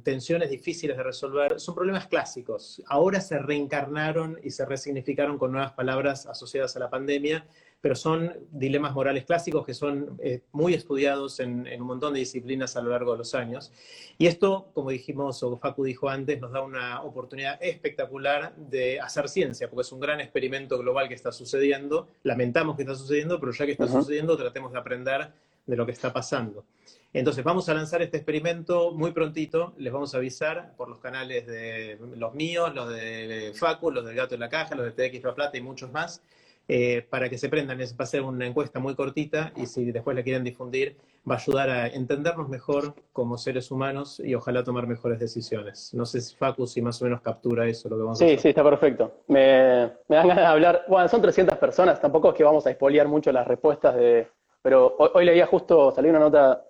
tensiones 0.03 0.49
difíciles 0.49 0.97
de 0.97 1.03
resolver 1.03 1.59
son 1.59 1.75
problemas 1.75 2.07
clásicos. 2.07 2.81
Ahora 2.87 3.21
se 3.21 3.39
reencarnaron 3.39 4.39
y 4.43 4.51
se 4.51 4.65
resignificaron 4.65 5.37
con 5.37 5.51
nuevas 5.51 5.73
palabras 5.73 6.25
asociadas 6.25 6.75
a 6.75 6.79
la 6.79 6.89
pandemia 6.89 7.45
pero 7.81 7.95
son 7.95 8.33
dilemas 8.51 8.93
morales 8.93 9.25
clásicos 9.25 9.65
que 9.65 9.73
son 9.73 10.17
eh, 10.21 10.41
muy 10.51 10.73
estudiados 10.73 11.39
en, 11.39 11.67
un 11.79 11.87
montón 11.87 12.13
de 12.13 12.19
disciplinas 12.19 12.75
a 12.75 12.81
lo 12.81 12.89
largo 12.89 13.13
de 13.13 13.19
los 13.19 13.33
años. 13.35 13.71
Y 14.17 14.27
esto, 14.27 14.69
como 14.73 14.89
dijimos, 14.89 15.41
o 15.43 15.57
Facu 15.57 15.85
dijo 15.85 16.09
antes, 16.09 16.41
nos 16.41 16.51
da 16.51 16.61
una 16.61 17.01
oportunidad 17.01 17.57
espectacular 17.61 18.53
de 18.55 18.99
hacer 18.99 19.29
ciencia, 19.29 19.69
porque 19.69 19.81
es 19.81 19.91
un 19.91 20.01
gran 20.01 20.19
experimento 20.19 20.77
global 20.77 21.07
que 21.07 21.13
está 21.13 21.31
sucediendo. 21.31 22.07
Lamentamos 22.23 22.75
que 22.75 22.81
está 22.81 22.95
sucediendo, 22.95 23.39
pero 23.39 23.53
ya 23.53 23.65
que 23.65 23.71
está 23.71 23.87
sucediendo, 23.87 24.35
tratemos 24.35 24.73
de 24.73 24.79
aprender 24.79 25.31
de 25.65 25.75
lo 25.77 25.85
que 25.85 25.93
está 25.93 26.11
pasando. 26.11 26.65
Entonces, 27.13 27.43
vamos 27.43 27.67
a 27.69 27.73
lanzar 27.73 28.01
este 28.01 28.17
experimento 28.17 28.91
muy 28.91 29.11
prontito. 29.11 29.73
Les 29.77 29.91
vamos 29.91 30.13
a 30.13 30.17
avisar 30.17 30.75
por 30.75 30.89
los 30.89 30.99
canales 30.99 31.47
de 31.47 31.97
los 32.15 32.35
míos, 32.35 32.73
los 32.75 32.89
de 32.89 33.53
Facu, 33.55 33.89
los 33.89 34.05
del 34.05 34.15
Gato 34.15 34.35
en 34.35 34.41
la 34.41 34.49
Caja, 34.49 34.75
los 34.75 34.93
de 34.93 35.09
TX 35.09 35.23
La 35.23 35.33
Plata 35.33 35.57
y 35.57 35.61
muchos 35.61 35.91
más. 35.91 36.21
Eh, 36.71 37.03
para 37.09 37.29
que 37.29 37.39
se 37.39 37.49
prendan. 37.49 37.81
Es, 37.81 37.99
va 37.99 38.03
a 38.03 38.05
ser 38.05 38.21
una 38.21 38.45
encuesta 38.45 38.79
muy 38.79 38.93
cortita 38.93 39.51
y 39.55 39.65
si 39.65 39.91
después 39.91 40.15
la 40.15 40.21
quieren 40.21 40.43
difundir, 40.43 40.97
va 41.27 41.33
a 41.33 41.37
ayudar 41.39 41.67
a 41.67 41.87
entendernos 41.87 42.47
mejor 42.47 42.93
como 43.11 43.39
seres 43.39 43.71
humanos 43.71 44.19
y 44.23 44.35
ojalá 44.35 44.63
tomar 44.63 44.85
mejores 44.85 45.19
decisiones. 45.19 45.91
No 45.95 46.05
sé 46.05 46.21
si 46.21 46.35
Facu 46.35 46.67
si 46.67 46.83
más 46.83 47.01
o 47.01 47.05
menos 47.05 47.21
captura 47.21 47.65
eso 47.65 47.89
lo 47.89 47.95
que 47.95 48.03
vamos 48.03 48.19
sí, 48.19 48.23
a 48.23 48.27
hacer. 48.27 48.39
Sí, 48.39 48.49
está 48.49 48.63
perfecto. 48.63 49.23
Me, 49.29 49.89
me, 50.07 50.15
dan 50.15 50.27
ganas 50.27 50.43
de 50.43 50.45
hablar. 50.45 50.85
Bueno, 50.87 51.07
son 51.07 51.23
300 51.23 51.57
personas, 51.57 51.99
tampoco 51.99 52.29
es 52.29 52.35
que 52.35 52.43
vamos 52.43 52.67
a 52.67 52.69
expoliar 52.69 53.07
mucho 53.07 53.31
las 53.31 53.47
respuestas 53.47 53.95
de... 53.95 54.27
Pero 54.61 54.95
hoy, 54.95 55.25
leía 55.25 55.47
justo, 55.47 55.89
salió 55.89 56.11
una 56.11 56.19
nota, 56.19 56.63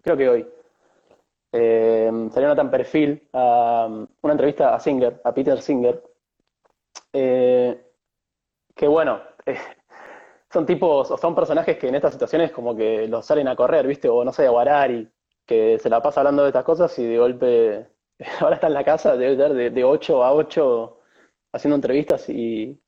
creo 0.00 0.16
que 0.16 0.28
hoy, 0.30 0.46
eh, 1.52 2.10
salió 2.32 2.46
una 2.46 2.54
nota 2.54 2.62
en 2.62 2.70
perfil, 2.70 3.28
una 3.32 4.32
entrevista 4.32 4.74
a 4.74 4.80
Singer, 4.80 5.20
a 5.22 5.34
Peter 5.34 5.60
Singer, 5.60 6.02
eh, 7.12 7.87
que 8.78 8.86
bueno, 8.86 9.20
eh, 9.44 9.58
son 10.52 10.64
tipos, 10.64 11.10
o 11.10 11.16
son 11.18 11.34
personajes 11.34 11.76
que 11.78 11.88
en 11.88 11.96
estas 11.96 12.12
situaciones 12.12 12.52
como 12.52 12.76
que 12.76 13.08
los 13.08 13.26
salen 13.26 13.48
a 13.48 13.56
correr, 13.56 13.86
¿viste? 13.86 14.08
O 14.08 14.24
no 14.24 14.32
sé, 14.32 14.46
a 14.46 14.50
Guarari, 14.50 15.08
que 15.44 15.78
se 15.80 15.90
la 15.90 16.00
pasa 16.00 16.20
hablando 16.20 16.42
de 16.44 16.50
estas 16.50 16.64
cosas 16.64 16.96
y 17.00 17.04
de 17.04 17.18
golpe, 17.18 17.88
ahora 18.40 18.54
está 18.54 18.68
en 18.68 18.74
la 18.74 18.84
casa, 18.84 19.16
debe 19.16 19.32
estar 19.32 19.52
de, 19.52 19.70
de 19.70 19.84
8 19.84 20.24
a 20.24 20.32
8 20.32 21.00
haciendo 21.52 21.74
entrevistas 21.74 22.28
y... 22.28 22.80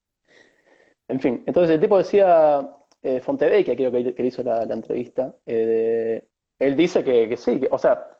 En 1.08 1.18
fin, 1.18 1.42
entonces 1.46 1.74
el 1.74 1.80
tipo 1.80 1.98
decía, 1.98 2.60
eh, 3.02 3.20
que 3.64 3.76
creo 3.76 3.90
que, 3.90 4.14
que 4.14 4.26
hizo 4.26 4.44
la, 4.44 4.62
entrevista, 4.62 5.34
eh, 5.44 6.24
él 6.60 6.76
dice 6.76 7.02
que, 7.02 7.36
sí, 7.36 7.60
o 7.68 7.78
sea, 7.78 8.16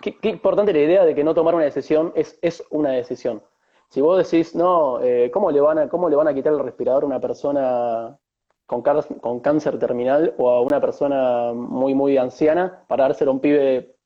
qué, 0.00 0.16
importante 0.30 0.72
la 0.72 0.78
idea 0.78 1.04
de 1.04 1.14
que 1.14 1.24
no 1.24 1.34
tomar 1.34 1.54
una 1.54 1.64
decisión 1.64 2.12
es, 2.16 2.38
es 2.40 2.64
una 2.70 2.92
decisión. 2.92 3.42
Si 3.88 4.00
vos 4.00 4.18
decís, 4.18 4.54
no, 4.54 5.00
eh, 5.02 5.30
¿cómo, 5.32 5.50
le 5.50 5.60
van 5.60 5.78
a, 5.78 5.88
¿cómo 5.88 6.08
le 6.08 6.16
van 6.16 6.28
a 6.28 6.34
quitar 6.34 6.52
el 6.52 6.58
respirador 6.58 7.04
a 7.04 7.06
una 7.06 7.20
persona 7.20 8.18
con, 8.66 8.82
con 8.82 9.40
cáncer 9.40 9.78
terminal 9.78 10.34
o 10.38 10.50
a 10.50 10.60
una 10.62 10.80
persona 10.80 11.52
muy, 11.54 11.94
muy 11.94 12.16
anciana 12.18 12.84
para 12.88 13.04
dárselo 13.04 13.30
a 13.30 13.34
un 13.34 13.40
pibe 13.40 13.96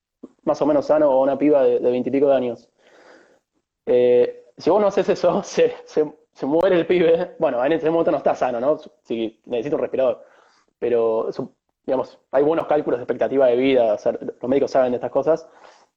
más 0.45 0.61
o 0.62 0.66
menos 0.66 0.87
sano 0.87 1.11
o 1.11 1.20
a 1.20 1.22
una 1.22 1.39
piba 1.39 1.62
de 1.64 1.78
veintipico 1.81 2.28
de, 2.28 2.37
años? 2.37 2.68
Eh, 3.87 4.45
si 4.57 4.70
vos 4.70 4.81
no 4.81 4.87
haces 4.89 5.09
eso, 5.09 5.43
se, 5.45 5.74
se, 5.85 6.47
muere 6.47 6.76
el 6.76 6.87
pibe. 6.87 7.35
Bueno, 7.39 7.64
en 7.64 7.72
ese 7.72 7.91
momento 7.91 8.11
no 8.11 8.18
está 8.18 8.35
sano, 8.35 8.61
¿no? 8.61 8.78
Si 9.03 9.41
necesita 9.47 9.76
un 9.76 9.83
respirador. 9.83 10.24
Pero, 10.78 11.31
digamos, 11.85 12.18
hay 12.31 12.43
buenos 12.43 12.66
cálculos 12.66 12.99
de 12.99 13.05
expectativa 13.05 13.47
de 13.47 13.57
vida, 13.57 13.97
los 14.05 14.49
médicos 14.49 14.70
saben 14.70 14.93
de 14.93 14.97
estas 14.97 15.11
cosas. 15.11 15.49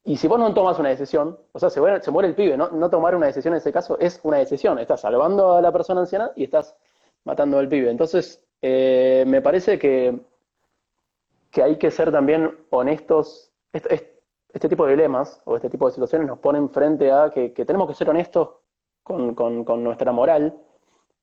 Y 0.06 0.18
si 0.18 0.28
vos 0.28 0.38
no 0.38 0.54
tomas 0.54 0.78
una 0.80 0.90
decisión, 0.90 1.38
o 1.54 1.60
sea, 1.60 1.70
se 1.70 1.80
muere, 1.80 2.02
se 2.02 2.12
muere 2.12 2.28
el 2.28 2.36
pibe, 2.36 2.58
¿no? 2.58 2.90
tomar 2.90 3.16
una 3.16 3.28
decisión 3.28 3.54
en 3.54 3.60
ese 3.60 3.72
caso 3.72 3.98
es 4.00 4.20
una 4.24 4.38
decisión. 4.38 4.78
Estás 4.80 5.02
salvando 5.02 5.54
a 5.54 5.62
la 5.62 5.72
persona 5.72 6.02
anciana 6.02 6.32
y 6.36 6.44
estás 6.44 6.76
matando 7.24 7.58
al 7.58 7.70
pibe. 7.70 7.90
Entonces, 7.90 8.44
eh, 8.62 9.24
me 9.26 9.42
parece 9.42 9.80
que, 9.80 10.20
que 11.52 11.64
hay 11.64 11.78
que 11.78 11.90
ser 11.90 12.12
también 12.12 12.66
honestos. 12.70 13.52
Este, 13.72 14.70
tipo 14.70 14.86
de 14.86 14.92
dilemas 14.92 15.42
o 15.46 15.56
este 15.56 15.70
tipo 15.70 15.88
de 15.88 15.94
situaciones 15.94 16.28
nos 16.28 16.40
ponen 16.40 16.70
frente 16.70 17.12
a 17.12 17.32
que, 17.32 17.50
tenemos 17.50 17.88
que 17.88 17.96
ser 17.96 18.10
honestos 18.10 18.50
con, 19.02 19.34
con, 19.34 19.84
nuestra 19.84 20.12
moral, 20.12 20.58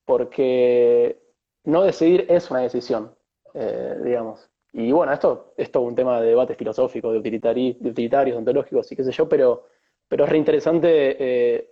porque 0.05 1.21
no 1.63 1.83
decidir 1.83 2.25
es 2.29 2.51
una 2.51 2.59
decisión, 2.59 3.15
eh, 3.53 3.97
digamos. 4.03 4.50
Y 4.73 4.91
bueno, 4.91 5.11
esto 5.11 5.53
es 5.57 5.71
todo 5.71 5.83
un 5.83 5.95
tema 5.95 6.21
de 6.21 6.29
debate 6.29 6.55
filosófico, 6.55 7.11
de, 7.11 7.17
utilitarios, 7.19 8.37
ontológicos 8.37 8.91
y 8.91 8.95
qué 8.95 9.03
sé 9.03 9.11
yo, 9.11 9.27
pero, 9.27 9.67
pero 10.07 10.23
es 10.23 10.29
reinteresante 10.29 11.17
eh, 11.19 11.69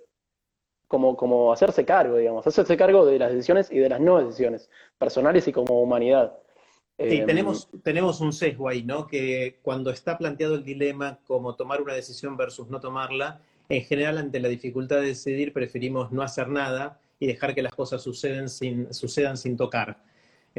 como, 0.88 1.16
como 1.16 1.54
hacerse 1.54 1.86
cargo, 1.86 2.18
digamos, 2.18 2.46
hacerse 2.46 2.76
cargo 2.76 3.06
de 3.06 3.20
las 3.20 3.32
decisiones 3.32 3.72
y 3.72 3.80
de 3.80 3.90
las 3.90 4.02
no 4.02 4.20
decisiones, 4.20 4.70
personales 4.98 5.48
y 5.48 5.54
como 5.54 5.82
humanidad. 5.82 6.38
Sí, 6.98 7.20
em, 7.20 7.26
tenemos, 7.26 7.70
tenemos 7.84 8.20
un 8.20 8.34
sesgo 8.34 8.68
ahí, 8.68 8.84
¿no? 8.84 9.08
Que 9.08 9.60
cuando 9.62 9.92
está 9.92 10.18
planteado 10.18 10.56
el 10.56 10.66
dilema 10.66 11.20
como 11.26 11.56
tomar 11.56 11.82
una 11.82 11.94
decisión 11.94 12.36
versus 12.36 12.70
no 12.70 12.82
tomarla, 12.82 13.40
en 13.70 13.84
general 13.84 14.18
ante 14.18 14.42
la 14.42 14.50
dificultad 14.50 14.98
de 14.98 15.08
decidir 15.08 15.54
preferimos 15.54 16.12
no 16.12 16.22
hacer 16.22 16.50
nada 16.50 17.00
y 17.20 17.28
dejar 17.28 17.56
que 17.56 17.62
las 17.62 17.74
cosas 17.74 18.02
suceden 18.02 18.50
sin, 18.50 18.94
sucedan 18.94 19.38
sin 19.38 19.56
tocar. 19.56 19.98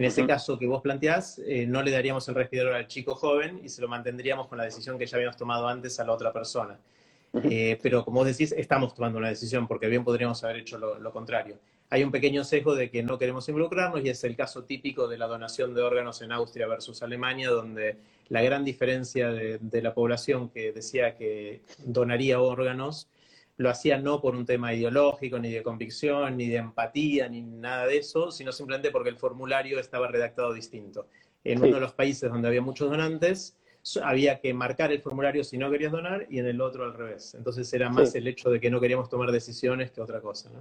En 0.01 0.07
ese 0.07 0.26
caso 0.26 0.59
que 0.59 0.66
vos 0.66 0.80
planteás, 0.80 1.42
eh, 1.46 1.66
no 1.66 1.82
le 1.82 1.90
daríamos 1.90 2.26
el 2.30 2.34
respirador 2.34 2.72
al 2.72 2.86
chico 2.86 3.14
joven 3.14 3.61
y 3.62 3.68
se 3.68 3.82
lo 3.82 3.88
mantendríamos 3.88 4.46
con 4.46 4.57
la 4.57 4.64
decisión 4.64 4.98
que 4.98 5.05
ya 5.05 5.18
habíamos 5.18 5.36
tomado 5.36 5.68
antes 5.68 6.01
a 6.01 6.07
la 6.07 6.12
otra 6.12 6.32
persona. 6.32 6.78
Eh, 7.34 7.78
pero 7.82 8.03
como 8.03 8.20
vos 8.20 8.26
decís, 8.26 8.53
estamos 8.53 8.94
tomando 8.94 9.18
una 9.18 9.28
decisión 9.28 9.68
porque 9.68 9.88
bien 9.88 10.03
podríamos 10.03 10.42
haber 10.42 10.57
hecho 10.57 10.78
lo, 10.78 11.12
contrario. 11.12 11.59
Hay 11.90 12.03
un 12.03 12.11
pequeño 12.11 12.44
sesgo 12.44 12.74
de 12.74 12.90
que 12.90 13.03
no 13.03 13.18
queremos 13.18 13.46
involucrarnos 13.51 14.03
y 14.03 14.09
es 14.09 14.24
el 14.24 14.36
caso 14.36 14.64
típico 14.64 15.07
de 15.07 15.18
la 15.18 15.26
donación 15.26 15.74
de 15.74 15.82
órganos 15.82 16.22
en 16.22 16.32
Austria 16.32 16.66
versus 16.66 17.03
Alemania, 17.03 17.51
donde 17.51 17.98
la 18.30 18.40
gran 18.40 18.64
diferencia 18.64 19.30
de 19.30 19.82
la 19.82 19.92
población 19.92 20.48
que 20.48 20.72
decía 20.72 21.14
que 21.14 21.61
donaría 21.84 22.40
órganos 22.40 23.11
lo 23.61 23.68
hacía 23.68 23.98
no 23.98 24.22
por 24.22 24.34
un 24.34 24.46
tema 24.46 24.72
ideológico, 24.72 25.38
ni 25.38 25.50
de 25.52 25.62
convicción, 25.62 26.38
ni 26.38 26.48
de 26.48 26.56
empatía, 26.56 27.28
ni 27.28 27.42
nada 27.42 27.86
de 27.86 27.98
eso, 27.98 28.30
sino 28.30 28.52
simplemente 28.52 28.90
porque 28.90 29.11
el 29.11 29.18
formulario 29.18 29.78
estaba 29.78 30.08
redactado 30.08 30.54
distinto. 30.54 31.08
En 31.44 31.58
uno 31.58 31.74
de 31.74 31.80
los 31.80 31.92
países 31.92 32.30
donde 32.30 32.48
había 32.48 32.62
muchos 32.62 32.88
donantes, 32.88 33.58
había 34.02 34.40
que 34.40 34.54
marcar 34.54 34.92
el 34.92 35.02
formulario 35.02 35.44
si 35.44 35.58
no 35.58 35.70
querías 35.70 35.92
donar 35.92 36.26
y 36.30 36.38
en 36.38 36.46
el 36.46 36.58
otro 36.62 36.84
al 36.84 36.94
revés. 36.94 37.34
Entonces 37.34 37.70
era 37.74 37.90
más 37.90 38.14
el 38.14 38.26
hecho 38.28 38.48
de 38.48 38.61
que 38.61 38.70
no 38.70 38.80
queríamos 38.80 39.11
tomar 39.11 39.30
decisiones 39.30 39.90
que 39.90 40.00
otra 40.00 40.22
cosa. 40.22 40.48
¿no? 40.48 40.61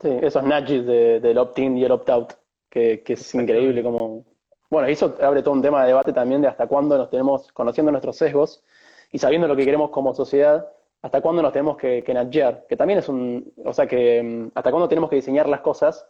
Sí, 0.00 0.18
esos 0.20 0.42
nudges 0.42 0.84
del 1.22 1.38
opt-in 1.38 1.78
y 1.78 1.84
el 1.84 1.92
opt-out, 1.92 2.32
que, 2.68 3.04
que, 3.04 3.12
es 3.12 3.32
increíble 3.32 3.80
como... 3.84 4.24
Bueno, 4.70 4.88
eso 4.88 5.16
abre 5.22 5.42
todo 5.42 5.54
un 5.54 5.62
tema 5.62 5.82
de 5.82 5.88
debate 5.88 6.12
también 6.12 6.42
de 6.42 6.48
hasta 6.48 6.66
cuándo 6.66 6.98
nos 6.98 7.10
tenemos, 7.10 7.52
conociendo 7.52 7.92
nuestros 7.92 8.16
sesgos 8.16 8.64
y 9.12 9.18
sabiendo 9.18 9.46
lo 9.46 9.54
que 9.54 9.64
queremos 9.64 9.90
como 9.90 10.12
sociedad, 10.16 10.66
hasta 11.02 11.20
cuándo 11.20 11.42
nos 11.42 11.52
tenemos 11.52 11.76
que, 11.76 12.02
que 12.04 12.58
que 12.68 12.76
también 12.76 12.98
es 12.98 13.08
un, 13.08 13.52
o 13.64 13.72
sea, 13.72 13.86
que 13.86 14.22
mm, 14.22 14.52
hasta 14.54 14.70
cuándo 14.70 14.88
tenemos 14.88 15.08
que 15.08 15.16
diseñar 15.16 15.48
las 15.48 15.60
cosas 15.60 16.06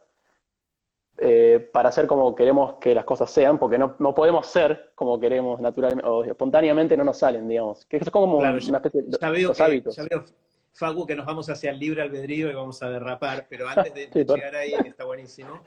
eh, 1.18 1.68
para 1.72 1.90
hacer 1.90 2.06
como 2.06 2.34
queremos 2.34 2.74
que 2.80 2.94
las 2.94 3.04
cosas 3.04 3.30
sean, 3.30 3.58
porque 3.58 3.78
no, 3.78 3.94
no 3.98 4.14
podemos 4.14 4.46
ser 4.46 4.92
como 4.94 5.20
queremos 5.20 5.60
naturalmente, 5.60 6.08
o 6.08 6.24
espontáneamente 6.24 6.96
no 6.96 7.04
nos 7.04 7.18
salen, 7.18 7.46
digamos. 7.46 7.84
Que 7.84 7.98
es 7.98 8.10
como 8.10 8.38
una 8.38 8.56
especie 8.56 9.02
de 9.02 9.18
ya 9.20 9.30
veo 9.30 9.52
hábitos. 9.58 9.96
Ya 9.96 10.04
veo, 10.04 10.24
Facu, 10.72 11.06
que 11.06 11.14
nos 11.14 11.26
vamos 11.26 11.48
hacia 11.50 11.70
el 11.70 11.78
libre 11.78 12.02
albedrío 12.02 12.50
y 12.50 12.54
vamos 12.54 12.82
a 12.82 12.88
derrapar, 12.88 13.46
pero 13.48 13.68
antes 13.74 13.92
de, 13.92 14.24
llegar 14.24 14.54
ahí, 14.56 14.72
que 14.82 14.88
está 14.88 15.04
buenísimo, 15.04 15.60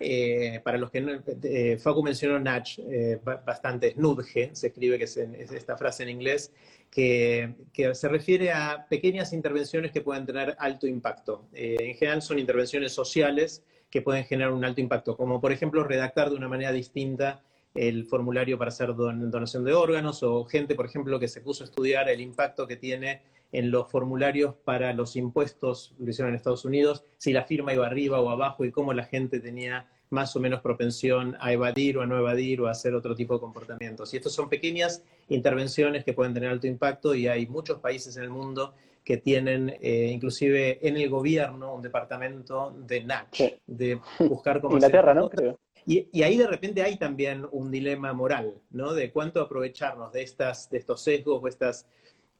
eh, 0.00 0.60
para 0.64 0.76
los 0.76 0.90
que 0.90 1.00
no, 1.00 1.12
eh, 1.44 1.78
Facu 1.78 2.02
mencionó 2.02 2.38
Natch, 2.38 2.80
eh, 2.80 3.20
bastante, 3.22 3.94
Nudge, 3.96 4.50
se 4.52 4.66
escribe 4.68 4.98
que 4.98 5.04
es, 5.04 5.16
esta 5.16 5.76
frase 5.76 6.02
en 6.02 6.10
inglés, 6.10 6.52
que, 6.90 7.54
se 7.92 8.08
refiere 8.08 8.52
a 8.52 8.86
pequeñas 8.88 9.32
intervenciones 9.32 9.92
que 9.92 10.00
pueden 10.00 10.26
tener 10.26 10.56
alto 10.58 10.86
impacto. 10.86 11.46
en 11.52 11.94
general 11.94 12.22
son 12.22 12.38
intervenciones 12.38 12.92
sociales 12.92 13.62
que 13.90 14.02
pueden 14.02 14.24
generar 14.24 14.52
un 14.52 14.64
alto 14.64 14.80
impacto, 14.80 15.16
como 15.16 15.40
por 15.40 15.52
ejemplo 15.52 15.84
redactar 15.84 16.30
de 16.30 16.36
una 16.36 16.48
manera 16.48 16.72
distinta 16.72 17.42
el 17.76 18.06
formulario 18.06 18.58
para 18.58 18.68
hacer 18.68 18.94
donación 18.94 19.64
de 19.64 19.74
órganos 19.74 20.22
o 20.22 20.44
gente, 20.44 20.74
por 20.74 20.86
ejemplo, 20.86 21.20
que 21.20 21.28
se 21.28 21.40
puso 21.40 21.64
a 21.64 21.66
estudiar 21.66 22.08
el 22.08 22.20
impacto 22.20 22.66
que 22.66 22.76
tiene 22.76 23.22
en 23.52 23.70
los 23.70 23.90
formularios 23.90 24.54
para 24.64 24.92
los 24.92 25.16
impuestos, 25.16 25.94
lo 25.98 26.10
hicieron 26.10 26.30
en 26.30 26.36
Estados 26.36 26.64
Unidos, 26.64 27.04
si 27.16 27.32
la 27.32 27.44
firma 27.44 27.72
iba 27.72 27.86
arriba 27.86 28.20
o 28.20 28.30
abajo 28.30 28.64
y 28.64 28.72
cómo 28.72 28.92
la 28.92 29.04
gente 29.04 29.40
tenía 29.40 29.88
más 30.10 30.34
o 30.36 30.40
menos 30.40 30.60
propensión 30.60 31.36
a 31.40 31.52
evadir 31.52 31.98
o 31.98 32.02
a 32.02 32.06
no 32.06 32.18
evadir 32.18 32.60
o 32.60 32.68
a 32.68 32.70
hacer 32.70 32.94
otro 32.94 33.14
tipo 33.14 33.34
de 33.34 33.40
comportamientos. 33.40 34.12
Y 34.14 34.16
estas 34.16 34.32
son 34.32 34.48
pequeñas 34.48 35.02
intervenciones 35.28 36.04
que 36.04 36.12
pueden 36.12 36.34
tener 36.34 36.50
alto 36.50 36.66
impacto 36.66 37.14
y 37.14 37.28
hay 37.28 37.46
muchos 37.46 37.80
países 37.80 38.16
en 38.16 38.24
el 38.24 38.30
mundo 38.30 38.74
que 39.04 39.18
tienen 39.18 39.76
eh, 39.80 40.10
inclusive 40.12 40.86
en 40.86 40.96
el 40.96 41.08
gobierno 41.08 41.74
un 41.74 41.82
departamento 41.82 42.74
de 42.76 43.04
NACH, 43.04 43.40
de 43.66 44.00
buscar 44.18 44.60
cómo... 44.60 44.74
Inglaterra, 44.74 45.14
¿no? 45.14 45.30
Creo. 45.30 45.58
Y, 45.86 46.08
y, 46.12 46.24
ahí 46.24 46.36
de 46.36 46.48
repente 46.48 46.82
hay 46.82 46.96
también 46.96 47.46
un 47.52 47.70
dilema 47.70 48.12
moral, 48.12 48.54
¿no? 48.70 48.92
De 48.92 49.12
cuánto 49.12 49.40
aprovecharnos 49.40 50.12
de, 50.12 50.22
estas, 50.22 50.68
de 50.68 50.78
estos 50.78 51.00
sesgos 51.00 51.40
o 51.40 51.46
estas 51.46 51.86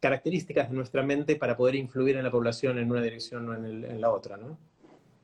características 0.00 0.68
de 0.68 0.76
nuestra 0.76 1.02
mente 1.02 1.36
para 1.36 1.56
poder 1.56 1.76
influir 1.76 2.16
en 2.16 2.24
la 2.24 2.30
población 2.30 2.78
en 2.78 2.90
una 2.90 3.02
dirección 3.02 3.48
o 3.48 3.54
en, 3.54 4.00
la 4.00 4.10
otra, 4.10 4.36
¿no? 4.36 4.58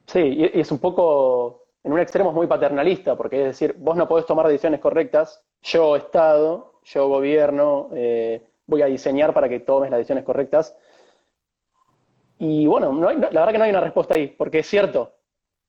Sí, 0.07 0.21
y 0.21 0.61
es 0.61 0.71
un 0.71 0.79
poco, 0.79 1.62
en 1.85 1.93
un 1.93 1.99
extremo 2.01 2.31
es 2.31 2.35
muy 2.35 2.47
paternalista, 2.47 3.17
porque 3.17 3.41
es 3.41 3.47
decir, 3.49 3.75
vos 3.79 3.97
no 3.97 4.07
podés 4.07 4.27
tomar 4.27 4.47
decisiones 4.47 4.81
correctas, 4.81 5.43
yo 5.63 5.97
Estado, 5.97 6.75
yo 6.85 7.09
gobierno, 7.09 7.91
eh, 7.95 8.43
voy 8.67 8.83
a 8.83 8.87
diseñar 8.87 9.35
para 9.35 9.49
que 9.49 9.61
tomes 9.61 9.91
las 9.91 9.99
decisiones 9.99 10.25
correctas. 10.25 10.77
Y 12.39 12.67
bueno, 12.67 12.93
no 12.93 13.11
la 13.11 13.29
verdad 13.29 13.53
que 13.53 13.59
no 13.59 13.65
hay 13.65 13.71
una 13.71 13.81
respuesta 13.81 14.15
ahí, 14.15 14.29
porque 14.29 14.61
es 14.61 14.67
cierto, 14.67 15.13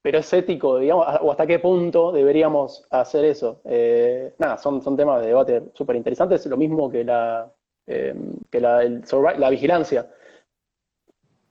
pero 0.02 0.20
es 0.20 0.34
ético, 0.34 0.78
digamos, 0.78 1.08
o 1.22 1.32
hasta 1.32 1.48
qué 1.48 1.60
punto 1.60 2.12
deberíamos 2.12 2.86
hacer 2.90 3.26
eso. 3.26 3.62
Eh, 3.66 4.34
nada, 4.38 4.58
son, 4.58 4.82
son 4.82 4.98
temas 4.98 5.22
de 5.22 5.28
debate 5.28 5.64
súper 5.74 5.96
interesantes, 5.96 6.46
lo 6.46 6.58
mismo 6.58 6.90
que 6.92 7.04
la, 7.04 7.52
eh, 7.88 8.16
que 8.50 8.60
la, 8.60 8.84
la 8.84 9.50
vigilancia 9.50 10.10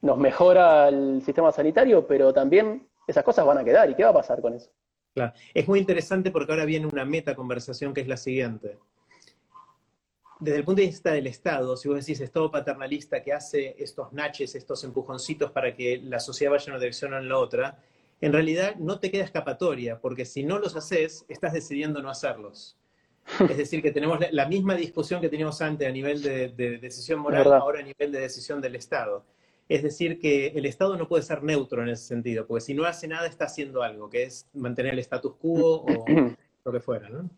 nos 0.03 0.19
mejora 0.19 0.89
el 0.89 1.23
sistema 1.23 1.53
sanitario, 1.53 2.07
pero 2.07 2.33
también 2.33 2.89
esas 3.07 3.25
cosas 3.25 3.47
van 3.47 3.59
a 3.59 3.65
quedar. 3.65 3.89
¿Y 3.91 3.95
qué 3.95 4.05
va 4.05 4.11
a 4.11 4.15
pasar 4.15 4.41
con 4.41 4.55
eso? 4.55 4.71
Claro. 5.15 5.33
Es 5.53 5.69
muy 5.69 5.79
interesante 5.79 6.31
porque 6.31 6.53
ahora 6.53 6.65
viene 6.65 6.87
una 6.87 7.05
meta 7.05 7.35
conversación 7.35 7.93
que 7.93 8.01
es 8.01 8.09
la 8.09 8.17
siguiente. 8.17 8.79
Desde 10.41 10.59
el 10.59 10.65
punto 10.65 10.81
de 10.81 10.89
vista 10.89 11.13
del 11.13 11.29
Estado, 11.29 11.77
si 11.77 11.89
vos 11.89 11.99
decís 11.99 12.21
Estado 12.21 12.51
paternalista 12.51 13.23
que 13.23 13.33
hace 13.33 13.77
estos 13.79 14.13
naches, 14.13 14.55
estos 14.57 14.83
empujoncitos 14.83 15.53
para 15.53 15.75
que 15.75 16.01
la 16.03 16.19
sociedad 16.19 16.53
vaya 16.53 16.65
en 16.65 16.73
una 16.73 16.81
dirección 16.81 17.15
o 17.15 17.19
en 17.19 17.29
la 17.29 17.39
otra, 17.39 17.79
en 18.21 18.33
realidad 18.33 18.77
no 18.77 18.99
te 18.99 19.11
queda 19.11 19.25
escapatoria, 19.25 20.01
porque 20.01 20.25
si 20.25 20.43
no 20.43 20.59
los 20.59 20.75
haces, 20.75 21.25
estás 21.29 21.53
decidiendo 21.53 22.03
no 22.03 22.11
hacerlos. 22.11 22.77
Es 23.49 23.57
decir, 23.57 23.83
que 23.83 23.93
tenemos 23.93 24.19
la 24.33 24.47
misma 24.47 24.75
discusión 24.75 25.21
que 25.21 25.29
teníamos 25.29 25.61
antes 25.63 25.87
a 25.87 25.93
nivel 25.93 26.23
de, 26.23 26.49
decisión 26.81 27.21
moral, 27.21 27.53
ahora 27.53 27.81
a 27.81 27.83
nivel 27.83 28.11
de 28.11 28.21
decisión 28.21 28.61
del 28.61 28.75
Estado. 28.75 29.25
Es 29.73 29.83
decir, 29.83 30.19
que 30.19 30.49
el 30.49 30.67
Estado 30.67 30.99
no 30.99 31.09
puede 31.09 31.23
ser 31.23 31.43
neutro 31.43 31.83
en 31.83 31.89
ese 31.89 32.05
sentido, 32.05 32.47
porque 32.47 32.61
si 32.61 32.75
no 32.75 32.85
hace 32.85 33.09
nada 33.09 33.27
está 33.27 33.47
haciendo 33.47 33.83
algo, 33.83 34.11
que 34.11 34.25
es 34.25 34.47
mantener 34.53 34.93
el 34.93 34.99
status 34.99 35.33
quo 35.37 35.87
o 35.87 36.05
lo 36.65 36.73
que 36.73 36.81
fuera, 36.81 37.09
¿no? 37.09 37.31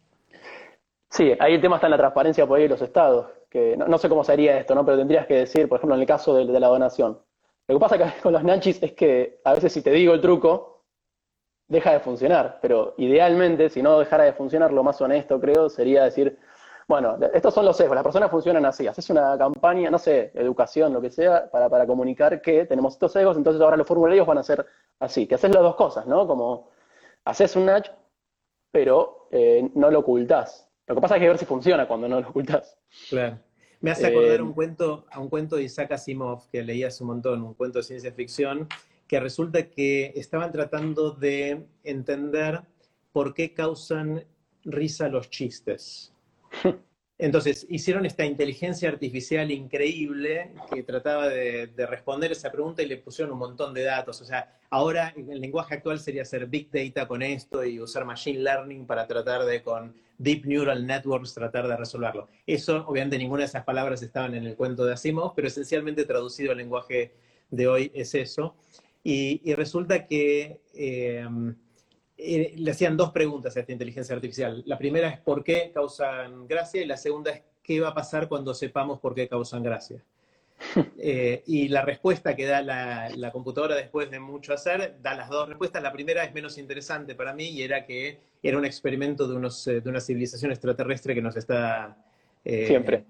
Sí, 1.11 1.32
ahí 1.39 1.55
el 1.55 1.61
tema 1.61 1.76
está 1.76 1.87
en 1.87 1.93
la 1.93 1.97
transparencia 1.97 2.45
por 2.45 2.57
ahí 2.57 2.64
de 2.64 2.70
los 2.70 2.82
estados, 2.82 3.26
que 3.49 3.76
no, 3.76 3.99
sé 3.99 4.09
cómo 4.09 4.24
sería 4.24 4.59
esto, 4.59 4.74
¿no? 4.74 4.85
Pero 4.85 4.99
tendrías 4.99 5.28
que 5.28 5.35
decir, 5.35 5.68
por 5.68 5.78
ejemplo, 5.78 5.95
en 5.95 6.01
el 6.01 6.09
caso 6.09 6.35
de, 6.35 6.45
la 6.47 6.66
donación. 6.66 7.20
Lo 7.68 7.76
que 7.76 7.80
pasa 7.80 8.14
con 8.22 8.32
los 8.32 8.43
nanchis 8.43 8.82
es 8.82 8.95
que 8.95 9.39
a 9.45 9.55
veces 9.55 9.72
si 9.72 9.80
te 9.80 9.93
digo 9.93 10.12
el 10.12 10.20
truco, 10.20 10.82
deja 11.68 11.93
de 11.93 12.01
funcionar. 12.01 12.59
Pero 12.61 12.95
idealmente, 12.99 13.70
si 13.70 13.80
no 13.80 14.01
dejara 14.01 14.24
de 14.24 14.32
funcionar, 14.32 14.72
lo 14.72 14.82
más 14.82 15.01
honesto 15.01 15.41
creo 15.41 15.68
sería 15.70 16.03
decir, 16.03 16.37
bueno, 16.89 17.18
estos 17.32 17.55
son 17.55 17.64
los 17.64 17.76
sesgos, 17.76 17.95
las 17.95 18.05
personas 18.05 18.30
funcionan 18.30 18.64
así, 18.66 18.87
haces 18.87 19.09
una 19.11 19.39
campaña, 19.39 19.91
no 19.91 19.99
sé, 19.99 20.32
educación, 20.35 20.93
lo 20.93 21.01
que 21.01 21.11
sea, 21.11 21.51
para, 21.51 21.68
para 21.68 21.87
comunicar 21.87 22.43
que 22.43 22.66
tenemos 22.66 22.95
estos 22.95 23.12
sesgos, 23.12 23.37
entonces 23.37 23.62
ahora 23.62 23.76
los 23.76 23.87
formularios 23.87 24.26
van 24.26 24.39
a 24.39 24.43
ser 24.43 24.66
así, 25.01 25.26
que 25.26 25.37
haces 25.37 25.53
las 25.55 25.62
dos 25.62 25.76
cosas, 25.76 26.07
¿no? 26.07 26.26
Como 26.26 26.70
haces 27.24 27.57
un 27.57 27.66
nudge, 27.66 27.91
pero 28.70 29.28
eh, 29.30 29.70
no 29.74 29.91
lo 29.91 30.01
ocultás. 30.01 30.68
Lo 30.87 30.95
que 30.95 31.01
pasa 31.01 31.16
es 31.16 31.22
que 31.22 31.28
ver 31.28 31.39
si 31.39 31.47
funciona 31.47 31.89
cuando 31.89 32.09
no 32.09 32.20
lo 32.20 32.28
ocultás. 32.28 32.76
Claro. 33.09 33.39
Me 33.80 33.91
hace 33.91 34.07
acordar 34.07 34.41
eh, 34.41 34.43
un 34.43 34.53
cuento, 34.53 35.07
a 35.11 35.20
un 35.20 35.28
cuento 35.28 35.57
de 35.57 35.64
Isaac 35.64 35.93
Asimov 35.93 36.49
que 36.51 36.62
leí 36.62 36.85
hace 36.85 37.03
un 37.03 37.09
montón, 37.09 37.43
un 37.43 37.55
cuento 37.55 37.78
de 37.78 37.85
ciencia 37.85 38.12
ficción, 38.12 38.66
que 39.07 39.20
resulta 39.20 39.68
que 39.68 40.12
estaban 40.16 40.53
tratando 40.53 41.11
de 41.11 41.66
entender 41.82 42.62
por 43.12 43.35
qué 43.35 43.53
causan 43.53 44.24
risa 44.64 45.09
los 45.09 45.28
chistes. 45.28 46.13
Entonces, 47.16 47.64
hicieron 47.70 48.07
esta 48.07 48.24
inteligencia 48.24 48.88
artificial 48.88 49.50
increíble 49.52 50.52
que 50.72 50.82
trataba 50.82 51.28
de, 51.28 51.70
responder 51.88 52.32
esa 52.32 52.50
pregunta 52.50 52.82
y 52.82 52.86
le 52.86 52.96
pusieron 52.96 53.32
un 53.32 53.38
montón 53.38 53.72
de 53.72 53.84
datos. 53.84 54.20
O 54.20 54.24
sea, 54.24 54.59
ahora 54.68 55.14
el 55.16 55.40
lenguaje 55.40 55.74
actual 55.74 56.00
sería 56.00 56.22
hacer 56.22 56.46
big 56.46 56.70
data 56.72 57.07
con 57.07 57.22
esto 57.22 57.64
y 57.64 57.80
usar 57.80 58.05
machine 58.05 58.40
learning 58.40 58.84
para 58.84 59.07
tratar 59.07 59.44
de, 59.44 59.62
con 59.62 59.94
deep 60.18 60.44
neural 60.44 60.84
networks, 60.84 61.34
tratar 61.34 61.68
de 61.68 61.76
resolverlo. 61.76 62.28
Eso, 62.46 62.84
obviamente, 62.88 63.16
ninguna 63.16 63.42
de 63.42 63.46
esas 63.46 63.64
palabras 63.64 64.02
estaban 64.02 64.34
en 64.34 64.44
el 64.44 64.57
cuento 64.57 64.84
de 64.84 64.94
Asimov, 64.94 65.34
pero 65.36 65.46
esencialmente 65.46 66.05
traducido 66.05 66.50
al 66.50 66.59
lenguaje 66.59 67.14
de 67.48 67.68
hoy 67.68 67.92
es 67.94 68.14
eso. 68.14 68.57
Y, 69.05 69.55
resulta 69.55 70.07
que... 70.07 70.62
Eh, 70.74 71.24
eh, 72.16 72.54
le 72.56 72.70
hacían 72.70 72.96
dos 72.96 73.10
preguntas 73.10 73.56
a 73.56 73.60
esta 73.60 73.72
inteligencia 73.72 74.14
artificial. 74.14 74.62
La 74.66 74.78
primera 74.78 75.08
es 75.08 75.18
por 75.18 75.42
qué 75.42 75.70
causan 75.74 76.46
gracia 76.46 76.80
y 76.82 76.86
la 76.86 76.96
segunda 76.96 77.32
es 77.32 77.42
qué 77.62 77.80
va 77.80 77.88
a 77.88 77.94
pasar 77.94 78.28
cuando 78.28 78.54
sepamos 78.54 79.00
por 79.00 79.14
qué 79.14 79.28
causan 79.28 79.62
gracia. 79.62 80.02
Eh, 81.06 81.42
y 81.46 81.68
la 81.68 81.82
respuesta 81.82 82.34
que 82.34 82.46
da 82.46 82.62
la, 82.62 83.30
computadora 83.32 83.74
después 83.74 84.10
de 84.10 84.18
mucho 84.20 84.54
hacer, 84.54 84.96
da 85.02 85.14
las 85.14 85.28
dos 85.28 85.48
respuestas. 85.48 85.82
La 85.82 85.92
primera 85.92 86.24
es 86.24 86.32
menos 86.32 86.56
interesante 86.56 87.14
para 87.14 87.34
mí 87.34 87.48
y 87.48 87.62
era 87.62 87.84
que 87.84 88.20
era 88.42 88.56
un 88.56 88.64
experimento 88.64 89.28
de, 89.28 89.34
unos, 89.34 89.66
eh, 89.66 89.82
de 89.82 89.90
una 89.90 90.00
civilización 90.00 90.50
extraterrestre 90.50 91.14
que 91.14 91.20
nos 91.22 91.36
está... 91.36 91.96
Siempre 92.44 93.04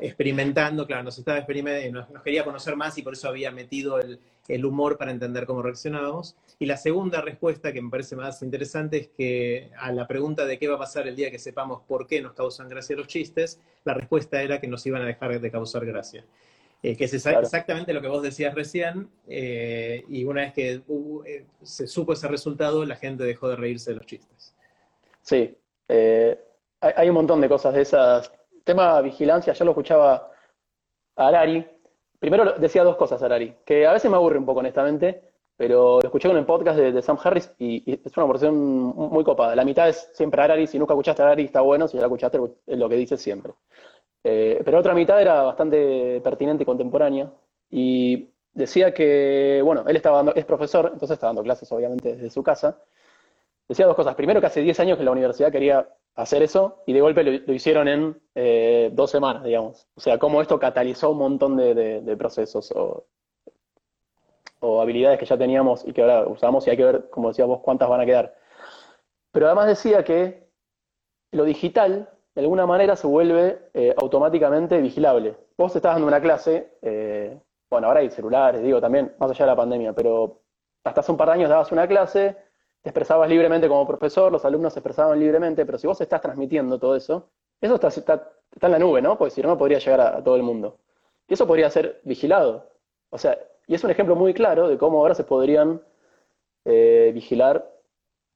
experimentando, 0.00 0.86
claro, 0.86 1.02
nos 1.02 1.18
estaba 1.18 1.38
experimentando, 1.38 2.06
nos, 2.12 2.22
quería 2.22 2.44
conocer 2.44 2.76
más 2.76 2.96
y 2.98 3.02
por 3.02 3.14
eso 3.14 3.28
había 3.28 3.50
metido 3.50 3.98
el, 3.98 4.20
humor 4.64 4.98
para 4.98 5.10
entender 5.10 5.46
cómo 5.46 5.62
reaccionábamos. 5.62 6.36
Y 6.58 6.66
la 6.66 6.76
segunda 6.76 7.20
respuesta, 7.20 7.72
que 7.72 7.80
me 7.80 7.90
parece 7.90 8.16
más 8.16 8.42
interesante, 8.42 8.96
es 8.98 9.08
que 9.08 9.70
a 9.78 9.92
la 9.92 10.06
pregunta 10.06 10.44
de 10.46 10.58
qué 10.58 10.68
va 10.68 10.76
a 10.76 10.78
pasar 10.78 11.06
el 11.06 11.16
día 11.16 11.30
que 11.30 11.38
sepamos 11.38 11.82
por 11.86 12.06
qué 12.06 12.20
nos 12.20 12.32
causan 12.32 12.68
gracia 12.68 12.96
los 12.96 13.06
chistes, 13.06 13.60
la 13.84 13.94
respuesta 13.94 14.42
era 14.42 14.60
que 14.60 14.68
nos 14.68 14.84
iban 14.86 15.02
a 15.02 15.06
dejar 15.06 15.40
de 15.40 15.50
causar 15.50 15.86
gracia. 15.86 16.24
Eh, 16.82 16.96
que 16.96 17.04
es 17.04 17.12
exactamente 17.12 17.92
lo 17.92 18.00
que 18.00 18.08
vos 18.08 18.22
decías 18.22 18.54
recién, 18.54 19.10
eh, 19.28 20.02
y 20.08 20.24
una 20.24 20.42
vez 20.42 20.54
que 20.54 20.82
eh, 21.26 21.44
se 21.62 21.86
supo 21.86 22.14
ese 22.14 22.26
resultado, 22.26 22.86
la 22.86 22.96
gente 22.96 23.24
dejó 23.24 23.48
de 23.48 23.56
reírse 23.56 23.90
de 23.90 23.96
los 23.96 24.06
chistes. 24.06 24.54
Sí, 25.20 25.54
hay 26.80 27.08
un 27.08 27.14
montón 27.14 27.40
de 27.42 27.48
cosas 27.48 27.74
de 27.74 27.82
esas 27.82 28.32
tema 28.64 29.00
vigilancia, 29.02 29.52
yo 29.52 29.64
lo 29.64 29.72
escuchaba 29.72 30.30
a. 31.16 31.46
Primero 32.20 32.52
decía 32.58 32.84
dos 32.84 32.96
cosas 32.96 33.22
Arari, 33.22 33.56
que 33.64 33.86
a 33.86 33.92
veces 33.92 34.10
me 34.10 34.16
aburre 34.16 34.38
un 34.38 34.44
poco 34.44 34.60
honestamente, 34.60 35.22
pero 35.56 36.00
lo 36.00 36.06
escuché 36.06 36.28
en 36.30 36.36
el 36.36 36.44
podcast 36.44 36.78
de, 36.78 37.02
Sam 37.02 37.18
Harris 37.22 37.50
y, 37.58 37.98
es 38.04 38.16
una 38.16 38.26
versión 38.26 38.54
muy 38.54 39.24
copada. 39.24 39.56
La 39.56 39.64
mitad 39.64 39.88
es 39.88 40.10
siempre 40.12 40.42
Arari, 40.42 40.66
si 40.66 40.78
nunca 40.78 40.92
escuchaste 40.92 41.22
a 41.22 41.26
Arari 41.26 41.44
está 41.44 41.62
bueno, 41.62 41.88
si 41.88 41.94
ya 41.94 42.02
la 42.02 42.06
escuchaste 42.06 42.38
es 42.66 42.78
lo 42.78 42.88
que 42.90 42.96
dice 42.96 43.16
siempre. 43.16 43.54
Eh, 44.22 44.60
pero 44.64 44.78
otra 44.78 44.94
mitad 44.94 45.20
era 45.20 45.42
bastante 45.42 46.20
pertinente 46.20 46.62
y 46.62 46.66
contemporánea 46.66 47.32
y 47.70 48.28
decía 48.52 48.92
que, 48.92 49.62
bueno, 49.64 49.84
él 49.86 49.96
estaba 49.96 50.18
dando, 50.18 50.34
es 50.34 50.44
profesor, 50.44 50.90
entonces 50.92 51.14
está 51.14 51.28
dando 51.28 51.42
clases 51.42 51.72
obviamente 51.72 52.16
desde 52.16 52.28
su 52.28 52.42
casa. 52.42 52.78
Decía 53.66 53.86
dos 53.86 53.96
cosas. 53.96 54.14
Primero 54.14 54.40
que 54.40 54.46
hace 54.46 54.60
10 54.60 54.78
años 54.80 54.98
que 54.98 55.04
la 55.04 55.12
universidad 55.12 55.50
quería 55.50 55.88
hacer 56.14 56.42
eso 56.42 56.82
y 56.86 56.92
de 56.92 57.00
golpe 57.00 57.24
lo, 57.24 57.52
hicieron 57.52 57.88
en 57.88 58.20
eh, 58.34 58.90
dos 58.92 59.10
semanas, 59.10 59.44
digamos. 59.44 59.88
O 59.94 60.00
sea, 60.00 60.18
cómo 60.18 60.42
esto 60.42 60.58
catalizó 60.58 61.10
un 61.10 61.18
montón 61.18 61.56
de, 61.56 62.16
procesos 62.18 62.72
o, 62.74 63.06
habilidades 64.80 65.18
que 65.18 65.26
ya 65.26 65.38
teníamos 65.38 65.86
y 65.86 65.92
que 65.92 66.02
ahora 66.02 66.26
usamos 66.26 66.66
y 66.66 66.70
hay 66.70 66.76
que 66.76 66.84
ver, 66.84 67.10
como 67.10 67.28
decía 67.28 67.44
vos, 67.44 67.60
cuántas 67.60 67.88
van 67.88 68.00
a 68.00 68.06
quedar. 68.06 68.34
Pero 69.32 69.46
además 69.46 69.66
decía 69.66 70.04
que 70.04 70.48
lo 71.32 71.44
digital, 71.44 72.10
de 72.34 72.40
alguna 72.40 72.66
manera, 72.66 72.96
se 72.96 73.06
vuelve 73.06 73.70
eh, 73.74 73.94
automáticamente 73.96 74.80
vigilable. 74.80 75.36
Vos 75.56 75.74
estás 75.74 75.94
dando 75.94 76.08
una 76.08 76.20
clase, 76.20 76.76
eh, 76.82 77.38
bueno, 77.70 77.86
ahora 77.86 78.00
hay 78.00 78.10
celulares, 78.10 78.62
digo, 78.62 78.80
también, 78.80 79.14
más 79.18 79.30
allá 79.30 79.44
de 79.44 79.50
la 79.50 79.56
pandemia, 79.56 79.92
pero 79.92 80.40
hasta 80.84 81.00
hace 81.00 81.12
un 81.12 81.18
par 81.18 81.28
de 81.28 81.34
años 81.34 81.50
dabas 81.50 81.72
una 81.72 81.86
clase, 81.86 82.36
te 82.82 82.88
expresabas 82.88 83.28
libremente 83.28 83.68
como 83.68 83.86
profesor, 83.86 84.32
los 84.32 84.44
alumnos 84.44 84.72
se 84.72 84.80
expresaban 84.80 85.18
libremente, 85.20 85.66
pero 85.66 85.78
si 85.78 85.86
vos 85.86 86.00
estás 86.00 86.20
transmitiendo 86.20 86.78
todo 86.78 86.96
eso, 86.96 87.28
eso 87.60 87.74
está, 87.74 87.88
está, 87.88 88.32
en 88.62 88.72
la 88.72 88.78
nube, 88.78 89.02
¿no? 89.02 89.18
Porque 89.18 89.34
si 89.34 89.42
no, 89.42 89.56
podría 89.58 89.78
llegar 89.78 90.00
a, 90.00 90.24
todo 90.24 90.36
el 90.36 90.42
mundo. 90.42 90.78
Y 91.28 91.34
eso 91.34 91.46
podría 91.46 91.70
ser 91.70 92.00
vigilado. 92.04 92.70
O 93.10 93.18
sea, 93.18 93.38
y 93.66 93.74
es 93.74 93.84
un 93.84 93.90
ejemplo 93.90 94.16
muy 94.16 94.34
claro 94.34 94.68
de 94.68 94.78
cómo 94.78 94.98
ahora 94.98 95.14
se 95.14 95.24
podrían 95.24 95.82
eh, 96.64 97.10
vigilar 97.14 97.70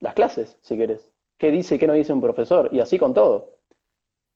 las 0.01 0.15
clases, 0.15 0.59
si 0.61 0.77
querés. 0.77 1.11
¿Qué 1.39 1.51
dice 1.51 1.77
y 1.77 1.79
qué 1.79 1.87
no 1.87 1.95
dice 1.95 2.13
un 2.13 2.21
profesor? 2.21 2.69
Y 2.73 2.81
así 2.81 2.99
con 2.99 3.15
todo. 3.15 3.55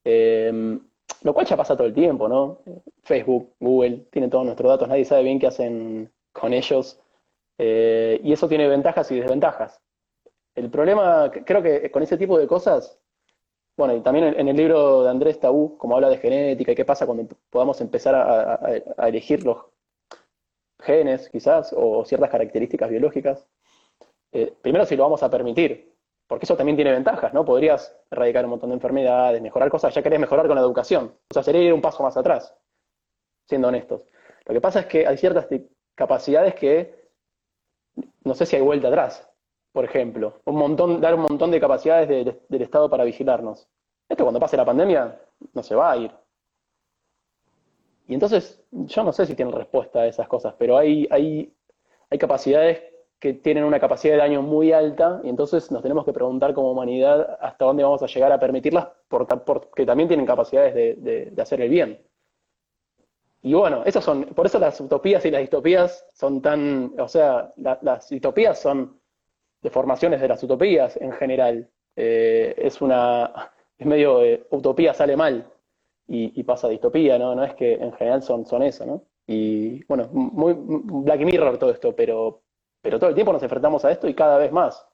Em, 0.03 0.79
lo 1.23 1.33
cual 1.33 1.45
ya 1.45 1.57
pasa 1.57 1.75
todo 1.75 1.87
el 1.87 1.93
tiempo, 1.93 2.27
¿no? 2.27 2.59
Facebook, 3.03 3.53
Google, 3.59 4.07
tienen 4.11 4.29
todos 4.29 4.45
nuestros 4.45 4.69
datos, 4.69 4.87
nadie 4.87 5.05
sabe 5.05 5.23
bien 5.23 5.39
qué 5.39 5.47
hacen 5.47 6.11
con 6.31 6.53
ellos. 6.53 6.99
Eh, 7.57 8.19
y 8.23 8.33
eso 8.33 8.47
tiene 8.47 8.67
ventajas 8.67 9.11
y 9.11 9.19
desventajas. 9.19 9.81
El 10.59 10.69
problema, 10.69 11.31
creo 11.31 11.63
que 11.63 11.89
con 11.89 12.03
ese 12.03 12.17
tipo 12.17 12.37
de 12.37 12.45
cosas, 12.45 12.99
bueno, 13.77 13.95
y 13.95 14.01
también 14.01 14.25
en 14.37 14.45
el 14.49 14.57
libro 14.57 15.03
de 15.03 15.09
Andrés 15.09 15.39
Tabú, 15.39 15.77
como 15.77 15.95
habla 15.95 16.09
de 16.09 16.17
genética 16.17 16.73
y 16.73 16.75
qué 16.75 16.83
pasa 16.83 17.05
cuando 17.05 17.25
podamos 17.49 17.79
empezar 17.79 18.13
a, 18.13 19.07
elegir 19.07 19.45
los 19.45 19.57
genes, 20.81 21.29
quizás, 21.29 21.73
o 21.73 22.03
ciertas 22.03 22.29
características 22.29 22.89
biológicas, 22.89 23.47
eh, 24.33 24.53
primero 24.61 24.85
si 24.85 24.97
lo 24.97 25.03
vamos 25.03 25.23
a 25.23 25.29
permitir, 25.29 25.95
porque 26.27 26.43
eso 26.43 26.57
también 26.57 26.75
tiene 26.75 26.91
ventajas, 26.91 27.33
¿no? 27.33 27.45
Podrías 27.45 27.97
erradicar 28.11 28.43
un 28.43 28.51
montón 28.51 28.71
de 28.71 28.75
enfermedades, 28.75 29.41
mejorar 29.41 29.69
cosas, 29.69 29.95
ya 29.95 30.03
querés 30.03 30.19
mejorar 30.19 30.45
con 30.47 30.55
la 30.55 30.61
educación. 30.61 31.15
O 31.29 31.33
sea, 31.33 31.41
sería 31.41 31.61
ir 31.61 31.73
un 31.73 31.81
paso 31.81 32.03
más 32.03 32.17
atrás, 32.17 32.53
siendo 33.47 33.69
honestos. 33.69 34.05
Lo 34.45 34.53
que 34.53 34.59
pasa 34.59 34.81
es 34.81 34.87
que 34.87 35.07
hay 35.07 35.17
ciertas 35.17 35.47
capacidades 35.95 36.53
que 36.55 36.99
no 38.25 38.33
sé 38.33 38.45
si 38.45 38.57
hay 38.57 38.61
vuelta 38.61 38.89
atrás 38.89 39.28
por 39.71 39.85
ejemplo. 39.85 40.41
Un 40.45 40.55
montón, 40.55 41.01
dar 41.01 41.15
un 41.15 41.21
montón 41.21 41.51
de 41.51 41.59
capacidades 41.59 42.07
del 42.07 42.61
Estado 42.61 42.89
para 42.89 43.03
vigilarnos. 43.03 43.67
Esto 44.07 44.23
cuando 44.23 44.39
pase 44.39 44.57
la 44.57 44.65
pandemia 44.65 45.19
no 45.53 45.63
se 45.63 45.75
va 45.75 45.91
a 45.91 45.97
ir. 45.97 46.11
Y 48.07 48.15
entonces, 48.15 48.63
yo 48.71 49.03
no 49.03 49.13
sé 49.13 49.27
si 49.27 49.35
tienen 49.35 49.53
respuesta 49.53 49.99
a 50.01 50.07
esas 50.07 50.27
cosas, 50.27 50.55
pero 50.57 50.77
hay, 50.77 51.07
hay, 51.11 51.53
hay 52.09 52.17
capacidades 52.17 52.81
que 53.19 53.33
tienen 53.33 53.65
una 53.65 53.79
capacidad 53.79 54.13
de 54.13 54.19
daño 54.19 54.41
muy 54.41 54.71
alta 54.71 55.19
y 55.23 55.29
entonces 55.29 55.69
nos 55.71 55.81
tenemos 55.81 56.05
que 56.05 56.13
preguntar 56.13 56.53
como 56.53 56.71
humanidad 56.71 57.37
hasta 57.41 57.65
dónde 57.65 57.83
vamos 57.83 58.01
a 58.01 58.07
llegar 58.07 58.31
a 58.31 58.39
permitirlas 58.39 58.87
porque 59.07 59.85
también 59.85 60.07
tienen 60.07 60.25
capacidades 60.25 60.73
de, 60.73 61.33
hacer 61.39 61.61
el 61.61 61.69
bien. 61.69 62.01
Y 63.41 63.53
bueno, 63.53 63.83
esas 63.85 64.03
son, 64.03 64.25
por 64.25 64.45
eso 64.45 64.59
las 64.59 64.79
utopías 64.81 65.23
y 65.25 65.31
las 65.31 65.41
distopías 65.41 66.05
son 66.13 66.41
tan, 66.41 66.93
o 66.99 67.07
sea, 67.07 67.53
las 67.57 68.09
distopías 68.09 68.59
son 68.59 68.98
deformaciones 69.61 70.21
de 70.21 70.27
las 70.27 70.41
utopías 70.43 70.97
en 70.97 71.11
general. 71.13 71.69
Eh, 71.95 72.55
es 72.57 72.81
una, 72.81 73.51
es 73.77 73.85
medio 73.85 74.23
eh, 74.23 74.45
utopía 74.51 74.93
sale 74.93 75.17
mal 75.17 75.51
y, 76.07 76.43
pasa 76.43 76.67
distopía, 76.67 77.19
¿no? 77.19 77.35
No 77.35 77.43
es 77.43 77.53
que 77.53 77.73
en 77.73 77.93
general 77.93 78.23
son, 78.23 78.45
son 78.45 78.63
eso, 78.63 78.85
¿no? 78.85 79.03
Y 79.27 79.83
bueno, 79.85 80.07
muy 80.11 80.55
Black 80.57 81.19
Mirror 81.19 81.59
todo 81.59 81.69
esto, 81.69 81.95
pero, 81.95 82.41
pero 82.81 82.97
todo 82.97 83.09
el 83.09 83.15
tiempo 83.15 83.31
nos 83.31 83.43
enfrentamos 83.43 83.85
a 83.85 83.91
esto 83.91 84.07
y 84.07 84.15
cada 84.15 84.39
vez 84.39 84.51
más, 84.51 84.87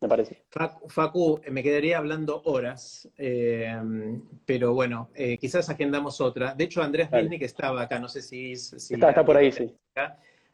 me 0.00 0.08
parece. 0.08 0.42
Facu, 0.88 1.38
me 1.50 1.62
quedaría 1.62 1.98
hablando 1.98 2.40
horas, 2.44 3.10
eh, 3.18 3.78
pero 4.46 4.72
bueno, 4.72 5.10
quizás 5.38 5.68
agendamos 5.68 6.18
otra. 6.22 6.54
De 6.54 6.64
hecho, 6.64 6.82
Andrés 6.82 7.10
que 7.10 7.44
estaba 7.44 7.82
acá, 7.82 7.98
no 7.98 8.08
sé 8.08 8.22
si... 8.22 8.52
está, 8.52 9.10
está 9.10 9.22
por 9.22 9.36
ahí, 9.36 9.52
sí. 9.52 9.76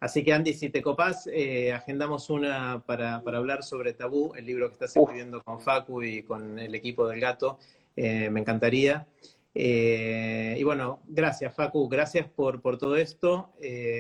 Así 0.03 0.25
que 0.25 0.33
Andy, 0.33 0.53
si 0.53 0.69
te 0.69 0.83
copás, 0.83 1.29
eh, 1.33 1.73
agendamos 1.73 2.29
una 2.29 2.83
para, 2.85 3.23
hablar 3.25 3.63
sobre 3.63 3.93
Tabú, 3.93 4.35
el 4.35 4.45
libro 4.47 4.67
que 4.67 4.73
estás 4.73 4.97
escribiendo 4.97 5.41
con 5.45 5.61
Facu 5.61 6.03
y 6.03 6.25
con 6.25 6.59
el 6.59 6.75
equipo 6.75 7.07
del 7.07 7.21
gato. 7.21 7.61
Eh, 7.95 8.29
me 8.29 8.41
encantaría. 8.41 9.07
Eh, 9.55 10.57
y 10.59 10.63
bueno, 10.65 11.03
gracias 11.07 11.55
Facu, 11.55 11.89
gracias 11.89 12.27
por, 12.27 12.61
por 12.61 12.79
todo 12.79 12.97
esto. 12.97 13.53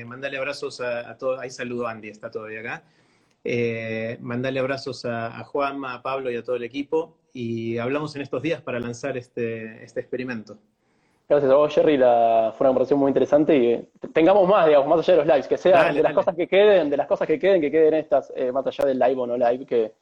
mandale 0.04 0.38
abrazos 0.38 0.80
a, 0.80 1.16
todos. 1.16 1.38
Ahí 1.38 1.50
saludo 1.50 1.86
a 1.86 1.92
Andy, 1.92 2.08
está 2.08 2.32
todavía 2.32 2.58
acá. 2.58 2.84
mandale 4.18 4.58
abrazos 4.58 5.04
a, 5.04 5.38
a, 5.38 5.44
Juanma, 5.44 5.94
a 5.94 6.02
Pablo 6.02 6.32
y 6.32 6.36
a 6.36 6.42
todo 6.42 6.56
el 6.56 6.64
equipo. 6.64 7.16
Y 7.32 7.78
hablamos 7.78 8.16
en 8.16 8.22
estos 8.22 8.42
días 8.42 8.60
para 8.60 8.80
lanzar 8.80 9.16
este, 9.16 9.84
este 9.84 10.00
experimento. 10.00 10.58
Gracias 11.32 11.50
a 11.50 11.54
vos, 11.54 11.74
Jerry. 11.74 11.96
La, 11.96 12.52
fue 12.54 12.66
una 12.66 12.74
conversación 12.74 13.00
muy 13.00 13.08
interesante 13.08 13.56
y 13.56 14.08
tengamos 14.12 14.46
más, 14.46 14.66
digamos, 14.66 14.86
más 14.86 14.98
allá 14.98 15.14
de 15.14 15.24
los 15.24 15.26
lives, 15.26 15.48
que 15.48 15.56
sean 15.56 15.94
de 15.94 16.02
las 16.02 16.12
cosas 16.12 16.36
que 16.36 16.46
queden, 16.46 16.90
de 16.90 16.96
las 16.98 17.06
cosas 17.06 17.26
que 17.26 17.38
queden, 17.38 17.58
que 17.62 17.70
queden 17.70 17.94
estas, 17.94 18.30
eh, 18.36 18.52
más 18.52 18.66
allá 18.66 18.84
del 18.84 18.98
live 18.98 19.18
o 19.18 19.26
no 19.26 19.38
live, 19.38 19.64
que 19.64 19.94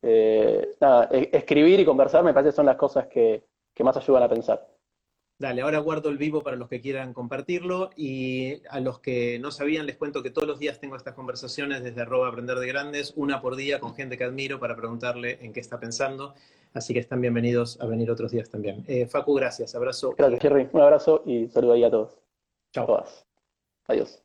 eh, 0.00 0.70
nada, 0.80 1.10
e, 1.12 1.28
escribir 1.30 1.78
y 1.78 1.84
conversar 1.84 2.24
me 2.24 2.32
parece 2.32 2.52
que 2.52 2.56
son 2.56 2.64
las 2.64 2.76
cosas 2.76 3.06
que, 3.06 3.44
más 3.80 3.98
ayudan 3.98 4.22
a 4.22 4.30
pensar. 4.30 4.66
Dale, 5.38 5.60
ahora 5.60 5.78
guardo 5.78 6.08
el 6.08 6.16
vivo 6.16 6.40
para 6.40 6.56
los 6.56 6.70
que 6.70 6.80
quieran 6.80 7.12
compartirlo 7.12 7.90
y 7.94 8.62
a 8.70 8.80
los 8.80 8.98
que 8.98 9.38
no 9.38 9.50
sabían 9.50 9.84
les 9.84 9.98
cuento 9.98 10.22
que 10.22 10.30
todos 10.30 10.48
los 10.48 10.58
días 10.58 10.80
tengo 10.80 10.96
estas 10.96 11.14
conversaciones 11.14 11.84
desde 11.84 12.00
arroba 12.00 12.28
aprender 12.28 12.58
de 12.58 12.66
grandes, 12.66 13.12
una 13.14 13.42
por 13.42 13.56
día 13.56 13.78
con 13.78 13.94
gente 13.94 14.16
que 14.16 14.24
admiro 14.24 14.58
para 14.58 14.74
preguntarle 14.74 15.38
en 15.42 15.52
qué 15.52 15.60
está 15.60 15.78
pensando. 15.78 16.34
Así 16.74 16.92
que 16.92 17.00
están 17.00 17.20
bienvenidos 17.20 17.80
a 17.80 17.86
venir 17.86 18.10
otros 18.10 18.30
días 18.30 18.50
también. 18.50 18.84
Eh, 18.86 19.06
Facu, 19.06 19.34
gracias. 19.34 19.74
Abrazo. 19.74 20.14
Gracias, 20.16 20.40
Jerry. 20.40 20.68
Un 20.72 20.80
abrazo 20.80 21.22
y 21.24 21.48
saludo 21.48 21.72
ahí 21.72 21.84
a 21.84 21.90
todos. 21.90 22.20
Chao. 22.72 23.04
Adiós. 23.86 24.22